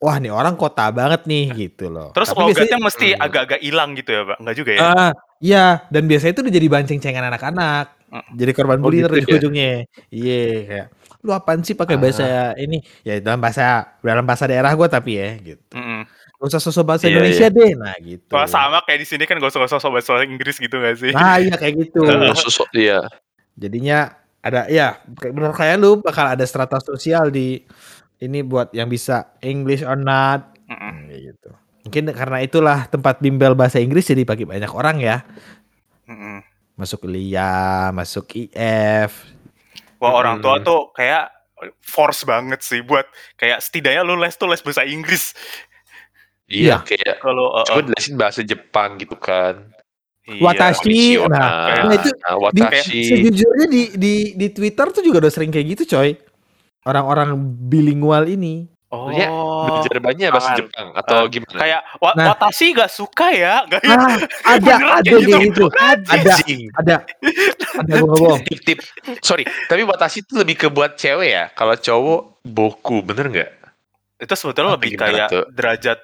Wah 0.05 0.21
nih 0.21 0.29
orang 0.29 0.53
kota 0.55 0.93
banget 0.93 1.25
nih 1.25 1.45
gitu 1.57 1.89
loh. 1.89 2.13
Terus 2.13 2.29
Tapi 2.29 2.41
logatnya 2.45 2.77
biasanya- 2.77 2.85
mesti 2.85 3.09
Hmm. 3.17 3.25
agak-agak 3.25 3.61
hilang 3.65 3.91
gitu 3.97 4.11
ya, 4.13 4.23
Pak? 4.29 4.37
Enggak 4.45 4.57
juga 4.61 4.71
ya? 4.77 4.81
Ah, 4.85 5.11
iya, 5.41 5.65
dan 5.89 6.03
biasanya 6.05 6.33
itu 6.37 6.43
udah 6.45 6.55
jadi 6.61 6.69
banceng-cengan 6.69 7.25
anak-anak. 7.33 7.87
Mm. 8.15 8.25
Jadi 8.37 8.51
korban 8.53 8.79
Oh, 8.79 8.83
bully 8.85 9.01
gitu 9.01 9.09
terus 9.11 9.25
di 9.25 9.33
ya? 9.33 9.37
ujungnya. 9.41 9.73
Iya, 10.13 10.43
kayak 10.69 10.87
lu 11.25 11.31
apaan 11.33 11.61
sih 11.65 11.73
pakai 11.73 11.97
bahasa 11.97 12.53
ini? 12.55 12.79
Ya 13.01 13.17
dalam 13.19 13.41
bahasa 13.41 13.97
dalam 14.05 14.23
bahasa 14.29 14.45
daerah 14.45 14.71
gua 14.77 14.87
tapi 14.87 15.17
ya 15.17 15.35
gitu. 15.41 15.65
Mm-mm. 15.73 16.05
Gak 16.39 16.47
usah 16.53 16.61
sosok 16.61 16.85
bahasa 16.85 17.09
Iya, 17.09 17.17
Indonesia 17.17 17.47
deh. 17.49 17.73
Nah, 17.73 17.97
gitu. 18.05 18.29
Wah, 18.37 18.45
sama 18.45 18.85
kayak 18.85 19.01
di 19.01 19.07
sini 19.09 19.25
kan 19.25 19.41
gak 19.41 19.49
usah 19.51 19.65
usah 19.65 19.89
bahasa 19.89 20.21
Inggris 20.23 20.61
gitu 20.61 20.77
gak 20.77 21.01
sih? 21.01 21.11
Nah, 21.11 21.41
iya 21.41 21.57
kayak 21.57 21.75
gitu. 21.81 22.05
Sosok 22.37 22.69
dia. 22.77 23.01
Jadinya 23.57 24.13
ada 24.45 24.69
ya 24.69 25.01
kayak 25.17 25.33
bener 25.33 25.51
kayak 25.57 25.81
lu 25.81 26.05
bakal 26.05 26.29
ada 26.29 26.45
strata 26.45 26.77
sosial 26.85 27.33
di 27.33 27.65
ini 28.25 28.41
buat 28.41 28.73
yang 28.73 28.89
bisa 28.89 29.37
English 29.41 29.81
or 29.81 29.95
not 29.95 30.57
kayak 30.65 31.21
gitu. 31.31 31.51
Mungkin 31.85 32.05
karena 32.11 32.39
itulah 32.41 32.89
tempat 32.89 33.21
bimbel 33.21 33.53
bahasa 33.53 33.77
Inggris 33.77 34.09
jadi 34.09 34.25
bagi 34.25 34.49
banyak 34.49 34.73
orang 34.73 34.97
ya. 34.99 35.21
Mm-mm. 36.05 36.41
Masuk 36.75 37.05
LIA, 37.05 37.93
masuk 37.93 38.25
IF. 38.35 39.13
Wah 40.01 40.13
orang 40.13 40.41
tua 40.41 40.59
Mm. 40.59 40.65
tuh 40.65 40.81
kayak 40.91 41.29
force 41.79 42.25
banget 42.25 42.61
sih 42.61 42.81
buat 42.81 43.05
kayak 43.37 43.61
setidaknya 43.61 44.03
lu 44.03 44.17
les 44.17 44.35
tuh 44.35 44.49
les 44.49 44.61
bahasa 44.61 44.83
Inggris. 44.83 45.33
Iya, 46.45 46.61
Iya. 46.61 46.77
kayak 46.85 47.15
Kalau 47.21 47.47
uh, 47.53 47.65
coba 47.65 47.81
uh, 47.81 47.85
jelasin 47.89 48.15
bahasa 48.17 48.41
Jepang 48.41 49.01
gitu 49.01 49.17
kan. 49.17 49.65
iya. 50.25 50.41
Watashi, 50.41 51.21
Konnichiwa. 51.21 51.29
nah, 51.29 51.85
nah, 51.85 51.95
itu 51.95 52.11
Nah, 52.17 52.33
di, 52.53 52.61
watashi. 52.65 53.01
sejujurnya 53.13 53.67
di, 53.69 53.83
di 53.95 54.15
di 54.35 54.47
Twitter 54.51 54.87
tuh 54.89 55.01
juga 55.01 55.25
udah 55.25 55.33
sering 55.33 55.49
kayak 55.49 55.67
gitu 55.77 55.97
coy. 55.97 56.17
Orang-orang 56.85 57.33
bilingual 57.65 58.29
ini. 58.29 58.69
Oh. 58.93 59.11
Maksudnya 59.11 59.29
Belajar 59.65 59.97
banyak 59.99 60.29
bahasa 60.31 60.45
Tangan. 60.47 60.59
Jepang 60.61 60.89
atau 60.95 61.17
Ah, 61.19 61.27
gimana? 61.27 61.59
Kayak 61.59 61.81
wa 61.99 62.11
Nah. 62.15 62.27
watashi 62.31 62.67
gak 62.71 62.91
suka 62.93 63.27
ya, 63.33 63.55
gak 63.67 63.83
ya? 63.83 63.97
Ah, 63.97 64.17
ada 64.47 64.73
ada 65.03 65.11
gitu. 65.19 65.39
gitu. 65.41 65.65
Ada 65.75 66.35
ada 66.79 66.95
ada 67.75 67.91
gue 67.91 68.07
ngomong. 68.07 68.39
Tip-tip. 68.47 68.79
Sorry, 69.19 69.43
tapi 69.67 69.83
watashi 69.83 70.23
itu 70.23 70.39
lebih 70.39 70.55
ke 70.55 70.69
buat 70.71 70.95
cewek 70.95 71.27
ya. 71.27 71.45
Kalau 71.57 71.75
cowok 71.75 72.21
boku, 72.45 73.03
bener 73.03 73.27
nggak? 73.33 73.51
Itu 74.21 74.35
sebetulnya 74.39 74.79
lebih 74.79 74.95
kayak 74.95 75.27
tuh? 75.27 75.45
derajat 75.51 75.99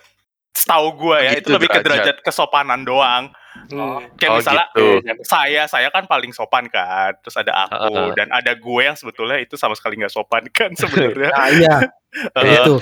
setahu 0.51 0.87
gue 0.99 1.17
ya, 1.21 1.31
Gitu, 1.35 1.47
itu 1.47 1.51
lebih 1.55 1.69
ke 1.69 1.81
derajat. 1.81 1.87
derajat 1.87 2.17
kesopanan 2.21 2.83
doang. 2.83 3.25
Hmm. 3.71 4.03
Kayak 4.15 4.31
Oh, 4.31 4.39
misalnya 4.39 4.67
gitu. 4.71 4.87
saya 5.23 5.63
saya 5.67 5.89
kan 5.91 6.07
paling 6.07 6.31
sopan 6.31 6.67
kan, 6.67 7.15
terus 7.19 7.35
ada 7.35 7.67
aku 7.67 7.91
Heeh. 7.91 8.11
dan 8.15 8.29
ada 8.31 8.53
gue 8.53 8.81
yang 8.83 8.95
sebetulnya 8.95 9.39
itu 9.39 9.55
sama 9.55 9.75
sekali 9.75 9.99
nggak 9.99 10.11
sopan 10.11 10.47
kan 10.49 10.71
sebenarnya. 10.73 11.31
Nah, 11.31 11.49
iya, 11.59 11.75
Eh, 12.41 12.55
itu. 12.57 12.75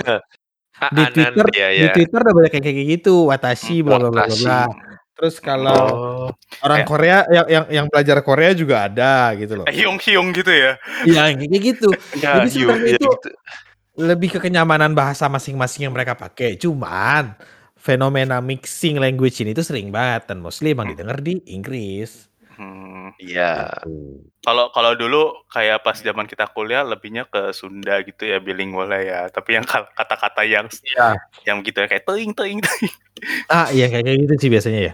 Ah, 0.79 0.89
Di 0.89 1.03
Twitter, 1.11 1.45
iya, 1.53 1.67
di 1.69 1.77
iya. 1.83 1.91
Twitter 1.91 2.19
udah 2.19 2.33
banyak 2.33 2.53
yang 2.55 2.63
kayak 2.63 2.87
gitu, 2.95 3.15
watashi 3.27 3.81
bla 3.81 3.99
bla 3.99 4.09
bla. 4.09 4.63
Terus 5.13 5.35
kalau 5.37 5.75
Oh, 5.75 6.27
orang 6.63 6.81
Kayak- 6.81 6.87
Korea 6.87 7.17
yang 7.27 7.45
yang 7.45 7.65
yang 7.67 7.85
belajar 7.91 8.17
Korea 8.23 8.51
juga 8.55 8.87
ada 8.87 9.35
gitu 9.35 9.59
loh. 9.59 9.65
eh, 9.67 9.75
hiung-hiung 9.75 10.31
gitu 10.31 10.47
ya. 10.49 10.79
Iya, 11.03 11.21
yang 11.29 11.43
kayak 11.43 11.63
gitu. 11.65 11.89
ya, 12.15 12.31
Jadi 12.39 12.49
sebenarnya 12.49 12.87
ya, 12.87 12.95
itu 12.95 13.09
gitu. 13.11 13.29
lebih 13.99 14.29
ke 14.31 14.39
kenyamanan 14.39 14.95
bahasa 14.95 15.27
masing-masing 15.27 15.85
yang 15.85 15.93
mereka 15.93 16.15
pakai. 16.15 16.55
Cuman 16.55 17.35
fenomena 17.79 18.37
mixing 18.39 18.99
language 18.99 19.39
ini 19.39 19.51
tuh 19.51 19.63
sering 19.63 19.89
banget 19.89 20.27
dan 20.27 20.39
mostly 20.39 20.71
emang 20.71 20.91
Hmm. 20.91 20.93
didengar 20.93 21.17
di 21.17 21.39
Inggris. 21.47 22.27
Hmm. 22.53 23.15
Iya. 23.15 23.71
Kalau 24.43 24.67
kalau 24.69 24.91
dulu 24.93 25.31
kayak 25.47 25.79
pas 25.79 25.95
zaman 25.95 26.27
kita 26.27 26.43
kuliah 26.45 26.83
lebihnya 26.83 27.23
ke 27.25 27.51
Sunda 27.51 28.03
gitu 28.03 28.27
ya 28.27 28.37
bilingual 28.37 28.91
ya. 28.91 29.27
Tapi 29.27 29.55
yang 29.55 29.63
kal- 29.63 29.87
kata-kata 29.89 30.43
yang 30.43 30.67
Iya. 30.67 31.15
yang 31.47 31.63
gitu 31.63 31.79
ya 31.79 31.87
kayak 31.87 32.03
teing 32.03 32.35
teing 32.35 32.59
teing. 32.59 32.91
Ah, 33.47 33.71
iya 33.71 33.87
kayak 33.87 34.03
kayak 34.03 34.19
gitu 34.23 34.33
sih 34.37 34.49
biasanya 34.49 34.81
ya. 34.81 34.93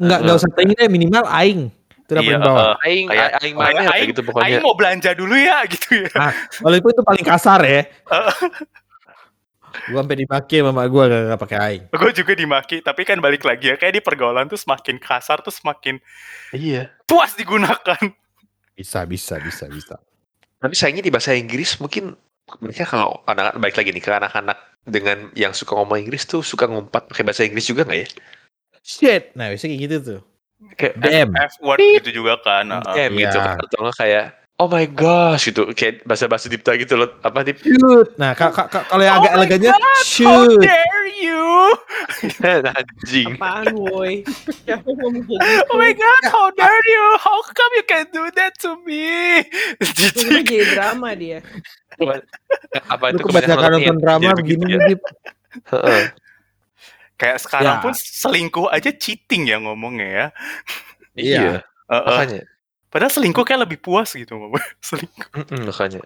Enggak 0.00 0.18
enggak 0.24 0.36
usah 0.40 0.50
tinggi 0.50 0.74
deh, 0.74 0.88
minimal 0.88 1.24
aing. 1.28 1.60
Itu 2.02 2.10
udah 2.10 2.24
Iya, 2.24 2.30
paling 2.34 2.42
bawah. 2.42 2.64
eh, 2.64 2.76
Aing, 2.82 3.06
Kayak- 3.06 3.32
aing 3.38 3.54
mana 3.54 3.68
kayak 3.70 3.92
aing- 3.92 4.10
gitu 4.10 4.20
pokoknya. 4.24 4.44
Aing 4.48 4.64
mau 4.64 4.74
belanja 4.74 5.10
dulu 5.12 5.34
ya 5.36 5.58
gitu 5.72 5.88
ya. 6.02 6.10
Walaupun 6.58 6.90
itu 6.90 7.02
paling 7.04 7.24
kasar 7.24 7.60
ya. 7.62 7.82
Gua 9.90 10.00
sampai 10.04 10.18
dimaki 10.20 10.56
sama 10.60 10.70
mak 10.72 10.86
gua 10.88 11.04
gak, 11.08 11.40
pakai 11.40 11.58
aing. 11.58 11.82
Gue 11.90 12.12
juga 12.12 12.32
dimaki, 12.32 12.76
tapi 12.80 13.02
kan 13.02 13.18
balik 13.18 13.42
lagi 13.42 13.70
ya 13.70 13.76
kayak 13.76 13.98
di 13.98 14.02
pergaulan 14.04 14.46
tuh 14.46 14.56
semakin 14.56 14.96
kasar 14.96 15.40
tuh 15.40 15.50
semakin 15.50 15.98
Iya. 16.52 16.92
puas 17.04 17.32
digunakan. 17.34 17.98
Bisa, 18.72 19.04
bisa, 19.04 19.36
bisa, 19.38 19.68
bisa. 19.68 19.96
Tapi 20.58 20.72
sayangnya 20.72 21.04
di 21.04 21.12
bahasa 21.12 21.34
Inggris 21.34 21.76
mungkin 21.78 22.16
mereka 22.58 22.84
kalau 22.84 23.22
anak 23.26 23.56
baik 23.56 23.76
lagi 23.78 23.90
nih 23.92 24.02
ke 24.02 24.10
anak-anak 24.10 24.58
dengan 24.82 25.30
yang 25.34 25.54
suka 25.54 25.78
ngomong 25.78 26.02
Inggris 26.02 26.26
tuh 26.26 26.42
suka 26.42 26.66
ngumpat 26.66 27.06
pakai 27.10 27.22
bahasa 27.22 27.42
Inggris 27.46 27.66
juga 27.66 27.86
nggak 27.86 28.00
ya? 28.02 28.08
Shit. 28.82 29.22
Nah, 29.38 29.46
biasanya 29.50 29.78
kayak 29.78 29.82
gitu 29.86 29.96
tuh. 30.02 30.20
Kayak 30.74 30.94
Damn. 30.98 31.30
F 31.38 31.54
word 31.62 31.78
gitu 32.02 32.22
juga 32.22 32.38
kan. 32.42 32.66
heeh. 32.70 33.06
M 33.10 33.14
gitu 33.18 33.38
Iya. 33.38 33.58
atau 33.62 33.90
kayak 33.94 34.24
oh 34.62 34.68
my 34.68 34.86
gosh 34.86 35.50
gitu 35.50 35.66
kayak 35.72 36.02
bahasa-bahasa 36.02 36.46
dipta 36.46 36.70
gitu 36.74 36.94
loh 36.94 37.10
apa 37.18 37.42
dip 37.42 37.58
Shoot. 37.58 38.14
Nah, 38.14 38.32
ka- 38.32 38.48
ka- 38.48 38.66
ka- 38.66 38.86
kalau 38.86 39.02
yang 39.02 39.18
Oh 39.18 39.20
agak 39.20 39.32
elegannya 39.34 39.70
God, 39.70 39.82
How 39.82 40.02
shoot. 40.02 40.60
dare 40.62 41.08
you? 41.18 41.42
anjing 42.72 43.34
Apaan 43.34 43.66
woi? 43.74 44.22
Gitu? 44.22 44.90
Oh 45.66 45.76
my 45.76 45.92
god, 45.92 46.22
how 46.28 46.46
dare 46.52 46.84
you? 46.86 47.04
How 47.18 47.38
come 47.44 47.72
you 47.74 47.84
can 47.84 48.06
do 48.08 48.22
that 48.32 48.54
to 48.60 48.78
me? 48.82 49.42
Itu 49.78 50.14
Jijik. 50.14 50.46
jadi 50.46 50.64
drama 50.72 51.10
dia. 51.12 51.42
apa 52.88 53.04
itu 53.10 53.22
kebanyakan 53.22 53.68
nonton 53.76 53.96
drama 53.98 54.30
begini 54.34 54.64
begitu 54.64 54.74
ya. 54.74 54.88
Dip. 54.88 55.00
Heeh. 55.70 56.02
Kayak 57.14 57.38
sekarang 57.38 57.76
Ya. 57.78 57.82
pun 57.82 57.92
selingkuh 57.94 58.66
aja 58.66 58.90
cheating 58.90 59.46
ya 59.46 59.58
ngomongnya 59.58 60.08
ya. 60.08 60.26
iya 61.14 61.38
Iya. 61.38 61.52
Heeh. 61.86 62.02
makanya 62.08 62.40
Padahal 62.92 63.08
selingkuh 63.08 63.48
kayak 63.48 63.64
lebih 63.64 63.80
puas 63.80 64.12
gitu. 64.12 64.36
Selingkuh. 64.84 65.32
Mm-mm, 65.32 65.64
makanya 65.72 66.04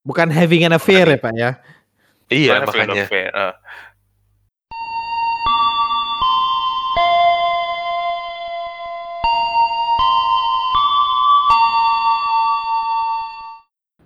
Bukan 0.00 0.32
having 0.32 0.64
an 0.64 0.72
affair 0.72 1.04
ya, 1.04 1.20
Pak 1.20 1.34
ya. 1.36 1.50
iya 2.32 2.64
fair 2.64 2.88
makanya 2.88 3.04
eh. 3.04 3.52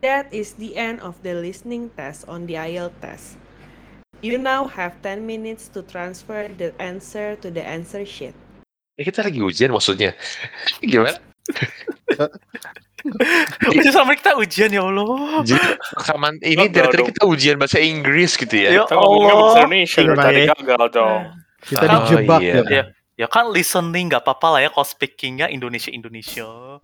That 0.03 0.27
is 0.35 0.59
the 0.59 0.75
end 0.75 0.99
of 0.99 1.23
the 1.23 1.39
listening 1.39 1.95
test 1.95 2.27
on 2.27 2.51
the 2.51 2.59
IELTS 2.59 2.99
test. 2.99 3.39
You 4.19 4.35
now 4.39 4.67
have 4.67 4.99
10 5.07 5.23
minutes 5.23 5.71
to 5.79 5.87
transfer 5.87 6.51
the 6.51 6.75
answer 6.83 7.39
to 7.39 7.55
the 7.55 7.63
answer 7.63 8.03
sheet. 8.03 8.35
Ya, 8.93 9.03
kita 9.03 9.25
lagi 9.25 9.41
ujian 9.41 9.71
maksudnya 9.71 10.13
gimana 10.83 11.17
Udah 13.67 13.91
sama 13.91 14.15
kita 14.15 14.39
ujian 14.39 14.71
ya 14.71 14.79
Allah. 14.81 15.43
jadi 15.43 15.59
rekaman 15.99 16.39
ini 16.39 16.61
Oh, 16.61 16.71
dari 16.71 16.87
tadi 16.89 17.03
kita 17.11 17.23
ujian 17.27 17.57
bahasa 17.59 17.83
Inggris 17.83 18.39
gitu 18.39 18.55
ya 18.55 18.69
Ya 18.71 18.83
bahasa 18.85 18.95
Allah. 18.95 19.59
Indonesia 19.59 20.01
tadi 20.07 20.41
ya. 20.41 20.55
gagal 20.55 20.83
dong. 20.93 21.21
Kita 21.63 21.83
Oh, 21.83 21.91
dijebak 21.99 22.41
iya. 22.41 22.55
ya. 22.55 22.63
Ya, 22.71 22.83
ya 23.17 23.27
kan 23.27 23.51
listening 23.51 24.07
nggak 24.07 24.23
apa-apa 24.23 24.47
lah 24.55 24.61
ya 24.61 24.71
kalau 24.71 24.87
speakingnya 24.87 25.47
Indonesia 25.49 25.91
Indonesia. 25.91 26.79